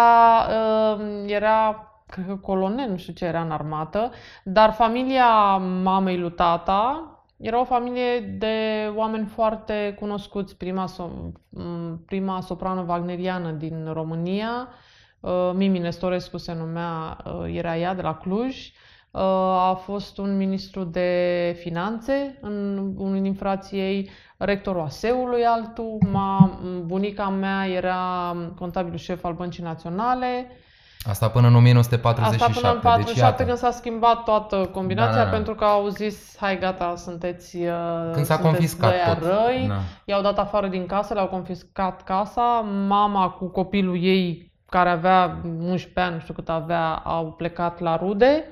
uh, 0.96 1.02
era, 1.26 1.86
cred 2.08 2.26
că 2.28 2.36
colonel, 2.36 2.90
nu 2.90 2.98
știu 2.98 3.14
ce 3.14 3.26
era 3.26 3.42
în 3.42 3.52
armată, 3.52 4.12
dar 4.44 4.72
familia 4.74 5.26
mamei 5.84 6.18
lui 6.18 6.32
tata 6.32 7.06
era 7.42 7.60
o 7.60 7.64
familie 7.64 8.20
de 8.20 8.56
oameni 8.96 9.26
foarte 9.26 9.96
cunoscuți. 10.00 10.58
Prima, 10.58 10.86
so- 10.88 11.32
m, 11.50 12.04
prima 12.06 12.42
soprană 12.42 12.86
wagneriană 12.88 13.52
din 13.52 13.90
România, 13.94 14.68
uh, 15.20 15.52
Mimi 15.54 15.80
Nestorescu 15.80 16.38
se 16.38 16.54
numea, 16.54 17.18
uh, 17.26 17.56
era 17.56 17.78
ea 17.78 17.94
de 17.94 18.02
la 18.02 18.18
Cluj. 18.18 18.56
Uh, 19.12 19.22
A 19.70 19.74
fost 19.74 20.18
un 20.18 20.38
ministru 20.38 20.84
de 20.84 21.58
finanțe 21.60 22.38
în 22.42 22.78
unul 22.98 23.22
din 23.22 23.34
frații 23.34 23.80
ei, 23.80 24.10
rectorul 24.38 24.82
ASEU-ului 24.82 25.46
altul, 25.46 25.98
ma, 26.12 26.60
bunica 26.86 27.30
mea 27.30 27.68
era 27.68 28.36
contabilul 28.58 28.98
șef 28.98 29.24
al 29.24 29.34
Băncii 29.34 29.64
Naționale. 29.64 30.48
Asta 31.04 31.30
până 31.30 31.48
în 31.48 31.56
1947. 31.56 32.44
Asta 32.44 32.60
până 32.60 32.74
în 32.74 32.80
deci 32.82 32.92
47 32.92 33.26
iată. 33.26 33.44
când 33.44 33.58
s-a 33.58 33.72
schimbat 33.78 34.24
toată 34.24 34.70
combinația 34.74 35.12
Da, 35.16 35.24
da, 35.24 35.30
da. 35.30 35.36
pentru 35.36 35.56
că 35.56 35.64
au 35.64 35.88
zis, 35.88 36.36
hai 36.40 36.60
gata, 36.60 36.96
sunteți, 36.96 37.58
uh, 37.58 38.12
Când 38.14 38.26
s-a 38.26 38.34
sunteți 38.36 38.42
confiscat 38.42 38.90
băia 38.90 39.14
tot. 39.14 39.24
răi. 39.28 39.66
Da. 39.68 39.80
I-au 40.06 40.22
dat 40.22 40.40
afară 40.40 40.68
din 40.68 40.86
casă, 40.86 41.14
le-au 41.14 41.28
confiscat 41.28 42.04
casa. 42.04 42.66
Mama 42.88 43.30
cu 43.30 43.48
copilul 43.48 44.04
ei, 44.04 44.52
care 44.66 44.90
avea 44.90 45.42
11 45.44 46.00
ani, 46.00 46.14
nu 46.14 46.20
știu 46.20 46.34
cât 46.34 46.50
avea, 46.50 46.94
au 46.94 47.32
plecat 47.32 47.80
la 47.80 47.96
rude. 47.96 48.44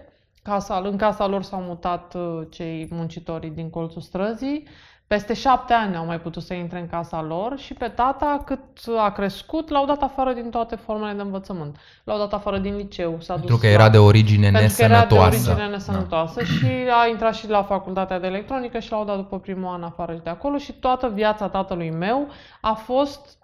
Casa, 0.44 0.82
în 0.84 0.98
casa 0.98 1.28
lor 1.28 1.44
s-au 1.44 1.62
mutat 1.62 2.14
uh, 2.14 2.42
cei 2.50 2.88
muncitorii 2.92 3.50
din 3.50 3.70
colțul 3.70 4.02
străzii. 4.02 4.68
Peste 5.10 5.34
șapte 5.34 5.74
ani 5.74 5.96
au 5.96 6.06
mai 6.06 6.20
putut 6.20 6.44
să 6.44 6.54
intre 6.54 6.80
în 6.80 6.88
casa 6.88 7.22
lor 7.22 7.58
și 7.58 7.74
pe 7.74 7.88
tata, 7.88 8.42
cât 8.46 8.60
a 8.98 9.12
crescut, 9.12 9.70
l-au 9.70 9.86
dat 9.86 10.02
afară 10.02 10.34
din 10.34 10.50
toate 10.50 10.76
formele 10.76 11.14
de 11.14 11.22
învățământ. 11.22 11.78
L-au 12.04 12.18
dat 12.18 12.34
afară 12.34 12.58
din 12.58 12.76
liceu, 12.76 13.18
s-a 13.20 13.34
Pentru 13.34 13.52
dus 13.52 13.62
că 13.62 13.68
la- 13.68 13.74
era 13.74 13.90
de 13.90 13.98
origine 13.98 14.52
pentru 14.52 14.76
că 14.76 14.82
era 14.84 14.94
de 14.94 15.00
nesănătoasă. 15.00 15.50
origine 15.50 15.68
nesănătoasă 15.68 16.44
și 16.44 16.66
a 17.04 17.08
intrat 17.08 17.36
și 17.36 17.50
la 17.50 17.64
facultatea 17.64 18.20
de 18.20 18.28
electronică 18.28 18.80
și 18.80 18.92
l-au 18.92 19.06
dat 19.06 19.16
după 19.16 19.40
primul 19.40 19.74
an 19.74 19.84
afară 19.84 20.14
și 20.14 20.22
de 20.24 20.30
acolo 20.30 20.58
și 20.58 20.74
toată 20.74 21.08
viața 21.10 21.50
tatălui 21.50 21.90
meu 21.92 22.28
a 22.62 22.74
fost 22.74 23.38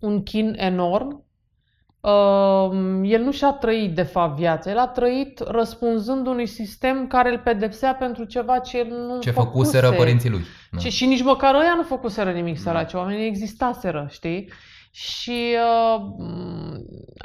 un 0.00 0.22
chin 0.22 0.54
enorm. 0.58 1.24
Uh, 2.00 2.70
el 3.02 3.22
nu 3.22 3.30
și-a 3.32 3.50
trăit 3.52 3.94
de 3.94 4.02
fapt 4.02 4.36
viața, 4.36 4.70
el 4.70 4.78
a 4.78 4.86
trăit 4.86 5.38
răspunzând 5.38 6.26
unui 6.26 6.46
sistem 6.46 7.06
care 7.06 7.30
îl 7.30 7.38
pedepsea 7.38 7.94
pentru 7.94 8.24
ceva 8.24 8.58
ce 8.58 8.78
el 8.78 8.86
nu 8.88 9.18
Ce 9.20 9.30
făcuse. 9.30 9.48
făcuseră 9.50 9.90
părinții 9.92 10.30
lui. 10.30 10.40
Da. 10.70 10.78
Și, 10.78 10.90
și 10.90 11.06
nici 11.06 11.22
măcar 11.22 11.54
ăia 11.54 11.74
nu 11.76 11.82
făcuseră 11.82 12.30
nimic 12.30 12.54
Da. 12.54 12.60
săraci, 12.60 12.92
oamenii 12.92 13.26
existaseră, 13.26 14.06
știi? 14.10 14.50
Și 14.90 15.54
uh, 15.96 16.02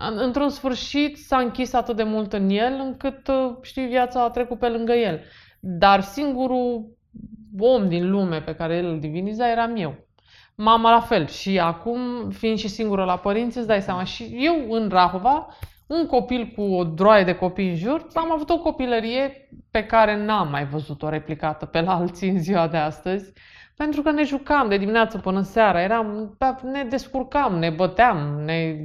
în- 0.10 0.18
într-un 0.18 0.50
sfârșit 0.50 1.18
s-a 1.18 1.38
închis 1.38 1.74
atât 1.74 1.96
de 1.96 2.04
mult 2.04 2.34
în 2.34 2.50
el 2.50 2.74
încât, 2.84 3.28
uh, 3.28 3.56
știi, 3.62 3.86
viața 3.88 4.24
a 4.24 4.30
trecut 4.30 4.60
pe 4.60 4.68
lângă 4.68 4.92
el. 4.94 5.20
Dar 5.60 6.02
singurul 6.02 6.86
om 7.60 7.88
din 7.90 8.10
lume 8.10 8.42
pe 8.42 8.56
care 8.56 8.76
el 8.76 8.86
îl 8.86 9.00
diviniza 9.00 9.50
eram 9.52 9.76
eu. 9.76 9.96
Mama 10.56 10.92
la 10.92 11.00
fel. 11.00 11.28
Și 11.28 11.60
acum, 11.60 12.30
fiind 12.30 12.58
și 12.58 12.68
singură 12.68 13.04
la 13.04 13.18
părinți, 13.18 13.58
îți 13.58 13.68
dai 13.68 13.82
seama. 13.82 14.04
Și 14.04 14.36
eu 14.40 14.72
în 14.72 14.90
Rahova, 14.90 15.48
un 15.88 16.06
copil 16.06 16.52
cu 16.56 16.62
o 16.62 16.84
droaie 16.84 17.24
de 17.24 17.36
copii 17.36 17.70
în 17.70 17.76
jur, 17.76 18.08
am 18.14 18.32
avut 18.32 18.50
o 18.50 18.60
copilărie 18.60 19.50
pe 19.72 19.86
care 19.86 20.26
n-am 20.26 20.50
mai 20.50 20.66
văzut-o 20.66 21.10
replicată 21.10 21.66
pe 21.66 21.82
la 21.82 21.96
alții 21.96 22.30
în 22.30 22.40
ziua 22.40 22.68
de 22.68 22.78
astăzi. 22.78 23.34
Pentru 23.76 24.02
că 24.02 24.12
ne 24.12 24.24
jucam 24.24 24.70
de 24.70 24.78
dimineață 24.78 25.18
până 25.18 25.42
seara, 25.42 25.82
eram, 25.82 26.38
ne 26.72 26.84
descurcam, 26.84 27.58
ne 27.58 27.70
băteam, 27.70 28.42
ne... 28.46 28.76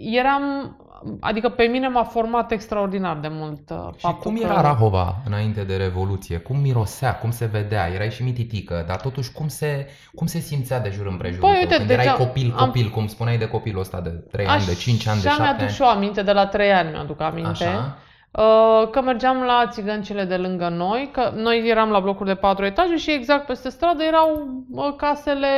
Eram, 0.00 0.76
adică 1.20 1.48
pe 1.48 1.62
mine 1.64 1.88
m-a 1.88 2.02
format 2.04 2.50
extraordinar 2.52 3.16
de 3.16 3.28
mult 3.30 3.70
uh, 3.70 3.76
Și 3.94 4.00
faptul 4.00 4.30
cum 4.30 4.40
că- 4.40 4.46
era 4.46 4.60
Rahova 4.60 5.14
înainte 5.26 5.62
de 5.64 5.76
Revoluție? 5.76 6.38
Cum 6.38 6.56
mirosea? 6.58 7.16
Cum 7.18 7.30
se 7.30 7.44
vedea? 7.46 7.88
Erai 7.94 8.10
și 8.10 8.22
mititică, 8.22 8.84
dar 8.86 8.96
totuși 9.00 9.32
cum 9.32 9.48
se, 9.48 9.86
cum 10.14 10.26
se 10.26 10.38
simțea 10.38 10.80
de 10.80 10.90
jur 10.90 11.06
împrejur 11.06 11.40
Păi, 11.40 11.50
tău? 11.50 11.60
uite, 11.60 11.74
Când 11.76 11.88
deci 11.88 11.96
erai 11.96 12.06
am- 12.12 12.16
copil, 12.18 12.54
am- 12.56 12.64
copil, 12.64 12.88
cum 12.90 13.06
spuneai 13.06 13.38
de 13.38 13.48
copilul 13.48 13.80
ăsta 13.80 14.00
de 14.00 14.08
3 14.10 14.46
ani, 14.46 14.64
de 14.64 14.74
5 14.74 15.06
ani, 15.06 15.20
de 15.20 15.28
Așa 15.28 15.36
7 15.36 15.42
mi-aduc 15.42 15.62
ani. 15.62 15.70
și 15.72 15.82
eu 15.82 15.88
aminte, 15.88 16.22
de 16.22 16.32
la 16.32 16.46
3 16.46 16.72
ani 16.72 16.90
mi-aduc 16.90 17.20
aminte. 17.20 17.48
Așa. 17.50 17.98
Uh, 18.30 18.90
Că 18.90 19.02
mergeam 19.02 19.36
la 19.42 19.66
țigăncile 19.70 20.24
de 20.24 20.36
lângă 20.36 20.68
noi, 20.68 21.08
că 21.12 21.32
noi 21.34 21.68
eram 21.68 21.90
la 21.90 22.00
blocuri 22.00 22.28
de 22.28 22.34
patru 22.34 22.64
etaje 22.64 22.96
și 22.96 23.10
exact 23.12 23.46
peste 23.46 23.68
stradă 23.68 24.02
erau 24.02 24.48
uh, 24.70 24.94
casele 24.96 25.48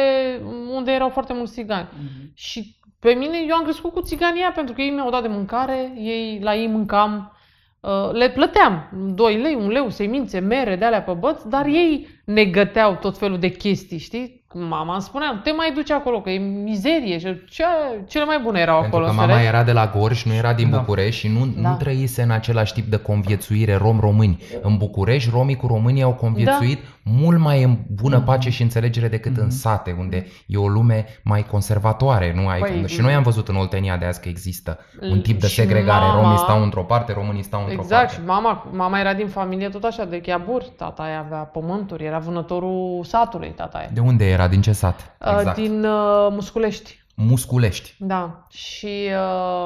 unde 0.74 0.92
erau 0.92 1.09
foarte 1.09 1.33
mulți 1.33 1.52
țigani. 1.52 1.88
Și 2.35 2.76
pe 3.00 3.12
mine, 3.12 3.38
eu 3.46 3.54
am 3.54 3.62
crescut 3.62 3.92
cu 3.92 4.00
țigania 4.00 4.52
pentru 4.54 4.74
că 4.74 4.80
ei 4.80 4.90
mi-au 4.90 5.11
dat 5.11 5.22
de 5.22 5.28
mâncare, 5.28 5.92
ei, 5.96 6.40
la 6.42 6.54
ei 6.54 6.66
mâncam, 6.66 7.32
uh, 7.80 8.11
le 8.12 8.30
plăteam 8.30 8.88
2 9.14 9.37
lei, 9.37 9.54
1 9.54 9.68
leu, 9.68 9.88
semințe, 9.88 10.38
mere, 10.38 10.76
de 10.76 10.84
alea 10.84 11.02
pe 11.02 11.12
băți, 11.12 11.48
dar 11.48 11.66
ei 11.66 12.08
ne 12.34 12.44
găteau 12.44 12.94
tot 12.94 13.18
felul 13.18 13.38
de 13.38 13.48
chestii, 13.48 13.98
știi? 13.98 14.36
Mama 14.54 14.92
îmi 14.92 15.02
spunea, 15.02 15.30
nu 15.34 15.38
te 15.40 15.50
mai 15.52 15.72
duci 15.74 15.90
acolo, 15.90 16.20
că 16.20 16.30
e 16.30 16.38
mizerie 16.38 17.18
și 17.18 17.26
ce, 17.50 17.64
cele 18.08 18.24
mai 18.24 18.38
bune 18.42 18.60
erau 18.60 18.80
Pentru 18.80 18.96
acolo. 18.96 19.10
că 19.10 19.20
înțelegi? 19.20 19.36
mama 19.44 19.48
era 19.56 19.62
de 19.64 19.72
la 19.72 19.92
Gorj, 19.96 20.22
nu 20.22 20.32
era 20.34 20.52
din 20.52 20.70
Da. 20.70 20.76
București 20.78 21.20
și 21.20 21.28
nu, 21.28 21.46
Da. 21.62 21.68
nu 21.68 21.76
trăise 21.76 22.22
în 22.22 22.30
același 22.30 22.72
tip 22.72 22.86
de 22.86 22.96
conviețuire 22.96 23.74
rom-români. 23.74 24.42
În 24.62 24.76
București, 24.76 25.30
romii 25.32 25.56
cu 25.56 25.66
românii 25.66 26.02
au 26.02 26.12
conviețuit 26.14 26.78
mult 27.02 27.38
mai 27.38 27.62
în 27.62 27.76
bună 28.02 28.16
Mhm. 28.16 28.24
pace 28.24 28.50
și 28.50 28.62
înțelegere 28.62 29.08
decât 29.08 29.36
în 29.36 29.44
Mhm. 29.46 29.52
sate, 29.54 29.96
unde 29.98 30.26
e 30.46 30.56
o 30.56 30.68
lume 30.68 31.06
mai 31.24 31.42
conservatoare. 31.46 32.32
Nu 32.36 32.48
ai, 32.48 32.58
Păi, 32.58 32.84
și 32.86 33.00
noi 33.00 33.14
am 33.14 33.22
văzut 33.22 33.48
în 33.48 33.56
Oltenia 33.56 33.96
de 33.96 34.04
azi 34.04 34.20
că 34.20 34.28
există 34.28 34.78
un 35.10 35.20
tip 35.20 35.40
de 35.40 35.46
și 35.46 35.54
segregare. 35.54 36.04
mama- 36.04 36.20
Romii 36.22 36.38
stau 36.38 36.62
într-o 36.62 36.82
parte, 36.82 37.12
românii 37.12 37.42
stau 37.42 37.60
într-o 37.60 37.80
Exact, 37.80 38.00
parte. 38.06 38.14
și 38.20 38.26
mama, 38.26 38.68
mama 38.72 39.00
era 39.00 39.14
din 39.14 39.26
familie 39.28 39.68
tot 39.68 39.84
așa, 39.84 40.04
de 40.04 40.20
chiaburi. 40.20 40.72
Tata 40.76 41.08
ei 41.08 41.16
avea 41.26 41.38
pământuri, 41.38 42.04
era 42.04 42.17
vânătorul 42.18 43.04
satului, 43.04 43.52
tata 43.57 43.83
ei. 43.83 43.88
De 43.92 44.00
unde 44.00 44.31
era? 44.31 44.48
Din 44.48 44.61
ce 44.61 44.72
sat? 44.72 45.16
Uh, 45.20 45.37
Exact. 45.38 45.57
Din 45.57 45.85
uh, 45.85 46.28
Musculești. 46.31 47.04
Musculești. 47.14 47.94
Da. 47.98 48.46
Și 48.50 49.09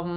uh, 0.00 0.10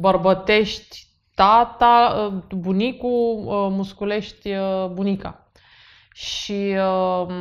Bărbătești, 0.00 1.06
tata, 1.34 2.30
uh, 2.50 2.56
bunicul, 2.56 3.42
uh, 3.44 3.66
Musculești, 3.70 4.50
uh, 4.50 4.86
bunica. 4.92 5.46
Și 6.12 6.76
uh, 6.76 7.34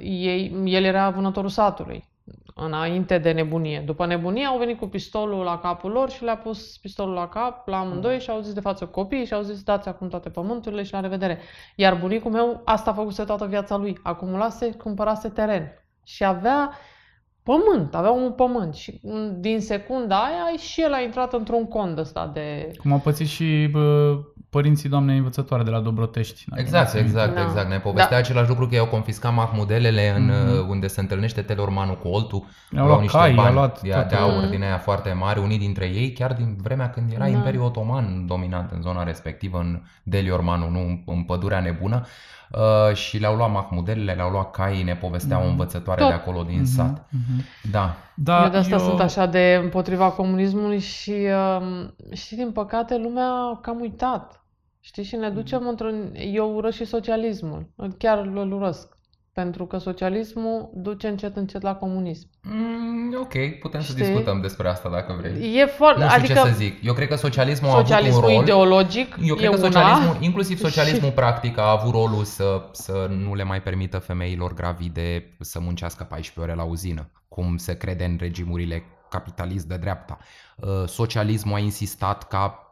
ei, 0.00 0.62
el 0.64 0.84
era 0.84 1.10
vânătorul 1.10 1.50
satului 1.50 2.04
înainte 2.54 3.18
de 3.18 3.32
nebunie. 3.32 3.82
După 3.86 4.06
nebunie 4.06 4.44
au 4.44 4.58
venit 4.58 4.78
cu 4.78 4.86
pistolul 4.86 5.44
la 5.44 5.58
capul 5.58 5.90
lor 5.90 6.10
și 6.10 6.24
le-a 6.24 6.36
pus 6.36 6.78
pistolul 6.78 7.14
la 7.14 7.28
cap 7.28 7.68
la 7.68 7.78
amândoi 7.78 8.20
și 8.20 8.30
au 8.30 8.40
zis 8.40 8.52
de 8.52 8.60
față 8.60 8.86
copii 8.86 9.24
și 9.24 9.34
au 9.34 9.42
zis 9.42 9.62
dați 9.62 9.88
acum 9.88 10.08
toate 10.08 10.30
pământurile 10.30 10.82
și 10.82 10.92
la 10.92 11.00
revedere. 11.00 11.38
Iar 11.74 11.94
bunicul 11.94 12.30
meu 12.30 12.60
asta 12.64 12.90
a 12.90 12.94
făcuse 12.94 13.24
toată 13.24 13.46
viața 13.46 13.76
lui. 13.76 13.98
Acumulase, 14.02 14.72
cumpărase 14.72 15.28
teren 15.28 15.72
și 16.04 16.24
avea 16.24 16.70
pământ, 17.50 17.94
avea 17.94 18.10
un 18.10 18.32
pământ 18.32 18.74
și 18.74 19.00
mm, 19.02 19.36
din 19.40 19.60
secunda 19.60 20.16
aia 20.16 20.58
și 20.58 20.80
el 20.82 20.92
a 20.92 21.00
intrat 21.00 21.32
într-un 21.32 21.64
cond 21.68 21.98
ăsta 21.98 22.30
de... 22.34 22.70
Cum 22.78 22.92
au 22.92 22.98
pățit 22.98 23.26
și 23.26 23.68
bă, 23.72 24.14
părinții 24.50 24.88
doamnei 24.88 25.16
învățătoare 25.16 25.62
de 25.62 25.70
la 25.70 25.80
Dobrotești. 25.80 26.44
dacă 26.48 26.60
Exact, 26.62 26.84
ți-ți 26.88 26.98
aminte. 26.98 27.18
exact, 27.18 27.34
Da. 27.36 27.42
exact. 27.42 27.68
Ne 27.68 27.78
povestea 27.78 28.10
Da. 28.10 28.16
același 28.16 28.48
lucru 28.48 28.66
că 28.66 28.74
i-au 28.74 28.86
confiscat 28.86 29.34
mahmudelele 29.34 30.14
în, 30.16 30.24
Mhm. 30.24 30.58
uh, 30.58 30.66
unde 30.68 30.86
se 30.86 31.00
întâlnește 31.00 31.42
Telormanul 31.42 31.98
cu 31.98 32.08
Oltu. 32.08 32.48
I-au 32.76 32.86
luat 32.86 33.06
cai, 33.06 33.34
i-au 33.34 33.52
luat 33.52 33.82
de, 33.82 33.88
toate. 33.88 34.14
de 34.14 34.20
aur 34.20 34.42
Mhm. 34.42 34.50
din 34.50 34.62
aia 34.62 34.78
foarte 34.78 35.12
mari, 35.12 35.40
unii 35.40 35.58
dintre 35.58 35.84
ei 35.84 36.12
chiar 36.12 36.32
din 36.32 36.56
vremea 36.62 36.90
când 36.90 37.10
era 37.12 37.24
Da. 37.24 37.30
Imperiul 37.30 37.64
Otoman 37.64 38.26
dominant 38.26 38.70
în 38.70 38.80
zona 38.80 39.02
respectivă, 39.02 39.58
în 39.58 39.80
Deliormanu, 40.02 40.68
nu 40.70 40.78
în- 40.78 41.02
în 41.06 41.22
pădurea 41.22 41.60
nebună. 41.60 42.06
Uh, 42.52 42.94
și 42.94 43.18
le-au 43.18 43.36
luat 43.36 43.52
mahmudelele, 43.52 44.12
le-au 44.12 44.30
luat 44.30 44.50
caii, 44.50 44.82
ne 44.82 44.96
povestea 44.96 45.36
o 45.38 45.40
Mhm. 45.40 45.48
învățătoare 45.50 46.00
Tot. 46.00 46.08
de 46.10 46.14
acolo 46.14 46.42
din 46.42 46.56
Mhm, 46.60 46.64
sat. 46.64 47.08
mhm. 47.10 47.44
Da. 47.70 47.96
Da, 48.14 48.42
eu 48.44 48.50
de 48.50 48.56
asta 48.56 48.78
sunt 48.78 49.00
așa 49.00 49.26
de 49.26 49.58
împotriva 49.62 50.10
comunismului 50.10 50.78
și, 50.78 51.14
um, 51.60 51.94
și 52.12 52.34
din 52.34 52.52
păcate 52.52 52.96
lumea 52.96 53.28
a 53.28 53.58
cam 53.62 53.80
uitat. 53.80 54.40
Știi? 54.80 55.02
Și 55.02 55.16
ne 55.16 55.30
ducem 55.30 55.66
într-un... 55.68 56.12
Eu 56.14 56.54
urăsc 56.54 56.76
și 56.76 56.84
socialismul. 56.84 57.70
Chiar 57.98 58.18
îl 58.18 58.52
urăsc. 58.52 58.95
Pentru 59.42 59.66
că 59.66 59.78
socialismul 59.78 60.70
duce 60.74 61.08
încet 61.08 61.36
încet 61.36 61.62
la 61.62 61.74
comunism. 61.74 62.28
Mm, 62.42 63.16
ok, 63.20 63.58
putem 63.60 63.80
Știi? 63.80 63.94
să 63.94 64.02
discutăm 64.02 64.40
despre 64.40 64.68
asta 64.68 64.88
dacă 64.88 65.16
vrei. 65.20 65.56
E 65.58 65.66
foarte, 65.66 66.02
nu 66.02 66.08
știu 66.08 66.22
adică 66.22 66.40
ce 66.40 66.48
să 66.48 66.54
zic. 66.56 66.84
Eu 66.84 66.94
cred 66.94 67.08
că 67.08 67.14
socialismul, 67.14 67.70
socialismul 67.70 68.22
a 68.22 68.24
avut 68.24 68.30
un 68.30 68.34
rol. 68.36 68.42
ideologic 68.42 69.16
Eu 69.22 69.34
cred 69.34 69.48
e 69.48 69.54
că 69.54 69.60
socialismul, 69.60 70.10
una. 70.10 70.18
inclusiv 70.20 70.58
socialismul 70.68 71.10
practic 71.10 71.58
a 71.58 71.70
avut 71.70 71.92
rolul 71.92 72.24
să, 72.24 72.62
să 72.72 73.06
nu 73.10 73.34
le 73.34 73.42
mai 73.42 73.62
permită 73.62 73.98
femeilor 73.98 74.54
gravide 74.54 75.36
să 75.40 75.60
muncească 75.60 76.04
14 76.04 76.40
ore 76.52 76.62
la 76.62 76.70
uzină, 76.70 77.10
cum 77.28 77.56
se 77.56 77.76
crede 77.76 78.04
în 78.04 78.16
regimurile 78.20 78.82
capitalist 79.08 79.66
de 79.66 79.76
dreapta. 79.76 80.18
Uh, 80.56 80.68
socialismul 80.86 81.54
a 81.54 81.58
insistat 81.58 82.28
ca 82.28 82.65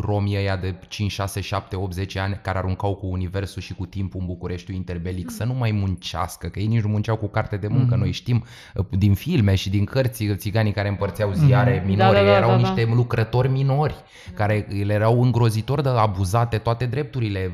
romii 0.00 0.36
ăia 0.36 0.56
de 0.56 0.74
5, 0.88 1.10
6, 1.10 1.40
7, 1.40 1.76
8, 1.76 1.92
10 1.92 2.18
ani 2.18 2.40
care 2.42 2.58
aruncau 2.58 2.94
cu 2.94 3.06
universul 3.06 3.62
și 3.62 3.74
cu 3.74 3.86
timpul 3.86 4.20
în 4.20 4.26
Bucureștiul 4.26 4.76
interbelic 4.76 5.30
să 5.30 5.44
nu 5.44 5.54
mai 5.54 5.70
muncească, 5.70 6.48
că 6.48 6.58
ei 6.58 6.66
nici 6.66 6.82
nu 6.82 6.88
munceau 6.88 7.16
cu 7.16 7.26
carte 7.26 7.56
de 7.56 7.68
muncă. 7.68 7.94
Mm-hmm. 7.94 7.98
Noi 7.98 8.12
știm 8.12 8.44
uh, 8.74 8.84
din 8.90 9.14
filme 9.14 9.54
și 9.54 9.70
din 9.70 9.84
cărți 9.84 10.24
țiganii 10.34 10.72
care 10.72 10.88
împărțeau 10.88 11.32
ziare 11.32 11.80
mm-hmm. 11.80 11.86
minore, 11.86 12.18
da, 12.18 12.24
da, 12.24 12.30
da, 12.30 12.36
erau 12.36 12.50
da, 12.50 12.56
da. 12.56 12.68
niște 12.68 12.92
lucrători 12.94 13.48
minori 13.48 13.94
care 14.34 14.66
le 14.84 14.92
erau 14.92 15.22
îngrozitor 15.22 15.80
de 15.80 15.88
abuzate 15.88 16.58
toate 16.58 16.86
drepturile, 16.86 17.50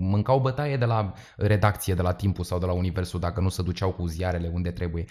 mâncau 0.00 0.38
bătaie 0.38 0.76
de 0.76 0.84
la 0.84 1.12
redacție, 1.36 1.94
de 1.94 2.02
la 2.02 2.12
timpul 2.12 2.44
sau 2.44 2.58
de 2.58 2.66
la 2.66 2.72
universul 2.72 3.20
dacă 3.20 3.40
nu 3.40 3.48
se 3.48 3.62
duceau 3.62 3.90
cu 3.90 4.06
ziarele 4.06 4.50
unde 4.52 4.70
trebuie. 4.70 5.04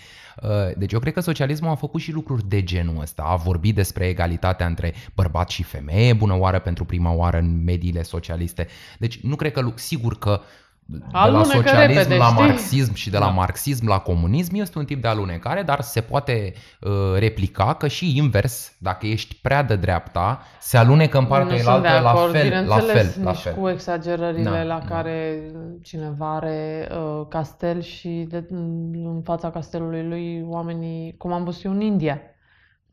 Uh, 0.44 0.50
deci 0.78 0.92
eu 0.92 1.00
cred 1.00 1.14
că 1.14 1.20
socialismul 1.20 1.72
a 1.72 1.76
făcut 1.76 2.02
și 2.02 2.12
lucruri 2.12 2.48
de 2.48 2.64
genul 2.64 3.02
ăsta, 3.02 3.24
a 3.24 3.36
vorbit 3.36 3.76
despre 3.76 4.08
egalitatea 4.08 4.66
între 4.66 4.94
bărbat 5.16 5.50
și 5.50 5.64
femeie, 5.64 6.14
bună 6.14 6.34
oară 6.42 6.60
pentru 6.60 6.86
prima 6.86 7.12
oară 7.12 7.38
în 7.38 7.64
mediile 7.64 8.04
socialiste. 8.04 8.68
Deci 9.00 9.20
nu 9.20 9.36
cred 9.36 9.52
că, 9.52 9.72
sigur 9.76 10.18
că 10.18 10.42
de 10.86 11.30
la 11.32 11.44
socialism 11.44 11.98
repede, 11.98 12.16
la 12.16 12.26
știi? 12.26 12.40
marxism 12.40 12.94
și 12.94 13.10
de 13.10 13.18
la 13.18 13.26
da. 13.26 13.32
marxism 13.32 13.88
la 13.88 14.00
comunism 14.00 14.56
este 14.56 14.78
un 14.78 14.86
tip 14.86 15.02
de 15.02 15.08
alunecare, 15.08 15.62
dar 15.62 15.82
se 15.82 16.02
poate 16.02 16.54
uh, 16.80 16.92
replica 17.18 17.74
că 17.74 17.88
și 17.88 18.18
invers, 18.18 18.74
dacă 18.78 19.08
ești 19.08 19.36
prea 19.36 19.64
de 19.64 19.76
dreapta, 19.76 20.42
se 20.60 20.78
alunecă 20.78 21.18
în 21.18 21.26
partea 21.26 21.58
elaltă 21.58 22.00
la 22.04 22.14
fel, 22.32 22.66
la 22.68 22.78
fel, 22.78 23.14
la 23.24 23.34
fel. 23.34 23.54
cu 23.54 23.70
exagerările 23.70 24.50
da, 24.50 24.64
la 24.64 24.84
da. 24.88 24.96
care 24.96 25.42
cineva 25.82 26.36
are 26.36 26.90
uh, 26.92 27.26
castel 27.30 27.82
și 27.82 28.26
de, 28.30 28.46
în 28.94 29.22
fața 29.24 29.52
castelului 29.52 30.08
lui 30.08 30.46
oamenii, 30.48 31.16
cum 31.18 31.32
am 31.32 31.44
văzut 31.44 31.64
eu 31.64 31.72
în 31.72 31.82
India 31.82 32.22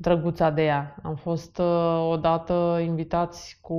drăguța 0.00 0.50
de 0.50 0.64
ea. 0.64 0.96
Am 1.02 1.14
fost 1.14 1.58
uh, 1.58 2.08
odată 2.10 2.80
invitați 2.82 3.58
cu 3.60 3.74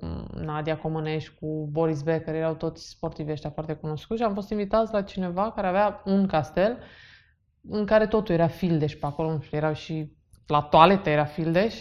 mm, 0.00 0.26
Nadia 0.34 0.78
Comănești, 0.78 1.34
cu 1.40 1.68
Boris 1.72 2.02
Becker, 2.02 2.34
erau 2.34 2.54
toți 2.54 2.88
sportivi 2.88 3.30
ăștia 3.30 3.50
foarte 3.50 3.74
cunoscuți 3.74 4.20
și 4.20 4.26
am 4.26 4.34
fost 4.34 4.50
invitați 4.50 4.92
la 4.92 5.02
cineva 5.02 5.52
care 5.52 5.66
avea 5.66 6.02
un 6.04 6.26
castel 6.26 6.78
în 7.68 7.86
care 7.86 8.06
totul 8.06 8.34
era 8.34 8.46
fildeș 8.46 8.94
pe 8.94 9.06
acolo, 9.06 9.32
nu 9.32 9.40
știu, 9.40 9.56
erau 9.56 9.72
și 9.72 10.12
la 10.46 10.60
toaletă 10.60 11.08
era 11.10 11.24
fildeș 11.24 11.74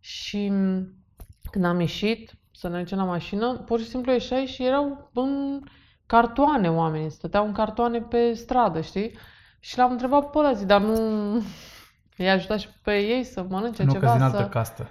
și 0.00 0.48
mm, 0.48 0.94
când 1.50 1.64
am 1.64 1.80
ieșit 1.80 2.32
să 2.52 2.68
ne 2.68 2.78
ducem 2.78 2.98
la 2.98 3.04
mașină, 3.04 3.54
pur 3.54 3.80
și 3.80 3.88
simplu 3.88 4.12
ieșai 4.12 4.46
și 4.46 4.64
erau 4.64 5.10
în 5.14 5.60
cartoane 6.06 6.70
oamenii, 6.70 7.10
stăteau 7.10 7.46
în 7.46 7.52
cartoane 7.52 8.00
pe 8.00 8.32
stradă, 8.32 8.80
știi? 8.80 9.18
Și 9.60 9.78
l-am 9.78 9.90
întrebat 9.90 10.30
pe 10.30 10.38
ăla 10.38 10.52
zi, 10.52 10.66
dar 10.66 10.80
nu, 10.80 10.94
I-a 12.18 12.32
ajutat 12.32 12.58
și 12.58 12.68
pe 12.82 12.92
ei 12.92 13.24
să 13.24 13.44
mănânce 13.48 13.82
nu, 13.82 13.92
ceva. 13.92 14.12
Nu, 14.12 14.18
că 14.18 14.24
altă 14.24 14.36
să... 14.36 14.48
castă. 14.48 14.90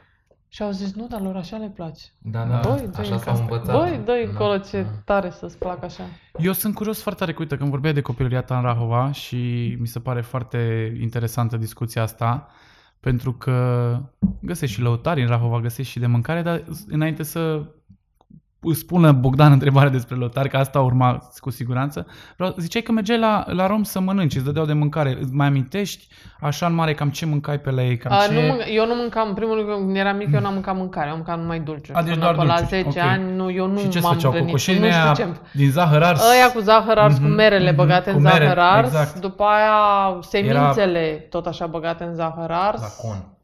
Și 0.49 0.61
au 0.61 0.71
zis, 0.71 0.93
nu, 0.93 1.07
dar 1.07 1.21
lor 1.21 1.35
așa 1.35 1.57
le 1.57 1.71
place. 1.75 2.01
Da, 2.17 2.43
da, 2.43 2.59
Băi, 2.59 2.89
așa 2.97 3.17
s-au 3.17 3.37
învățat. 3.39 3.75
Băi, 3.75 4.01
dă 4.05 4.11
da, 4.11 4.29
încolo 4.29 4.57
ce 4.57 4.81
da. 4.81 4.89
tare 5.05 5.29
să-ți 5.29 5.57
placă 5.57 5.85
așa. 5.85 6.03
Eu 6.39 6.51
sunt 6.51 6.75
curios 6.75 7.01
foarte 7.01 7.19
tare, 7.25 7.35
uite, 7.39 7.57
când 7.57 7.69
vorbeai 7.69 7.93
de 7.93 8.01
copilăria 8.01 8.41
ta 8.41 8.57
în 8.57 8.63
Rahova 8.63 9.11
și 9.11 9.75
mi 9.79 9.87
se 9.87 9.99
pare 9.99 10.21
foarte 10.21 10.91
interesantă 11.01 11.57
discuția 11.57 12.01
asta, 12.01 12.47
pentru 12.99 13.33
că 13.33 13.99
găsești 14.41 14.75
și 14.75 14.81
lăutari 14.81 15.21
în 15.21 15.27
Rahova, 15.27 15.59
găsești 15.59 15.91
și 15.91 15.99
de 15.99 16.07
mâncare, 16.07 16.41
dar 16.41 16.63
înainte 16.87 17.23
să 17.23 17.65
îți 18.61 18.79
spună 18.79 19.11
Bogdan 19.11 19.51
întrebare 19.51 19.89
despre 19.89 20.15
lotari, 20.15 20.49
că 20.49 20.57
asta 20.57 20.79
urma 20.79 21.29
cu 21.39 21.49
siguranță. 21.49 22.07
Ziceai 22.57 22.81
că 22.81 22.91
mergeai 22.91 23.19
la, 23.19 23.45
la 23.47 23.67
Rom 23.67 23.83
să 23.83 23.99
mănânci, 23.99 24.35
îți 24.35 24.43
dădeau 24.43 24.65
de 24.65 24.73
mâncare. 24.73 25.17
Îți 25.21 25.33
mai 25.33 25.47
amintești 25.47 26.07
așa 26.39 26.65
în 26.65 26.73
mare 26.73 26.93
cam 26.93 27.09
ce 27.09 27.25
mâncai 27.25 27.59
pe 27.59 27.71
la 27.71 27.83
ei? 27.83 27.97
Cam 27.97 28.11
A, 28.11 28.25
ce... 28.27 28.33
nu 28.33 28.39
mânc- 28.39 28.75
eu 28.75 28.87
nu 28.87 28.95
mâncam, 28.95 29.33
primul 29.33 29.57
lucru, 29.57 29.75
când 29.75 29.95
eram 29.95 30.17
mic, 30.17 30.33
eu 30.33 30.39
n-am 30.39 30.53
mâncat 30.53 30.75
mâncare, 30.75 31.09
am 31.09 31.15
mâncat 31.15 31.39
numai 31.39 31.59
dulciuri. 31.59 31.97
A, 31.97 32.01
deci 32.03 32.17
doar 32.17 32.35
la 32.35 32.55
10 32.55 32.87
okay. 32.87 33.07
ani, 33.07 33.35
nu, 33.35 33.51
eu 33.51 33.67
nu 33.67 33.79
și 33.79 33.89
ce 33.89 33.99
m-am 33.99 34.13
făceau? 34.13 34.31
gândit. 34.31 34.49
Cocoșenii 34.49 34.91
aia 34.91 35.13
ce... 35.15 35.27
din 35.53 35.69
zahăr 35.69 36.03
ars? 36.03 36.29
Aia 36.29 36.51
cu 36.51 36.59
zahăr 36.59 36.97
ars, 36.97 37.15
mm-hmm, 37.15 37.21
cu 37.21 37.27
merele 37.27 37.71
mm-hmm, 37.71 37.75
băgate 37.75 38.09
în 38.09 38.21
mere, 38.21 38.45
zahăr 38.45 38.57
ars, 38.59 38.87
exact. 38.87 39.19
după 39.19 39.43
aia 39.43 40.19
semințele 40.21 40.99
Era... 40.99 41.21
tot 41.29 41.45
așa 41.45 41.65
băgate 41.65 42.03
în 42.03 42.13
zahăr 42.13 42.51
ars. 42.51 42.81
La 42.81 43.07
con. 43.07 43.36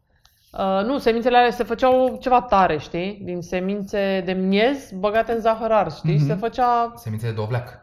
Uh, 0.57 0.81
nu, 0.85 0.97
semințele 0.97 1.37
alea 1.37 1.51
se 1.51 1.63
făceau 1.63 2.17
ceva 2.21 2.41
tare, 2.41 2.77
știi? 2.77 3.21
Din 3.23 3.41
semințe 3.41 4.21
de 4.25 4.31
miez 4.31 4.91
băgate 4.91 5.31
în 5.31 5.39
zahăr 5.39 5.71
ars, 5.71 5.97
știi? 5.97 6.15
Mm-hmm. 6.15 6.27
Se 6.27 6.33
făcea... 6.33 6.93
Semințe 6.95 7.27
de 7.27 7.33
dovleac. 7.33 7.79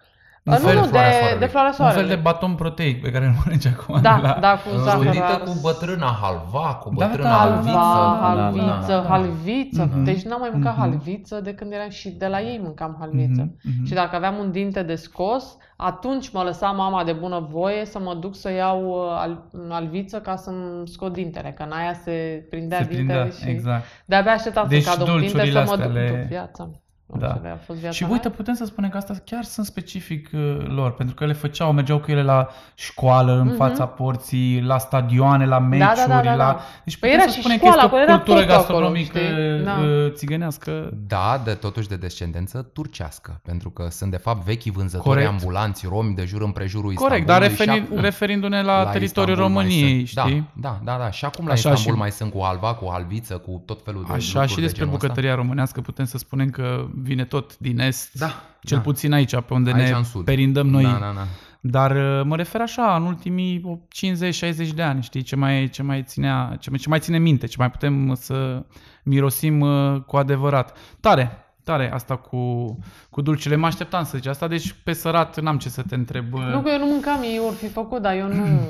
Un 0.56 0.62
fel, 0.66 0.74
nu, 0.74 0.80
nu, 0.84 0.90
de, 0.90 1.36
de 1.38 1.46
floarea 1.46 1.72
soarelui. 1.72 2.02
Un 2.02 2.08
fel 2.08 2.16
de 2.16 2.22
baton 2.22 2.54
proteic 2.54 3.02
pe 3.02 3.10
care 3.10 3.24
îl 3.24 3.32
mănânci 3.44 3.66
acum. 3.66 4.00
Da, 4.00 4.14
de 4.20 4.26
la... 4.26 4.36
da, 4.40 4.52
cu 4.52 4.76
zahăr 4.76 5.16
ars. 5.22 5.50
cu 5.50 5.58
bătrâna 5.62 6.18
halva, 6.22 6.74
cu 6.82 6.94
Da, 6.94 7.06
bătrâna 7.06 7.28
da, 7.28 7.34
halviță. 7.36 7.70
Halva, 7.76 8.18
halviță, 8.26 8.66
Da, 8.66 8.86
da, 8.86 8.94
da, 8.94 9.02
da. 9.02 9.08
halviță. 9.08 9.88
Mhm. 9.92 10.04
Deci 10.04 10.22
n-am 10.22 10.40
mai 10.40 10.50
mâncat 10.52 10.72
Mhm. 10.72 10.80
halviță 10.80 11.40
de 11.40 11.54
când 11.54 11.72
eram 11.72 11.88
și 11.88 12.10
de 12.10 12.26
la 12.26 12.40
ei 12.40 12.60
mâncam 12.62 12.96
halviță. 12.98 13.40
Mhm, 13.42 13.56
mhm. 13.76 13.86
Și 13.86 13.92
dacă 13.92 14.16
aveam 14.16 14.34
un 14.38 14.50
dinte 14.50 14.82
de 14.82 14.94
scos, 14.94 15.56
atunci 15.76 16.30
mă 16.32 16.42
lăsa 16.42 16.66
mama 16.70 17.04
de 17.04 17.12
bună 17.12 17.46
voie 17.50 17.84
să 17.84 17.98
mă 17.98 18.14
duc 18.14 18.34
să 18.36 18.50
iau 18.52 18.84
uh, 18.88 19.18
al, 19.18 19.44
alviță 19.68 20.18
ca 20.20 20.36
să-mi 20.36 20.88
scot 20.88 21.12
dintele, 21.12 21.50
că 21.56 21.62
în 21.62 21.72
aia 21.72 21.92
se 22.04 22.46
prindea 22.50 22.78
Se 22.78 22.84
dintele 22.84 23.18
prindea, 23.20 23.38
și 23.44 23.48
exact. 23.48 23.84
de-abia 24.06 24.32
așteptam 24.32 24.66
Deci 24.68 24.82
să 24.82 24.90
cadă 24.90 25.10
un 25.10 25.18
dinte 25.20 25.32
dulciurile 25.36 25.64
să 25.64 25.70
mă 25.70 25.76
duc. 25.76 25.86
astea 25.86 26.02
le- 26.02 26.26
Viața. 26.28 26.70
Da. 27.18 27.26
A 27.52 27.58
fost 27.66 27.78
viața 27.78 27.94
Și 27.96 28.02
mea. 28.02 28.12
uite, 28.12 28.28
putem 28.30 28.54
să 28.54 28.64
spunem 28.64 28.90
că 28.90 28.96
asta 28.96 29.14
chiar 29.24 29.44
sunt 29.44 29.66
specific 29.66 30.30
uh, 30.34 30.56
lor, 30.66 30.92
pentru 30.94 31.14
că 31.14 31.26
le 31.26 31.32
făceau, 31.32 31.72
mergeau 31.72 31.98
cu 31.98 32.10
ele 32.10 32.22
la 32.22 32.48
școală, 32.74 33.32
în 33.38 33.46
Mhm. 33.46 33.56
fața 33.56 33.86
porții, 33.86 34.60
la 34.62 34.78
stadioane, 34.78 35.46
la 35.46 35.58
meciuri, 35.58 35.94
da, 35.96 36.14
da, 36.14 36.20
da. 36.22 36.34
la... 36.34 36.60
Deci 36.84 36.96
Păi 36.98 37.08
putem 37.08 37.20
era 37.22 37.30
să 37.30 37.34
și 37.34 37.40
spunem 37.40 37.56
școala, 37.56 37.76
că 37.76 37.86
acolo 37.86 38.00
este 38.00 38.12
o 38.12 38.14
era 38.14 38.22
cultură 38.24 38.46
tot 38.46 38.54
acolo, 38.54 38.78
gastronomică 38.78 39.18
știi? 39.18 39.64
Da. 39.64 39.72
uh, 39.80 40.12
țigănească. 40.12 40.90
Da, 41.06 41.40
de 41.44 41.52
totuși 41.54 41.88
de 41.88 41.96
descendență 41.96 42.62
turcească, 42.72 43.40
pentru 43.44 43.70
că 43.70 43.86
sunt 43.90 44.10
de 44.10 44.16
fapt 44.16 44.44
vechi 44.44 44.62
vânzători 44.62 45.08
Corect. 45.08 45.28
ambulanți 45.28 45.86
romi 45.88 46.14
de 46.14 46.24
jur 46.24 46.42
împrejurul 46.42 46.92
Corect, 46.94 47.26
dar 47.26 47.42
Istanbulului 47.42 47.56
referi, 47.66 47.78
și 47.86 47.92
acum 47.92 48.00
referindu-ne 48.02 48.62
la, 48.62 48.82
la 48.82 48.90
teritoriul 48.90 49.32
Istanbul 49.36 49.54
mai 49.62 49.64
României, 49.64 50.06
sunt. 50.06 50.24
știi? 50.26 50.50
Da, 50.52 50.78
da, 50.84 50.92
da, 50.92 50.98
da. 51.04 51.10
Și 51.10 51.24
acum 51.24 51.46
la 51.46 51.52
Așa 51.52 51.68
Istanbul 51.70 51.92
și- 51.92 51.98
mai 51.98 52.10
sunt 52.10 52.32
cu 52.32 52.40
halva, 52.42 52.74
cu 52.74 52.88
halviță, 52.90 53.34
cu 53.36 53.62
tot 53.66 53.80
felul 53.84 54.04
de 54.08 54.12
Așa 54.12 54.26
lucruri 54.32 54.48
și 54.48 54.54
de 54.54 54.60
despre 54.60 54.80
genul 54.80 54.94
ăsta. 54.94 55.06
bucătăria 55.06 55.34
românească 55.34 55.80
putem 55.80 56.04
să 56.04 56.18
spunem 56.18 56.48
că 56.50 56.86
vine 57.02 57.24
tot 57.24 57.58
din 57.58 57.78
est, 57.78 58.18
Da, 58.18 58.32
cel 58.62 58.76
da. 58.76 58.82
puțin 58.82 59.12
aici, 59.12 59.30
pe 59.36 59.54
unde 59.54 59.72
Aici 59.72 59.88
ne 59.90 59.96
în 59.96 60.04
sud. 60.04 60.24
perindăm 60.24 60.66
noi. 60.66 60.82
Da, 60.82 60.90
da, 60.90 61.12
da. 61.14 61.26
Dar 61.62 61.90
uh, 61.90 62.24
mă 62.24 62.36
refer 62.36 62.60
așa, 62.60 62.96
în 62.96 63.02
ultimii 63.02 63.86
50-60 64.64 64.74
de 64.74 64.82
ani, 64.82 65.02
știi, 65.02 65.22
ce 65.22 65.36
mai, 65.36 65.68
ce 65.68 65.82
mai 65.82 66.02
ținea, 66.02 66.56
ce 66.60 66.70
mai, 66.70 66.78
ce 66.78 66.88
mai 66.88 66.98
ține 67.00 67.18
minte, 67.18 67.46
ce 67.46 67.56
mai 67.58 67.70
putem 67.70 68.08
uh, 68.08 68.16
să 68.16 68.62
mirosim 69.02 69.60
uh, 69.60 70.00
cu 70.06 70.16
adevărat. 70.16 70.76
Tare, 71.00 71.30
tare 71.64 71.92
asta 71.92 72.16
cu, 72.16 72.78
cu 73.10 73.20
dulcele. 73.20 73.56
Mă 73.56 73.66
așteptam 73.66 74.04
să 74.04 74.16
zici 74.16 74.26
asta, 74.26 74.48
deci 74.48 74.74
pe 74.84 74.92
sărat 74.92 75.40
n-am 75.40 75.58
ce 75.58 75.68
să 75.68 75.82
te 75.82 75.94
întreb. 75.94 76.32
uh, 76.34 76.40
Nu 76.52 76.60
că 76.60 76.70
eu 76.70 76.78
nu 76.78 76.86
mâncam, 76.86 77.22
ei 77.22 77.40
ori 77.46 77.56
fi 77.56 77.68
făcut, 77.68 78.02
dar 78.02 78.14
eu 78.16 78.28
nu 78.28 78.44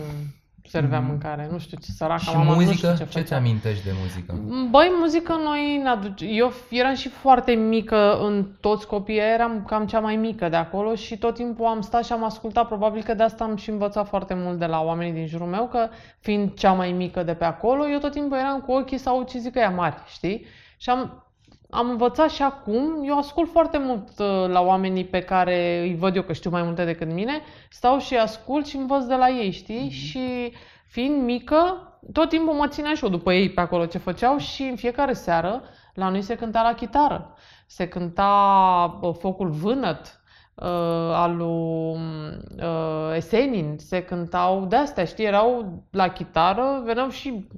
serveam 0.71 1.05
mâncare. 1.05 1.49
Nu 1.53 1.59
știu 1.59 1.77
ce 1.85 1.91
săraca 1.91 2.19
Și 2.23 2.31
mama, 2.37 2.45
nu 2.51 2.55
muzică? 2.55 2.73
știu 2.75 2.89
ce, 2.89 2.97
Ce 2.97 3.05
făcea. 3.05 3.25
ți 3.25 3.35
amintești 3.35 3.85
de 3.85 3.91
muzică? 4.03 4.35
Băi, 4.71 4.91
muzică 5.01 5.33
noi 5.45 5.81
ne 5.83 5.89
aduce... 5.89 6.25
Eu 6.27 6.53
eram 6.71 6.95
și 6.95 7.09
foarte 7.09 7.53
mică 7.53 8.19
în 8.21 8.47
toți 8.61 8.87
copiii, 8.87 9.19
eram 9.19 9.65
cam 9.67 9.87
cea 9.87 10.01
mai 10.01 10.17
mică 10.17 10.49
de 10.49 10.57
acolo 10.57 10.95
și 10.95 11.19
tot 11.19 11.35
timpul 11.35 11.67
am 11.67 11.81
stat 11.81 12.05
și 12.05 12.13
am 12.13 12.25
ascultat, 12.25 12.67
probabil 12.67 13.03
că 13.03 13.15
de 13.15 13.23
asta 13.23 13.45
am 13.45 13.57
și 13.57 13.71
învățat 13.71 14.09
foarte 14.09 14.35
mult 14.35 14.59
de 14.59 14.67
la 14.67 14.81
oamenii 14.83 15.13
din 15.13 15.27
jurul 15.27 15.47
meu, 15.47 15.67
că 15.67 15.89
fiind 16.21 16.55
cea 16.55 16.73
mai 16.73 16.93
mică 16.93 17.23
de 17.23 17.35
pe 17.35 17.45
acolo, 17.45 17.89
eu 17.89 17.99
tot 17.99 18.13
timpul 18.13 18.37
eram 18.39 18.61
cu 18.61 18.73
ochii 18.73 18.99
sau 18.99 19.23
ce 19.23 19.39
zic 19.39 19.55
ea 19.55 19.71
mari, 19.71 19.97
știi? 20.07 20.45
Și 20.77 20.91
am, 20.91 21.25
am 21.71 21.91
învățat 21.91 22.31
și 22.31 22.43
acum, 22.43 23.03
eu 23.05 23.19
ascult 23.19 23.51
foarte 23.51 23.79
mult 23.79 24.09
uh, 24.19 24.49
la 24.49 24.61
oamenii 24.61 25.05
pe 25.05 25.21
care 25.21 25.81
îi 25.81 25.97
văd 25.97 26.17
eu 26.17 26.23
că 26.23 26.33
știu 26.33 26.51
mai 26.51 26.63
multe 26.63 26.85
decât 26.85 27.13
mine, 27.13 27.41
stau 27.71 27.99
și 27.99 28.17
ascult 28.17 28.67
și 28.67 28.77
învăț 28.77 29.05
de 29.05 29.15
la 29.15 29.29
ei, 29.29 29.51
știi? 29.51 29.91
Și 29.91 30.53
fiind 30.87 31.23
mică, 31.23 31.91
tot 32.13 32.29
timpul 32.29 32.55
mă 32.55 32.69
țineam 32.69 32.95
și 32.95 33.05
eu 33.05 33.11
după 33.11 33.33
ei 33.33 33.51
pe 33.51 33.61
acolo 33.61 33.87
ce 33.87 33.99
făceau 33.99 34.39
și 34.39 34.63
în 34.63 34.77
fiecare 34.77 35.13
seară 35.13 35.63
la 35.95 36.09
noi 36.09 36.23
se 36.23 36.35
cânta 36.35 36.63
la 36.63 36.75
chitară. 36.75 37.35
Se 37.67 37.89
cânta 37.89 38.99
uh, 39.01 39.15
Focul 39.19 39.51
Vânăt, 39.51 40.01
uh, 40.01 40.20
al 41.15 41.37
lui 41.37 41.47
uh, 41.47 43.17
Esenin, 43.17 43.77
se 43.79 44.03
cântau 44.03 44.67
de 44.69 44.77
astea, 44.77 45.05
știi, 45.05 45.25
erau 45.25 45.65
la 45.91 46.09
chitară, 46.09 46.83
veneau 46.85 47.09
și... 47.09 47.49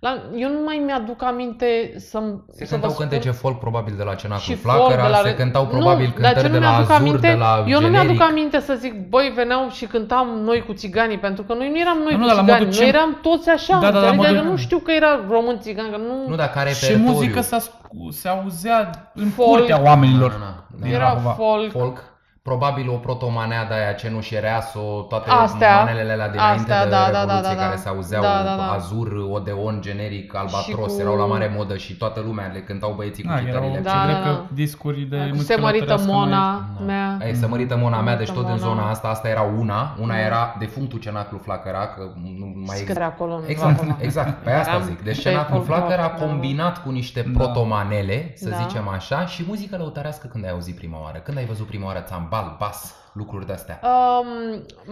La, 0.00 0.22
eu 0.36 0.48
nu 0.48 0.58
mai 0.64 0.82
mi-aduc 0.84 1.22
aminte 1.22 1.92
să 1.96 2.18
Se 2.50 2.64
să 2.64 2.70
cântau 2.70 2.88
vă 2.90 2.94
spun- 2.94 3.08
cântece 3.08 3.30
folk 3.30 3.58
probabil 3.58 3.94
de 3.96 4.02
la 4.02 4.14
Cenacul 4.14 4.42
și 4.42 4.54
folk 4.54 4.74
Flacăra, 4.76 5.02
de 5.02 5.08
la... 5.08 5.16
se 5.16 5.34
cântau 5.34 5.66
probabil 5.66 6.12
nu, 6.16 6.20
dar 6.22 6.34
ce 6.34 6.40
cântări 6.40 6.52
nu 6.52 6.58
de 6.58 6.64
la 6.64 6.70
mi-aduc 6.70 6.90
Azur, 6.90 7.00
aminte, 7.06 7.28
de 7.28 7.34
la 7.34 7.56
Eu 7.58 7.80
nu 7.80 7.86
Generic. 7.86 7.90
mi-aduc 7.90 8.20
aminte 8.30 8.60
să 8.60 8.74
zic, 8.74 9.08
băi, 9.08 9.32
veneau 9.34 9.68
și 9.70 9.86
cântam 9.86 10.28
noi 10.28 10.62
cu 10.66 10.72
țiganii, 10.72 11.18
pentru 11.18 11.42
că 11.44 11.54
noi 11.54 11.70
nu 11.70 11.78
eram 11.78 11.98
noi 11.98 12.12
Nu, 12.14 12.20
cu 12.20 12.26
dar 12.26 12.34
la 12.36 12.40
țiganii, 12.42 12.64
modul 12.66 12.78
noi 12.80 12.90
ce- 12.90 12.96
eram 12.96 13.18
toți 13.22 13.48
așa, 13.50 13.78
Da, 13.80 13.80
da, 13.80 13.86
la 13.86 13.96
înțelegi? 13.98 14.16
modul- 14.16 14.36
Adică 14.36 14.50
nu 14.50 14.56
știu 14.56 14.78
că 14.78 14.92
era 14.92 15.20
român 15.30 15.58
țigan, 15.60 15.90
că 15.90 15.96
nu... 15.96 16.28
Nu, 16.28 16.34
dar 16.36 16.50
care 16.50 16.70
Și 16.70 16.84
repertoriu? 16.86 17.12
muzică 17.12 17.40
se, 17.40 17.54
ascu- 17.54 18.08
se 18.10 18.28
auzea 18.28 18.90
în 19.14 19.28
Folk. 19.28 19.48
curtea 19.50 19.82
oamenilor. 19.82 20.30
Da, 20.30 20.36
da, 20.36 20.64
da. 20.78 20.84
din 20.86 20.94
era 20.94 21.04
Rahova. 21.08 21.30
folk. 21.30 21.70
folk, 21.70 22.14
probabil 22.50 22.88
o 22.90 22.96
protomanea 23.06 23.64
de 23.64 23.74
aia 23.74 23.92
cenușereasă, 23.92 24.78
toate 25.08 25.30
Astea, 25.30 25.76
manelele 25.76 26.12
alea 26.12 26.28
dinainte 26.28 26.60
astea, 26.72 26.84
de 26.84 26.90
da, 26.90 26.96
da, 26.96 27.10
da, 27.12 27.18
Revoluție 27.20 27.54
da, 27.54 27.60
da. 27.60 27.64
care 27.66 27.76
se 27.76 27.88
auzeau 27.88 28.22
Da, 28.22 28.42
da, 28.44 28.54
da. 28.56 28.70
Azur, 28.72 29.08
Odeon, 29.30 29.78
generic, 29.80 30.34
Albatros, 30.34 30.92
cu- 30.94 31.00
erau 31.00 31.16
la 31.16 31.26
mare 31.26 31.52
modă 31.56 31.76
și 31.76 31.92
toată 31.96 32.20
lumea 32.26 32.50
le 32.52 32.60
cântau 32.60 32.92
băieții 32.96 33.22
cu 33.22 33.28
Da, 33.28 33.34
erau, 33.40 33.46
chitările. 33.46 33.78
Da, 33.80 33.90
da, 33.90 33.96
da, 33.96 34.02
cred 34.04 34.16
că 34.22 34.28
da. 34.28 34.46
discuri 34.54 35.00
de 35.00 35.16
Cu 35.16 35.22
muzică 35.22 35.52
se 35.54 35.60
mărită 35.60 35.84
lăutărească 35.84 36.12
mai- 36.12 36.28
Mona 36.28 36.68
Da. 36.78 36.84
mea. 36.84 37.18
Ei, 37.26 37.34
să 37.34 37.48
mărită 37.48 37.76
Mona 37.76 38.00
mea, 38.00 38.16
deci 38.16 38.26
tot 38.30 38.36
în 38.36 38.42
Mărită 38.42 38.64
zona 38.66 38.74
Mona. 38.80 38.90
asta, 38.90 39.08
asta 39.08 39.28
era 39.28 39.42
una, 39.58 39.96
una 40.00 40.14
Da. 40.14 40.20
era 40.20 40.56
defunctul 40.58 40.98
Cenaclu 40.98 41.38
Flacăra, 41.38 41.86
că 41.86 42.02
nu 42.38 42.52
mai 42.66 42.76
Scrie 42.76 43.02
acolo. 43.02 43.38
nu 43.38 43.44
Exact, 43.46 43.78
acolo. 43.78 43.96
exact, 44.00 44.42
pe 44.44 44.50
asta 44.52 44.70
Eram 44.74 44.82
zic. 44.86 45.02
Deci 45.02 45.22
pe 45.22 45.28
Cenaclu 45.28 45.54
folclor, 45.56 45.76
Flacăra 45.78 46.02
da, 46.12 46.14
da. 46.18 46.24
combinat 46.26 46.82
cu 46.82 46.90
niște 46.90 47.20
Da. 47.20 47.30
protomanele, 47.44 48.32
să 48.34 48.48
Da. 48.48 48.56
zicem 48.56 48.88
așa, 48.88 49.26
și 49.26 49.44
muzică 49.48 49.76
lăutărească 49.76 50.26
când 50.26 50.44
ai 50.44 50.50
auzit 50.50 50.76
prima 50.76 50.98
oară? 51.02 51.18
Când 51.18 51.36
ai 51.38 51.44
văzut 51.44 51.66
prima 51.66 51.86
oară 51.86 51.98
țambal, 52.36 52.56
bas, 52.58 52.94
lucruri 53.12 53.46
de-astea? 53.46 53.80
Um, 53.82 54.26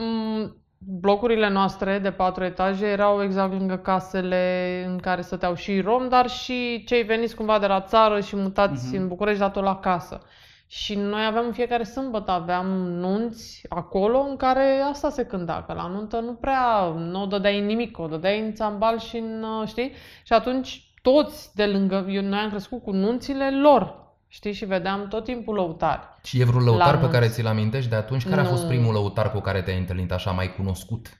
m, 0.04 0.56
blocurile 0.78 1.48
noastre 1.50 1.98
de 1.98 2.10
patru 2.10 2.44
etaje 2.44 2.86
erau 2.86 3.22
exact 3.22 3.52
lângă 3.52 3.76
casele 3.76 4.84
în 4.88 4.98
care 4.98 5.20
stăteau 5.20 5.54
și 5.54 5.80
rom, 5.80 6.08
dar 6.08 6.28
și 6.28 6.84
cei 6.86 7.02
veniți 7.02 7.34
cumva 7.34 7.58
de 7.58 7.66
la 7.66 7.80
țară 7.80 8.20
și 8.20 8.36
mutați 8.36 8.86
Mhm. 8.94 9.02
în 9.02 9.08
București 9.08 9.40
dat 9.40 9.54
la 9.54 9.78
casă. 9.80 10.20
Și 10.66 10.94
noi 10.94 11.24
aveam 11.26 11.46
în 11.46 11.52
fiecare 11.52 11.82
sâmbătă, 11.82 12.30
aveam 12.30 12.66
nunți 12.88 13.66
acolo 13.68 14.20
în 14.28 14.36
care 14.36 14.80
asta 14.90 15.08
se 15.10 15.24
cânta, 15.26 15.64
că 15.66 15.72
la 15.72 15.86
nuntă 15.86 16.20
nu 16.20 16.34
prea, 16.34 16.88
nu 16.96 17.22
o 17.22 17.26
dădeai 17.26 17.58
în 17.58 17.66
nimic, 17.66 17.98
o 17.98 18.06
dădeai 18.06 18.40
în 18.40 18.52
țambal 18.54 18.98
și 18.98 19.16
în, 19.16 19.42
uh, 19.42 19.68
știi? 19.68 19.92
Și 20.22 20.32
atunci 20.32 20.92
toți 21.02 21.54
de 21.54 21.66
lângă, 21.66 22.06
eu, 22.08 22.22
noi 22.22 22.38
am 22.38 22.48
crescut 22.50 22.82
cu 22.82 22.90
nunțile 22.90 23.50
lor, 23.60 24.03
știi? 24.34 24.52
Și 24.52 24.64
vedeam 24.64 25.06
tot 25.08 25.24
timpul 25.24 25.54
lăutari. 25.54 26.00
Și 26.22 26.40
e 26.40 26.44
vreun 26.44 26.64
lăutar 26.64 26.94
La 26.94 27.00
pe 27.00 27.06
care 27.08 27.18
nunți. 27.24 27.34
ți-l 27.34 27.46
amintești 27.46 27.90
de 27.90 27.96
atunci? 27.96 28.28
Care 28.28 28.40
a 28.40 28.42
Nu. 28.44 28.48
fost 28.48 28.66
primul 28.66 28.92
lăutar 28.92 29.32
cu 29.32 29.40
care 29.40 29.62
te-ai 29.62 29.78
întâlnit 29.78 30.12
așa 30.12 30.30
mai 30.30 30.54
cunoscut? 30.54 31.18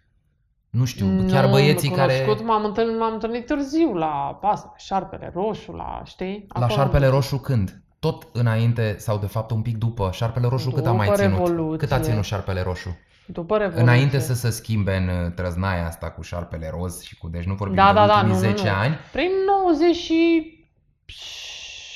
Nu 0.70 0.84
știu, 0.84 1.06
Nu, 1.06 1.32
chiar 1.32 1.48
băieții 1.48 1.90
care... 1.90 2.20
cunoscut, 2.20 2.46
M-am 2.46 2.64
întâlnit, 2.64 2.98
m-am 2.98 3.12
întâlnit 3.12 3.46
târziu 3.46 3.94
la 3.94 4.38
asta, 4.42 4.74
șarpele 4.76 5.30
roșu, 5.34 5.72
la, 5.72 6.02
știi? 6.04 6.46
La 6.48 6.60
Acolo. 6.64 6.80
Șarpele 6.80 7.06
Roșu 7.06 7.36
când? 7.38 7.82
Tot 7.98 8.28
înainte 8.32 8.94
sau 8.98 9.18
de 9.18 9.26
fapt 9.26 9.50
un 9.50 9.62
pic 9.62 9.76
după? 9.76 10.10
Șarpele 10.12 10.46
Roșu 10.48 10.70
cât 10.70 10.86
a 10.86 10.90
După 10.90 10.96
mai 10.96 11.10
ținut? 11.14 11.30
Revoluție. 11.38 11.78
Cât 11.78 11.92
a 11.92 12.00
ținut 12.00 12.24
Șarpele 12.24 12.62
Roșu? 12.62 12.98
După 13.26 13.56
Revoluție. 13.56 13.82
Înainte 13.82 14.18
să 14.18 14.34
se 14.34 14.50
schimbe 14.50 14.96
în 14.96 15.08
uh, 15.08 15.32
trăznaia 15.34 15.86
asta 15.86 16.10
cu 16.10 16.22
Șarpele 16.22 16.72
Roz 16.78 17.02
și 17.02 17.16
cu... 17.18 17.28
Deci 17.28 17.44
nu 17.44 17.54
vorbim 17.54 17.76
Da, 17.76 17.86
de 17.88 17.92
da, 17.98 18.06
da, 18.06 18.12
ultimii 18.14 18.34
nu, 18.34 18.40
nu, 18.40 18.48
10 18.56 18.64
nu. 18.64 18.74
ani. 18.74 18.94
Prin 19.12 19.30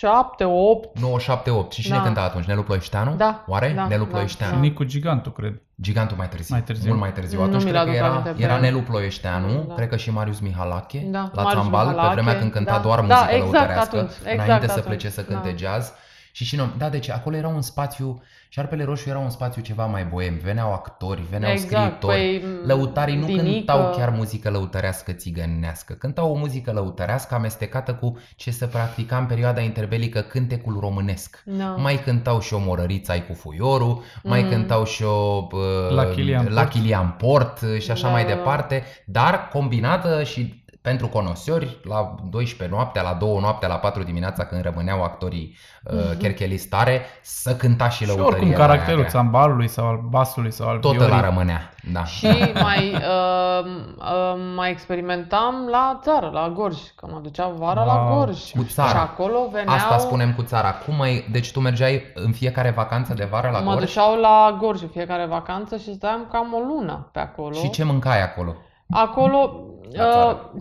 97, 0.03 0.45
8. 0.45 0.99
978. 0.99 1.73
Și 1.73 1.83
cine 1.83 1.97
Da. 1.97 2.03
cânta 2.03 2.21
atunci? 2.23 2.45
Nelu 2.45 2.63
Ploieșteanu? 2.63 3.15
Da, 3.17 3.45
Oare? 3.47 3.73
da, 3.77 3.87
Nelu 3.87 4.05
da, 4.05 4.11
Ploieșteanu. 4.11 4.55
da. 4.55 4.61
Nicu 4.61 4.85
Gigantul, 4.85 5.33
cred. 5.33 5.61
Gigantul 5.81 6.17
mai 6.17 6.29
târziu. 6.29 6.55
Mai 6.55 6.65
târziu. 6.65 6.89
Mult 6.89 7.01
mai 7.01 7.13
târziu. 7.13 7.39
Nu 7.39 7.45
Atunci 7.45 7.63
mi-l 7.65 7.73
cred 7.73 7.83
că 7.85 7.89
aduc 7.89 8.01
era, 8.03 8.09
aminte 8.11 8.31
pe 8.31 8.43
era 8.43 8.55
el. 8.55 8.61
Nelu 8.61 8.79
Ploieșteanu, 8.81 9.65
Da. 9.69 9.75
cred 9.75 9.89
că 9.89 9.97
și 9.97 10.11
Marius 10.11 10.41
Mihalache 10.41 10.99
Da, 11.11 11.31
la 11.33 11.43
Marius 11.43 11.63
Țambal, 11.63 11.87
pe 11.87 11.91
Mihalache, 11.93 12.15
vremea 12.15 12.39
când 12.39 12.53
cânta 12.53 12.73
da. 12.73 12.79
doar 12.79 13.01
Da, 13.01 13.15
muzică 13.15 13.35
exact 13.35 13.53
lăutărească, 13.53 13.97
atunci, 13.97 14.11
exact 14.11 14.35
înainte 14.47 14.67
să 14.67 14.73
atunci, 14.73 14.87
plece 14.87 15.09
să 15.09 15.23
cânte 15.23 15.49
da. 15.51 15.57
jazz. 15.57 15.93
Și 16.33 16.45
și 16.45 16.57
noi, 16.57 16.75
da, 16.79 16.89
deci 16.89 17.11
acolo 17.11 17.37
era 17.37 17.49
un 17.49 17.63
spațiu, 17.63 18.23
Șarpele 18.51 18.85
Roșu 18.85 19.09
era 19.09 19.19
un 19.19 19.31
spațiu 19.31 19.63
ceva 19.63 19.87
mai 19.87 20.05
boem, 20.05 20.39
veneau 20.43 20.73
actori, 20.73 21.23
veneau 21.31 21.53
Exact, 21.53 21.71
scriitori, 21.73 22.17
păi, 22.17 22.43
lăutarii 22.67 23.17
nu 23.17 23.27
Dinică- 23.27 23.43
cântau 23.45 23.91
chiar 23.97 24.11
muzică 24.11 24.51
lăutărească 24.51 25.13
țigănească, 25.13 25.93
cântau 25.95 26.31
o 26.31 26.35
muzică 26.35 26.73
lăutărească 26.73 27.35
amestecată 27.35 27.95
cu 27.95 28.19
ce 28.37 28.51
se 28.51 28.67
practica 28.67 29.17
în 29.17 29.25
perioada 29.27 29.61
interbelică 29.61 30.21
cântecul 30.21 30.77
românesc. 30.81 31.43
Da. 31.45 31.65
Mai 31.65 31.95
cântau 32.05 32.41
și 32.41 32.55
o 32.55 32.59
morăriță 32.59 33.13
ai 33.13 33.27
cu 33.27 33.35
fuiorul, 33.35 34.03
mai 34.23 34.41
Mhm. 34.41 34.51
cântau 34.51 34.85
și 34.85 35.03
o 35.03 35.47
uh, 35.53 35.61
La 35.95 36.05
Chilian 36.05 36.47
la 36.53 36.61
Port. 36.61 36.73
Chilian 36.73 37.15
Port 37.19 37.61
uh, 37.61 37.81
și 37.81 37.91
așa 37.91 38.07
Da, 38.07 38.13
mai 38.13 38.23
da, 38.23 38.29
da. 38.29 38.35
departe, 38.35 38.83
dar 39.07 39.49
combinată 39.53 40.23
și 40.23 40.58
pentru 40.83 41.09
conosiori, 41.09 41.77
la 41.85 42.15
12 42.31 42.77
noaptea, 42.77 43.03
la 43.03 43.13
2 43.15 43.39
noaptea, 43.41 43.69
la 43.69 43.75
4 43.75 44.03
dimineața, 44.03 44.45
când 44.45 44.63
rămâneau 44.63 45.03
actorii 45.03 45.57
uh, 45.85 45.93
Mhm. 46.11 46.19
cherchelistare, 46.19 47.03
să 47.23 47.57
cânta 47.57 47.89
și 47.89 47.97
Și 48.03 48.07
lăutăria 48.07 48.29
oricum 48.29 48.49
aia 48.49 48.57
caracterul 48.59 48.99
grea. 48.99 49.11
țambalului 49.11 49.69
sau 49.69 49.87
al 49.87 50.01
basului 50.09 50.51
sau 50.53 50.69
al 50.69 50.79
Tot 50.79 50.93
viorii. 50.93 51.13
ăla 51.13 51.21
rămânea, 51.21 51.71
da. 51.93 52.05
Și 52.05 52.27
mai, 52.63 52.95
uh, 52.95 53.65
uh, 53.99 54.35
mai 54.57 54.71
experimentam 54.71 55.69
la 55.71 55.99
țară, 56.03 56.31
la 56.33 56.49
Gorj, 56.55 56.79
că 56.97 57.07
mă 57.13 57.19
duceam 57.23 57.55
vara 57.57 57.85
la 57.85 57.95
Wow, 57.95 58.17
Gorj. 58.17 58.51
Cu 58.57 58.65
țara. 58.65 58.89
Și 58.89 58.97
acolo 58.97 59.49
veneau... 59.53 59.75
Asta 59.77 59.99
spunem 59.99 60.35
cu 60.35 60.43
țara. 60.43 60.73
Cum 60.73 60.95
mai... 60.97 61.25
Deci 61.33 61.53
tu 61.53 61.61
mergeai 61.61 62.03
în 62.15 62.33
fiecare 62.33 62.71
vacanță 62.71 63.15
de 63.15 63.25
vară 63.31 63.51
la 63.53 63.59
Mă 63.59 63.71
Gorj? 63.73 63.85
duceau 63.85 64.21
la 64.21 64.57
Gorj 64.61 64.83
în 64.83 64.89
fiecare 64.89 65.27
vacanță 65.27 65.77
și 65.77 65.83
stăteam 65.95 66.27
cam 66.33 66.53
o 66.55 66.59
lună 66.59 67.09
pe 67.13 67.19
acolo. 67.21 67.53
Și 67.55 67.71
ce 67.71 67.85
mâncai 67.85 68.23
acolo? 68.23 68.55
Acolo, 68.91 69.37
La 69.37 69.43
uh, 69.45 69.51
țară. 69.51 69.68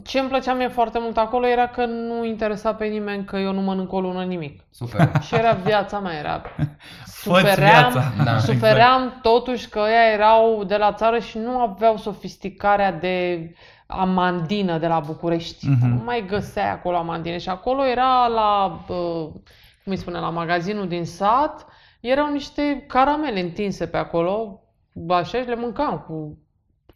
Ce 0.04 0.20
îmi 0.20 0.30
plăcea 0.30 0.54
mie 0.54 0.68
foarte 0.68 1.00
mult 1.00 1.18
acolo 1.18 1.48
era 1.48 1.68
că 1.68 1.86
nu 1.86 2.26
interesa 2.26 2.74
pe 2.74 2.86
nimeni 2.86 3.26
că 3.26 3.38
eu 3.38 3.54
nu 3.54 3.62
mănânc 3.62 3.94
o 3.94 4.00
lună 4.00 4.24
nimic. 4.24 4.64
Super. 4.72 5.12
Și 5.28 5.36
era 5.36 5.52
viața 5.52 6.00
mea, 6.00 6.18
era... 6.18 6.42
Fă-ți 7.06 7.40
Sufeream, 7.40 7.92
viața. 7.92 8.14
Da. 8.24 8.38
sufeream 8.38 9.20
totuși 9.22 9.70
că 9.70 9.80
ăia 9.80 10.12
erau 10.14 10.64
de 10.64 10.78
la 10.78 10.94
țară 10.94 11.20
și 11.20 11.38
nu 11.38 11.60
aveau 11.60 11.98
sofisticarea 11.98 12.92
de 12.92 13.50
amandină 13.88 14.78
de 14.78 14.88
la 14.88 15.00
București. 15.00 15.68
Mhm. 15.68 15.88
Nu 15.88 16.04
mai 16.04 16.26
găseai 16.28 16.72
acolo 16.72 16.98
amandine. 16.98 17.38
Și 17.38 17.50
acolo 17.50 17.86
era 17.86 18.28
la, 18.28 18.80
uh, 18.88 19.30
cum 19.84 19.92
îi 19.92 19.98
spune, 19.98 20.20
la 20.20 20.30
magazinul 20.30 20.88
din 20.88 21.06
sat, 21.06 21.66
erau 22.00 22.32
niște 22.32 22.84
caramele 22.88 23.40
întinse 23.40 23.88
pe 23.88 23.98
acolo, 23.98 24.62
așa 25.10 25.42
și 25.42 25.48
le 25.48 25.56
mâncam 25.56 26.06
cu 26.08 26.38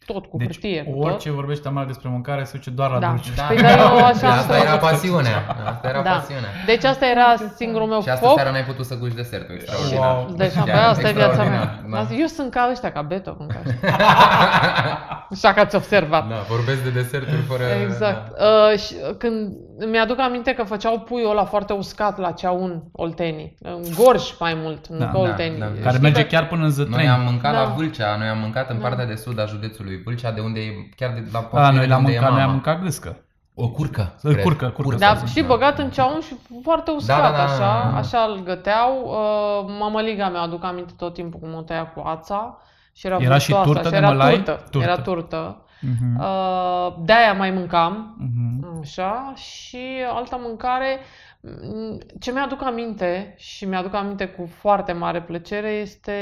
tot, 0.06 0.26
cu 0.26 0.36
Deci 0.36 0.46
hârtie, 0.46 0.82
cu 0.82 0.98
orice 0.98 1.26
tot. 1.28 1.36
vorbește 1.36 1.68
Amar 1.68 1.84
despre 1.84 2.08
mâncare 2.08 2.44
se 2.44 2.56
duce 2.56 2.70
doar 2.70 2.90
la 2.90 2.98
Da. 2.98 3.06
dulce. 3.08 3.30
Da, 3.36 3.42
Păi, 3.42 3.56
dar 3.56 3.78
eu 3.78 3.84
așa 4.04 4.26
am 4.26 4.38
asta 4.38 4.52
fost. 4.54 4.64
era 4.66 4.76
pasiunea. 4.76 5.38
Asta 5.72 5.88
era 5.88 6.02
Da. 6.02 6.10
pasiunea. 6.10 6.48
Deci 6.66 6.84
asta 6.84 7.06
era 7.06 7.34
singurul 7.56 7.86
meu 7.86 8.02
Și 8.02 8.08
asta 8.08 8.26
foc. 8.26 8.34
seara 8.34 8.50
n-ai 8.50 8.64
putut 8.64 8.84
să 8.86 8.94
guși 8.98 9.14
desertul. 9.14 9.54
Extraordinar. 9.54 10.14
Wow. 10.16 10.34
Deci, 10.36 10.52
Chiar, 10.52 10.64
pe 10.64 10.70
asta 10.72 11.08
e 11.08 11.12
viața 11.12 11.42
mea. 11.42 11.62
extraordinar, 11.62 12.04
Da. 12.08 12.14
Eu 12.14 12.26
sunt 12.26 12.50
ca 12.50 12.68
ăștia, 12.70 12.92
ca 12.92 13.02
Beto, 13.02 13.32
cum 13.34 13.46
ca 13.46 13.60
ăștia. 13.66 13.96
Așa 15.34 15.52
că 15.52 15.60
ați 15.60 15.76
observat. 15.76 16.28
Da, 16.28 16.34
vorbesc 16.48 16.82
de 16.82 16.90
deserturi 16.90 17.42
fără... 17.48 17.62
Exact. 17.84 18.38
Da. 18.38 18.44
Uh, 18.44 18.78
și 18.78 18.94
uh, 19.08 19.16
când 19.18 19.52
mi-aduc 19.90 20.18
aminte 20.20 20.52
că 20.54 20.62
făceau 20.62 20.98
puiul 20.98 21.30
ăla 21.30 21.44
foarte 21.44 21.72
uscat 21.72 22.18
la 22.18 22.30
ceaun 22.30 22.82
Oltenii. 22.92 23.54
În 23.60 23.82
Gorj 23.96 24.34
mai 24.38 24.54
mult, 24.54 24.86
nu 24.86 24.98
Da, 24.98 25.04
că 25.06 25.12
da, 25.12 25.18
Oltenii. 25.18 25.58
da. 25.58 25.66
Care 25.66 25.88
Știi 25.88 26.00
merge 26.02 26.22
că- 26.22 26.26
chiar 26.28 26.46
până 26.46 26.60
în 26.60 26.66
Noi 26.66 26.70
Zătreni. 26.76 27.08
am 27.08 27.20
mâncat 27.20 27.52
Da. 27.52 27.60
la 27.62 27.68
Vâlcea, 27.68 28.16
noi 28.16 28.28
am 28.28 28.38
mâncat 28.38 28.70
în 28.70 28.80
Da. 28.80 28.86
partea 28.88 29.06
de 29.06 29.14
sud 29.14 29.38
a 29.40 29.44
județului 29.44 30.00
Vâlcea, 30.04 30.30
de 30.30 30.40
unde 30.40 30.60
e 30.60 30.72
chiar 30.96 31.10
de 31.10 31.22
la 31.32 31.38
Da, 31.40 31.44
portiere 31.46 31.74
noi 31.76 31.86
de 31.86 31.92
l-am 31.92 31.98
unde 31.98 32.10
e 32.12 32.14
mâncat, 32.14 32.32
noi 32.32 32.40
am 32.42 32.46
mama. 32.48 32.60
mâncat 32.62 32.82
gâscă. 32.82 33.16
O 33.54 33.68
curcă. 33.68 34.12
Să- 34.16 34.28
cred. 34.28 34.42
curcă, 34.42 34.68
curcă. 34.68 34.96
Da, 34.98 35.14
Da, 35.20 35.26
și 35.26 35.40
da. 35.40 35.46
băgat 35.46 35.78
în 35.78 35.90
ceaun 35.90 36.20
și 36.20 36.34
foarte 36.62 36.90
uscat, 36.90 37.20
Da, 37.22 37.30
da, 37.30 37.36
da, 37.36 37.42
așa, 37.42 37.58
da, 37.58 37.90
da. 37.92 37.96
așa 37.98 38.18
îl 38.28 38.42
găteau. 38.44 39.02
Uh, 39.04 39.74
mămăliga 39.78 40.28
mea 40.28 40.40
aduc 40.40 40.64
aminte 40.64 40.92
tot 40.96 41.14
timpul 41.14 41.40
cum 41.40 41.54
o 41.54 41.60
tăia 41.60 41.86
cu 41.86 42.02
ața. 42.06 42.58
Și 42.94 43.06
era, 43.06 43.16
Era 43.20 43.38
și 43.38 43.46
vârtoasă, 43.52 43.72
turtă 43.72 43.84
și 43.84 43.90
de 43.90 43.96
era 43.96 44.08
mălai? 44.08 44.34
Turtă. 44.34 44.64
Turtă. 44.70 44.86
Era 44.88 44.96
turtă. 45.00 45.56
Mhm. 45.82 46.18
Uh, 46.20 46.94
de-aia 47.04 47.32
mai 47.32 47.50
mâncam. 47.50 48.16
Mhm. 48.18 48.78
Așa, 48.80 49.32
și 49.36 49.78
alta 50.14 50.36
mâncare, 50.36 50.98
m, 51.40 51.98
ce 52.20 52.32
mi-aduc 52.32 52.62
aminte 52.62 53.34
și 53.36 53.64
mi-aduc 53.64 53.94
aminte 53.94 54.26
cu 54.26 54.46
foarte 54.46 54.92
mare 54.92 55.22
plăcere 55.22 55.68
este 55.70 56.12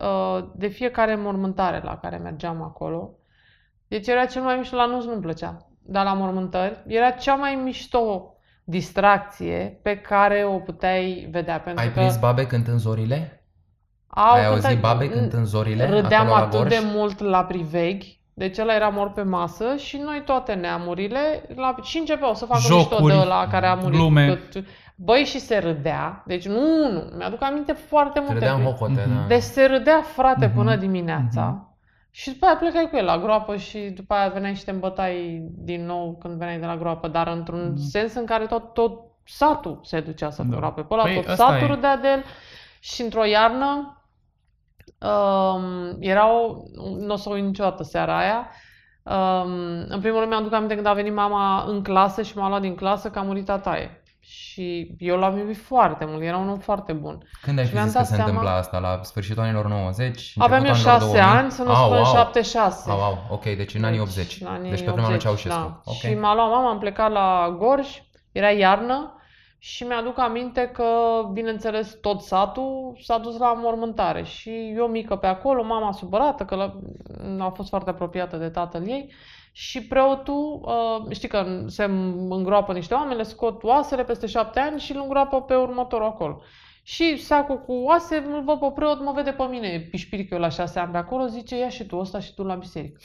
uh, 0.00 0.44
de 0.54 0.66
fiecare 0.66 1.14
mormântare 1.16 1.80
la 1.84 1.96
care 1.98 2.16
mergeam 2.16 2.62
acolo. 2.62 3.10
Deci 3.88 4.06
era 4.06 4.24
cel 4.24 4.42
mai 4.42 4.56
mișto, 4.56 4.76
la 4.76 4.86
nunți 4.86 5.06
nu-mi 5.06 5.20
plăcea, 5.20 5.68
dar 5.82 6.04
la 6.04 6.12
mormântări 6.12 6.82
era 6.86 7.10
cea 7.10 7.34
mai 7.34 7.54
mișto 7.54 8.32
distracție 8.64 9.78
pe 9.82 9.96
care 9.96 10.44
o 10.44 10.58
puteai 10.58 11.28
vedea. 11.30 11.60
Pentru 11.60 11.84
Ai 11.84 11.92
că 11.92 11.98
prins 11.98 12.18
babe 12.18 12.46
cântând 12.46 12.78
zorile? 12.78 13.32
au 14.06 14.34
Ai 14.34 14.42
cântat- 14.42 14.64
auzit 14.64 14.80
babe 14.80 15.08
cântând 15.08 15.46
zorile 15.46 15.88
Râdeam 15.88 16.20
acolo 16.26 16.36
la 16.38 16.44
atât 16.46 16.58
Gorj? 16.58 16.68
de 16.68 16.80
mult 16.94 17.18
la 17.20 17.44
priveghi, 17.44 18.17
Deci 18.38 18.58
ăla 18.58 18.74
era 18.74 18.88
mor 18.88 19.10
pe 19.12 19.22
masă 19.22 19.76
și 19.76 19.96
noi 19.96 20.22
toate 20.24 20.52
neamurile 20.52 21.42
la, 21.54 21.74
și 21.82 21.98
începeau 21.98 22.34
să 22.34 22.44
facă 22.44 22.60
Jocuri, 22.60 23.02
mișto 23.02 23.18
de 23.20 23.24
la 23.24 23.46
care 23.50 23.66
a 23.66 23.74
murit. 23.74 23.98
glume. 23.98 24.38
Băi, 24.96 25.24
și 25.24 25.38
se 25.38 25.58
râdea. 25.58 26.22
Deci 26.26 26.46
nu, 26.48 26.90
nu. 26.92 27.02
Mi-aduc 27.16 27.42
aminte 27.42 27.72
foarte 27.72 28.18
multe. 28.18 28.34
Râdeam 28.34 28.62
lucruri. 28.62 28.78
hohote, 28.78 29.04
Mhm. 29.08 29.16
da. 29.20 29.26
Deci 29.26 29.42
se 29.42 29.64
râdea, 29.64 30.00
frate, 30.02 30.46
Mhm. 30.46 30.54
până 30.54 30.76
dimineața. 30.76 31.62
Și 32.10 32.30
după 32.30 32.46
aia 32.46 32.56
plecai 32.56 32.88
cu 32.90 32.96
el 32.96 33.04
la 33.04 33.18
groapă 33.18 33.56
și 33.56 33.78
după 33.78 34.14
aia 34.14 34.28
veneai 34.28 34.54
și 34.54 34.64
te 34.64 34.70
îmbătai 34.70 35.42
din 35.58 35.86
nou 35.86 36.16
când 36.20 36.34
veneai 36.38 36.58
de 36.58 36.66
la 36.66 36.76
groapă, 36.76 37.08
dar 37.08 37.26
într-un 37.28 37.68
Mhm. 37.74 37.80
sens 37.88 38.14
în 38.14 38.24
care 38.24 38.46
tot, 38.46 38.72
tot 38.74 39.00
satul 39.24 39.80
se 39.82 40.00
ducea 40.00 40.30
să 40.30 40.42
Da. 40.42 40.56
groape 40.56 40.80
pe 40.80 40.94
ăla, 40.94 41.02
Păi, 41.02 41.14
tot 41.14 41.28
ăsta 41.28 41.44
satul 41.46 41.68
e. 41.68 41.70
râdea 41.70 41.96
de 41.96 42.08
el. 42.08 42.22
Și 42.80 43.02
într-o 43.02 43.24
iarnă 43.24 43.97
um, 45.00 45.96
erau, 45.98 46.64
nu 46.98 47.12
o 47.12 47.16
să 47.16 47.30
uit 47.30 47.44
niciodată 47.44 47.82
seara 47.82 48.18
aia, 48.18 48.48
um, 49.02 49.50
în 49.88 49.98
primul 50.00 50.18
rând 50.18 50.30
mi-aduc 50.30 50.52
aminte 50.52 50.74
când 50.74 50.86
a 50.86 50.92
venit 50.92 51.14
mama 51.14 51.64
în 51.66 51.82
clasă 51.82 52.22
și 52.22 52.36
m-a 52.38 52.48
luat 52.48 52.60
din 52.60 52.74
clasă 52.74 53.08
că 53.10 53.18
a 53.18 53.22
murit 53.22 53.44
tataie. 53.44 54.02
Și 54.20 54.94
eu 54.98 55.16
l-am 55.18 55.38
iubit 55.38 55.56
foarte 55.56 56.04
mult, 56.04 56.22
era 56.22 56.36
un 56.36 56.48
om 56.48 56.58
foarte 56.58 56.92
bun. 56.92 57.18
Când 57.42 57.58
ai 57.58 57.64
Și 57.64 57.70
fi 57.70 57.76
mi-am 57.76 57.86
zis 57.88 57.94
că 57.96 58.00
dat 58.00 58.08
se 58.08 58.14
seama- 58.14 58.30
întâmpla 58.30 58.56
asta? 58.56 58.78
La 58.78 59.00
sfârșitul 59.02 59.42
anilor 59.42 59.66
90? 59.68 60.34
Aveam 60.38 60.64
eu 60.64 60.68
începutul 60.70 60.90
anilor 60.92 61.10
6 61.10 61.22
2000? 61.22 61.38
ani, 61.40 61.50
să 61.50 61.62
nu 61.62 61.70
Au, 61.74 61.84
spun 61.84 61.96
au. 61.96 62.04
76. 62.04 62.90
Au, 62.90 63.00
au, 63.02 63.18
ok, 63.30 63.42
deci 63.42 63.74
în 63.74 63.84
anii 63.84 63.98
Deci, 63.98 64.08
80. 64.08 64.40
în 64.40 64.46
anii 64.46 64.70
deci 64.70 64.78
pe 64.84 64.90
vremea 64.90 65.08
lui 65.08 65.14
80, 65.14 65.22
Ceaușescu. 65.22 65.58
da. 65.58 65.80
Ok. 65.84 65.94
Și 65.96 66.14
m-a 66.14 66.34
luat 66.34 66.48
mama, 66.50 66.70
am 66.70 66.78
plecat 66.78 67.10
la 67.12 67.56
Gorj, 67.58 67.86
era 68.32 68.50
iarnă 68.50 69.12
și 69.58 69.84
mi-aduc 69.84 70.18
aminte 70.18 70.68
că, 70.68 70.84
bineînțeles, 71.32 71.98
tot 72.00 72.20
satul 72.20 72.98
s-a 73.02 73.18
dus 73.18 73.38
la 73.38 73.52
mormântare 73.52 74.22
și 74.22 74.72
eu 74.76 74.86
mică 74.86 75.16
pe 75.16 75.26
acolo, 75.26 75.62
mama 75.62 75.92
supărată 75.92 76.44
că 76.44 76.54
la, 76.54 76.80
a 77.44 77.48
fost 77.50 77.68
foarte 77.68 77.90
apropiată 77.90 78.36
de 78.36 78.48
tatăl 78.48 78.88
ei 78.88 79.12
și 79.52 79.86
preotul, 79.86 80.60
uh, 80.64 81.14
știi 81.14 81.28
că 81.28 81.64
se 81.66 81.84
îngroapă 82.28 82.72
niște 82.72 82.94
oameni, 82.94 83.16
le 83.16 83.22
scot 83.22 83.62
oasele 83.62 84.04
peste 84.04 84.26
șapte 84.26 84.60
ani 84.60 84.80
și 84.80 84.92
îl 84.92 85.00
îngroapă 85.00 85.42
pe 85.42 85.54
următorul 85.54 86.06
acolo. 86.06 86.40
Și 86.82 87.16
sacul 87.16 87.60
cu 87.60 87.72
oase, 87.72 88.16
îl 88.16 88.42
văd 88.42 88.58
pe 88.58 88.70
preot, 88.74 89.00
mă 89.00 89.12
vede 89.12 89.30
pe 89.30 89.42
mine, 89.42 89.86
pișpiric 89.90 90.30
eu 90.30 90.38
la 90.38 90.48
șase 90.48 90.78
ani 90.78 90.92
pe 90.92 90.96
acolo, 90.96 91.26
zice, 91.26 91.58
ia 91.58 91.68
și 91.68 91.84
tu 91.84 91.98
ăsta 91.98 92.20
și 92.20 92.34
tu 92.34 92.42
la 92.42 92.54
biserică. 92.54 93.00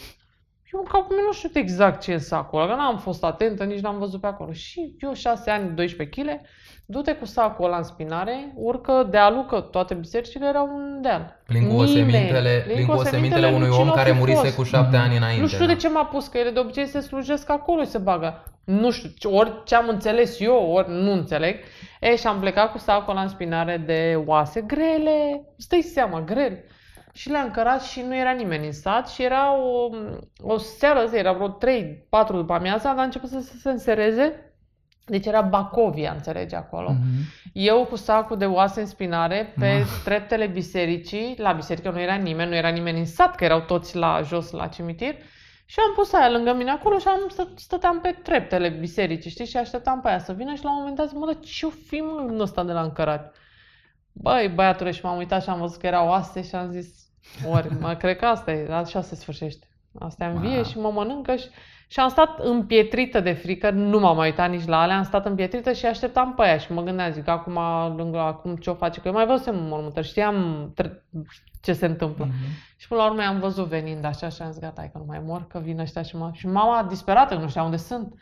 Eu 0.73 0.79
în 0.79 0.85
capul 0.91 1.15
meu 1.15 1.25
nu 1.25 1.31
știu 1.33 1.49
exact 1.53 2.01
ce 2.01 2.11
e 2.11 2.17
sacul 2.17 2.61
ăla, 2.61 2.69
că 2.69 2.75
n-am 2.75 2.97
fost 2.97 3.23
atentă, 3.23 3.63
nici 3.63 3.79
n-am 3.79 3.97
văzut 3.97 4.21
pe 4.21 4.27
acolo. 4.27 4.51
Și 4.51 4.95
eu 4.99 5.13
6 5.13 5.49
ani, 5.49 5.75
12 5.75 6.21
kg, 6.21 6.41
du-te 6.85 7.13
cu 7.13 7.25
sacul 7.25 7.65
ăla 7.65 7.77
în 7.77 7.83
spinare, 7.83 8.51
urcă 8.55 9.07
dealul, 9.09 9.45
că 9.45 9.59
toate 9.59 9.93
bisericile 9.93 10.47
erau 10.47 10.69
un 10.75 10.99
deal. 11.01 11.41
Plin 11.45 11.61
cu 11.61 11.67
Nimeni. 11.67 11.89
osemintele, 11.91 12.61
Plin 12.63 12.75
plin 12.75 12.85
cu 12.87 12.93
cu 12.93 12.99
osemintele 12.99 13.47
unui 13.47 13.59
lui 13.59 13.69
cine 13.69 13.81
om 13.83 13.89
o 13.89 13.93
care 13.93 14.11
fi 14.11 14.17
murise 14.17 14.37
fost. 14.41 14.55
cu 14.55 14.63
șapte 14.63 14.95
Mhm. 14.97 15.05
ani 15.05 15.17
înainte. 15.17 15.41
Nu 15.41 15.47
știu 15.47 15.65
da. 15.65 15.73
de 15.73 15.75
ce 15.79 15.89
m-a 15.89 16.05
pus, 16.05 16.27
că 16.27 16.37
ele 16.37 16.49
de 16.49 16.59
obicei 16.59 16.85
se 16.85 16.99
slujesc 16.99 17.49
acolo 17.49 17.81
și 17.83 17.89
se 17.89 17.97
bagă. 17.97 18.43
Nu 18.63 18.91
știu, 18.91 19.09
ce- 19.17 19.27
ori 19.27 19.61
ce 19.65 19.75
am 19.75 19.87
înțeles 19.89 20.39
eu, 20.39 20.71
ori 20.71 20.89
nu 20.89 21.11
înțeleg. 21.11 21.55
E, 21.99 22.15
și 22.15 22.27
am 22.27 22.39
plecat 22.39 22.71
cu 22.71 22.77
sacul 22.77 23.11
ăla 23.11 23.21
în 23.21 23.27
spinare 23.27 23.77
de 23.85 24.23
oase 24.25 24.61
grele, 24.61 25.45
îți 25.57 25.67
dai 25.69 25.81
seama, 25.81 26.21
grele. 26.21 26.65
Și 27.15 27.29
le-am 27.29 27.51
cărat 27.51 27.83
și 27.83 28.01
nu 28.01 28.15
era 28.15 28.31
nimeni 28.31 28.65
în 28.65 28.71
sat 28.71 29.09
și 29.09 29.23
era 29.23 29.57
o, 29.57 29.89
o 30.41 30.57
seară, 30.57 31.05
zi, 31.05 31.15
era 31.15 31.33
vreo 31.33 31.57
3-4 31.57 32.27
după 32.27 32.53
amiaza, 32.53 32.89
dar 32.89 32.99
a 32.99 33.03
început 33.03 33.29
să 33.29 33.39
se 33.39 33.69
însereze. 33.69 34.53
Deci 35.05 35.25
era 35.25 35.41
Bacovia, 35.41 36.11
înțelegi, 36.11 36.55
acolo. 36.55 36.89
Mhm. 36.89 36.99
Eu 37.53 37.85
cu 37.85 37.95
sacul 37.95 38.37
de 38.37 38.45
oase 38.45 38.79
în 38.79 38.85
spinare 38.85 39.53
pe 39.59 39.77
Ma. 39.79 39.85
treptele 40.03 40.47
bisericii, 40.47 41.35
la 41.37 41.51
biserică 41.51 41.89
nu 41.89 41.99
era 41.99 42.15
nimeni, 42.15 42.49
nu 42.49 42.55
era 42.55 42.69
nimeni 42.69 42.99
în 42.99 43.05
sat, 43.05 43.35
că 43.35 43.43
erau 43.43 43.61
toți 43.61 43.95
la 43.95 44.21
jos 44.21 44.51
la 44.51 44.67
cimitir. 44.67 45.15
Și 45.65 45.79
am 45.87 45.93
pus 45.95 46.13
aia 46.13 46.29
lângă 46.29 46.53
mine 46.53 46.71
acolo 46.71 46.97
și 46.97 47.07
am 47.07 47.27
stă, 47.29 47.53
stăteam 47.55 47.99
pe 47.99 48.19
treptele 48.23 48.69
bisericii, 48.69 49.29
știi, 49.29 49.45
și 49.45 49.57
așteptam 49.57 50.01
pe 50.01 50.07
aia 50.07 50.19
să 50.19 50.33
vină 50.33 50.53
și 50.53 50.63
la 50.63 50.69
un 50.71 50.77
moment 50.77 50.95
dat 50.95 51.07
zic, 51.07 51.17
mă, 51.17 51.25
dar 51.25 51.39
ce-o 51.39 51.69
fi 51.69 51.95
mă 51.95 52.25
în 52.27 52.39
ăsta 52.39 52.63
de 52.63 52.71
la 52.71 52.81
încărat? 52.81 53.35
Băi, 54.11 54.51
băiatule, 54.55 54.91
și 54.91 55.05
m-am 55.05 55.17
uitat 55.17 55.43
și 55.43 55.49
am 55.49 55.59
văzut 55.59 55.79
că 55.79 55.87
erau 55.87 56.07
oase 56.07 56.43
și 56.43 56.55
am 56.55 56.71
zis, 56.71 57.02
ori, 57.49 57.67
mă, 57.79 57.93
cred 57.93 58.17
că 58.17 58.25
asta 58.25 58.51
e, 58.51 58.73
așa 58.73 59.01
se 59.01 59.15
sfârșește. 59.15 59.67
Asta 59.99 60.23
e 60.23 60.27
învie 60.27 60.53
Wow. 60.55 60.63
și 60.63 60.77
mă 60.79 60.91
mănâncă 60.91 61.35
și, 61.35 61.47
și 61.87 61.99
am 61.99 62.09
stat 62.09 62.39
împietrită 62.39 63.19
de 63.19 63.31
frică, 63.33 63.69
nu 63.69 63.99
m-am 63.99 64.15
mai 64.15 64.29
uitat 64.29 64.49
nici 64.49 64.65
la 64.65 64.81
alea, 64.81 64.97
am 64.97 65.03
stat 65.03 65.25
împietrită 65.25 65.71
și 65.71 65.85
așteptam 65.85 66.33
pe 66.35 66.43
aia 66.43 66.57
și 66.57 66.71
mă 66.73 66.81
gândeam, 66.83 67.11
zic, 67.11 67.27
acum, 67.27 67.59
lângă, 67.97 68.19
acum 68.19 68.55
ce 68.55 68.69
o 68.69 68.73
face? 68.73 68.99
Că 69.01 69.07
eu 69.07 69.13
mai 69.13 69.25
văzusem 69.25 69.55
în 69.57 69.67
mormântări, 69.67 70.07
știam 70.07 70.71
tre- 70.75 71.03
ce 71.61 71.73
se 71.73 71.85
întâmplă. 71.85 72.25
Mhm. 72.25 72.35
Și 72.77 72.87
până 72.87 73.01
la 73.01 73.09
urmă 73.09 73.21
am 73.21 73.39
văzut 73.39 73.67
venind 73.67 74.05
așa 74.05 74.29
și 74.29 74.41
am 74.41 74.51
zis, 74.51 74.59
gata, 74.61 74.73
hai 74.77 74.89
că 74.91 74.97
nu 74.97 75.03
mai 75.07 75.21
mor, 75.25 75.47
că 75.47 75.59
vin 75.59 75.79
ăștia 75.79 76.01
și 76.01 76.15
mă... 76.15 76.29
Și 76.33 76.47
mama 76.47 76.83
disperată, 76.89 77.35
că 77.35 77.41
nu 77.41 77.47
știa 77.49 77.63
unde 77.63 77.77
sunt. 77.77 78.13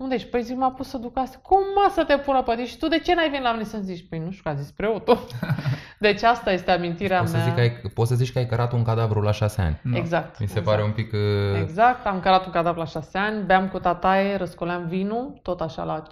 Unde 0.00 0.14
ești? 0.14 0.28
Păi 0.28 0.42
zic, 0.42 0.56
m-a 0.56 0.70
pus 0.70 0.88
să 0.88 0.98
duc 0.98 1.18
asta. 1.18 1.38
Cum 1.42 1.58
mă 1.74 1.90
să 1.94 2.04
te 2.04 2.16
pună 2.16 2.42
pe 2.42 2.54
tine? 2.54 2.66
Și 2.66 2.78
tu 2.78 2.88
de 2.88 2.98
ce 2.98 3.14
n-ai 3.14 3.28
venit 3.30 3.44
la 3.44 3.52
mine 3.52 3.64
să-mi 3.64 3.82
zici? 3.82 4.08
Păi 4.08 4.18
nu 4.18 4.30
știu, 4.30 4.42
că 4.42 4.48
a 4.48 4.54
zis 4.54 4.70
preotul. 4.70 5.18
deci 5.98 6.22
asta 6.22 6.52
este 6.52 6.70
amintirea 6.70 7.18
Poți 7.18 7.30
să, 7.30 7.36
mea. 7.36 7.46
zic 7.46 7.54
că 7.54 7.60
ai, 7.60 7.70
poți 7.94 8.08
să 8.08 8.14
zici 8.14 8.32
că 8.32 8.38
ai 8.38 8.46
cărat 8.46 8.72
un 8.72 8.82
cadavru 8.82 9.20
la 9.20 9.32
șase 9.32 9.60
ani. 9.60 9.80
Da. 9.84 9.96
Exact. 9.96 10.30
Mi 10.40 10.46
se 10.46 10.58
exact. 10.58 10.66
pare 10.66 10.82
un 10.82 10.92
pic... 10.92 11.12
uh, 11.12 11.60
Exact, 11.60 12.06
am 12.06 12.20
cărat 12.20 12.44
un 12.46 12.52
cadavru 12.52 12.78
la 12.80 12.86
șase 12.86 13.18
ani, 13.18 13.44
beam 13.44 13.68
cu 13.68 13.78
tataie, 13.78 14.36
răscoleam 14.36 14.86
vinul, 14.86 15.38
tot 15.42 15.60
așa 15.60 15.84
la 15.84 16.02
5-6 16.02 16.06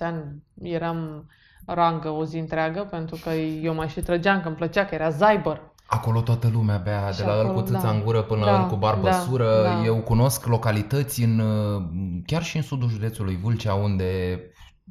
ani 0.00 0.42
eram 0.62 1.26
rangă 1.66 2.08
o 2.08 2.24
zi 2.24 2.38
întreagă, 2.38 2.80
pentru 2.90 3.18
că 3.22 3.30
eu 3.62 3.74
mai 3.74 3.88
și 3.88 4.00
trăgeam, 4.00 4.40
că 4.40 4.46
îmi 4.48 4.56
plăcea, 4.56 4.84
că 4.84 4.94
era 4.94 5.08
zaibăr. 5.10 5.69
Acolo 5.92 6.20
toată 6.20 6.48
lumea 6.52 6.76
bea, 6.76 7.10
Și 7.10 7.18
de 7.18 7.24
la 7.24 7.32
el 7.34 7.38
acolo, 7.40 7.54
cu 7.60 7.66
țâța 7.66 7.80
da. 7.80 7.90
în 7.90 8.02
gură 8.02 8.22
până 8.22 8.44
Da, 8.44 8.50
la 8.52 8.60
el 8.62 8.66
cu 8.68 8.76
barbă 8.76 9.08
da, 9.08 9.12
sură. 9.18 9.62
da. 9.62 9.84
Eu 9.84 9.96
cunosc 9.96 10.46
localități 10.46 11.22
în, 11.22 11.38
uh, 11.38 11.82
chiar 12.26 12.42
și 12.42 12.56
în 12.56 12.62
sudul 12.62 12.88
județului 12.88 13.36
Vâlcea, 13.42 13.74
unde 13.74 14.40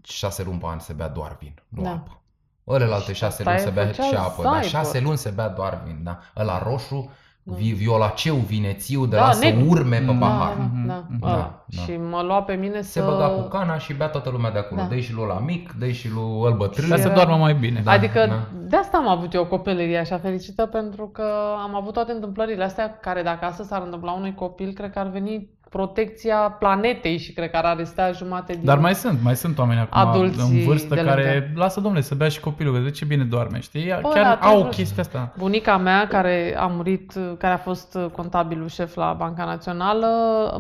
șase 0.04 0.44
luni 0.44 0.60
pe 0.60 0.66
an 0.70 0.80
se 0.80 0.94
bea 0.94 1.08
doar 1.08 1.38
vin, 1.40 1.54
nu 1.68 1.82
Da. 1.82 1.90
apă. 1.90 2.22
Ălelalte 2.68 3.14
Și 3.14 3.20
șase 3.20 3.44
tataie 3.44 3.58
luni 3.64 3.68
se 3.68 3.80
bea 3.80 3.86
făcea 3.86 4.04
și 4.08 4.16
apă, 4.16 4.42
dar 4.44 4.52
zaibăr. 4.52 4.70
șase 4.70 5.00
luni 5.00 5.18
se 5.18 5.30
bea 5.30 5.48
doar 5.50 5.82
vin, 5.86 6.00
da. 6.04 6.20
Ăla 6.38 6.64
roșu, 6.64 6.96
Da. 6.96 7.00
vi- 7.00 7.10
violaceu, 7.58 8.36
vinețiu, 8.36 9.06
de 9.06 9.16
Da, 9.16 9.26
la 9.26 9.32
să 9.32 9.44
negru. 9.46 9.66
urme 9.70 9.98
pe 9.98 10.06
Da, 10.06 10.12
pahar. 10.14 10.54
Da, 10.58 10.64
Mhm, 10.74 10.88
da, 10.88 11.04
mhm. 11.10 11.20
da, 11.20 11.28
Da, 11.28 11.64
da. 11.66 11.82
Și 11.82 11.92
mă 12.10 12.22
lua 12.22 12.42
pe 12.44 12.54
mine 12.54 12.82
Se 12.82 13.00
să... 13.00 13.06
băga 13.10 13.28
cu 13.28 13.42
cana 13.48 13.78
și 13.78 13.94
bea 13.94 14.08
toată 14.08 14.30
lumea 14.30 14.52
de 14.52 14.60
acolo. 14.60 14.82
Da. 14.82 14.88
Dă 14.88 14.96
și 14.96 15.14
lui 15.14 15.26
la 15.28 15.40
mic, 15.40 15.72
dă 15.80 15.88
și 15.88 16.10
lui 16.12 16.42
îl 16.52 16.54
bătrân. 16.58 16.90
Ca 16.90 16.96
să 16.96 17.06
era- 17.06 17.14
doarmă 17.14 17.36
mai 17.36 17.54
bine. 17.54 17.82
Da. 17.84 17.92
adică 17.92 18.48
de 18.68 18.76
asta 18.76 18.98
am 18.98 19.08
avut 19.08 19.34
eu 19.34 19.42
o 19.42 19.46
copilărie 19.48 19.98
așa 19.98 20.18
fericită, 20.18 20.66
pentru 20.66 21.08
că 21.08 21.24
am 21.64 21.76
avut 21.76 21.94
toate 21.94 22.12
întâmplările 22.12 22.64
astea 22.64 22.98
care 23.02 23.22
dacă 23.22 23.46
astăzi 23.46 23.68
s-ar 23.70 23.82
întâmpla 23.84 24.12
unui 24.12 24.34
copil, 24.36 24.72
cred 24.74 24.92
că 24.92 25.00
ar 25.00 25.08
veni 25.08 25.50
protecția 25.70 26.36
planetei 26.36 27.18
și 27.18 27.34
cred 27.34 27.50
că 27.52 27.58
ar 27.58 27.66
arestea 27.66 28.12
jumate 28.12 28.54
din... 28.54 28.66
Dar 28.66 28.78
mai 28.78 28.96
sunt, 28.96 29.20
mai 29.24 29.36
sunt 29.36 29.58
oameni 29.58 29.80
acum 29.80 30.10
Adulții 30.10 30.60
în 30.60 30.66
vârstă 30.66 30.96
de 30.96 31.02
care 31.02 31.44
lângă. 31.46 31.60
lasă 31.60 31.80
domnule 31.80 32.04
să 32.04 32.16
bea 32.16 32.28
și 32.28 32.40
copilul, 32.40 32.74
că 32.74 32.80
de 32.80 32.90
ce 32.92 33.06
bine 33.06 33.24
doarme, 33.24 33.60
știi? 33.60 33.86
Bă, 34.02 34.10
Chiar 34.10 34.24
da, 34.24 34.48
au 34.48 34.54
trebuie- 34.54 34.74
chestia 34.74 35.04
asta. 35.04 35.34
Bunica 35.38 35.78
mea, 35.78 36.08
care 36.08 36.56
a 36.58 36.66
murit, 36.66 37.14
care 37.38 37.54
a 37.54 37.58
fost 37.58 37.98
contabilul 38.12 38.68
șef 38.68 38.96
la 38.96 39.14
Banca 39.18 39.46
Națională, 39.46 40.08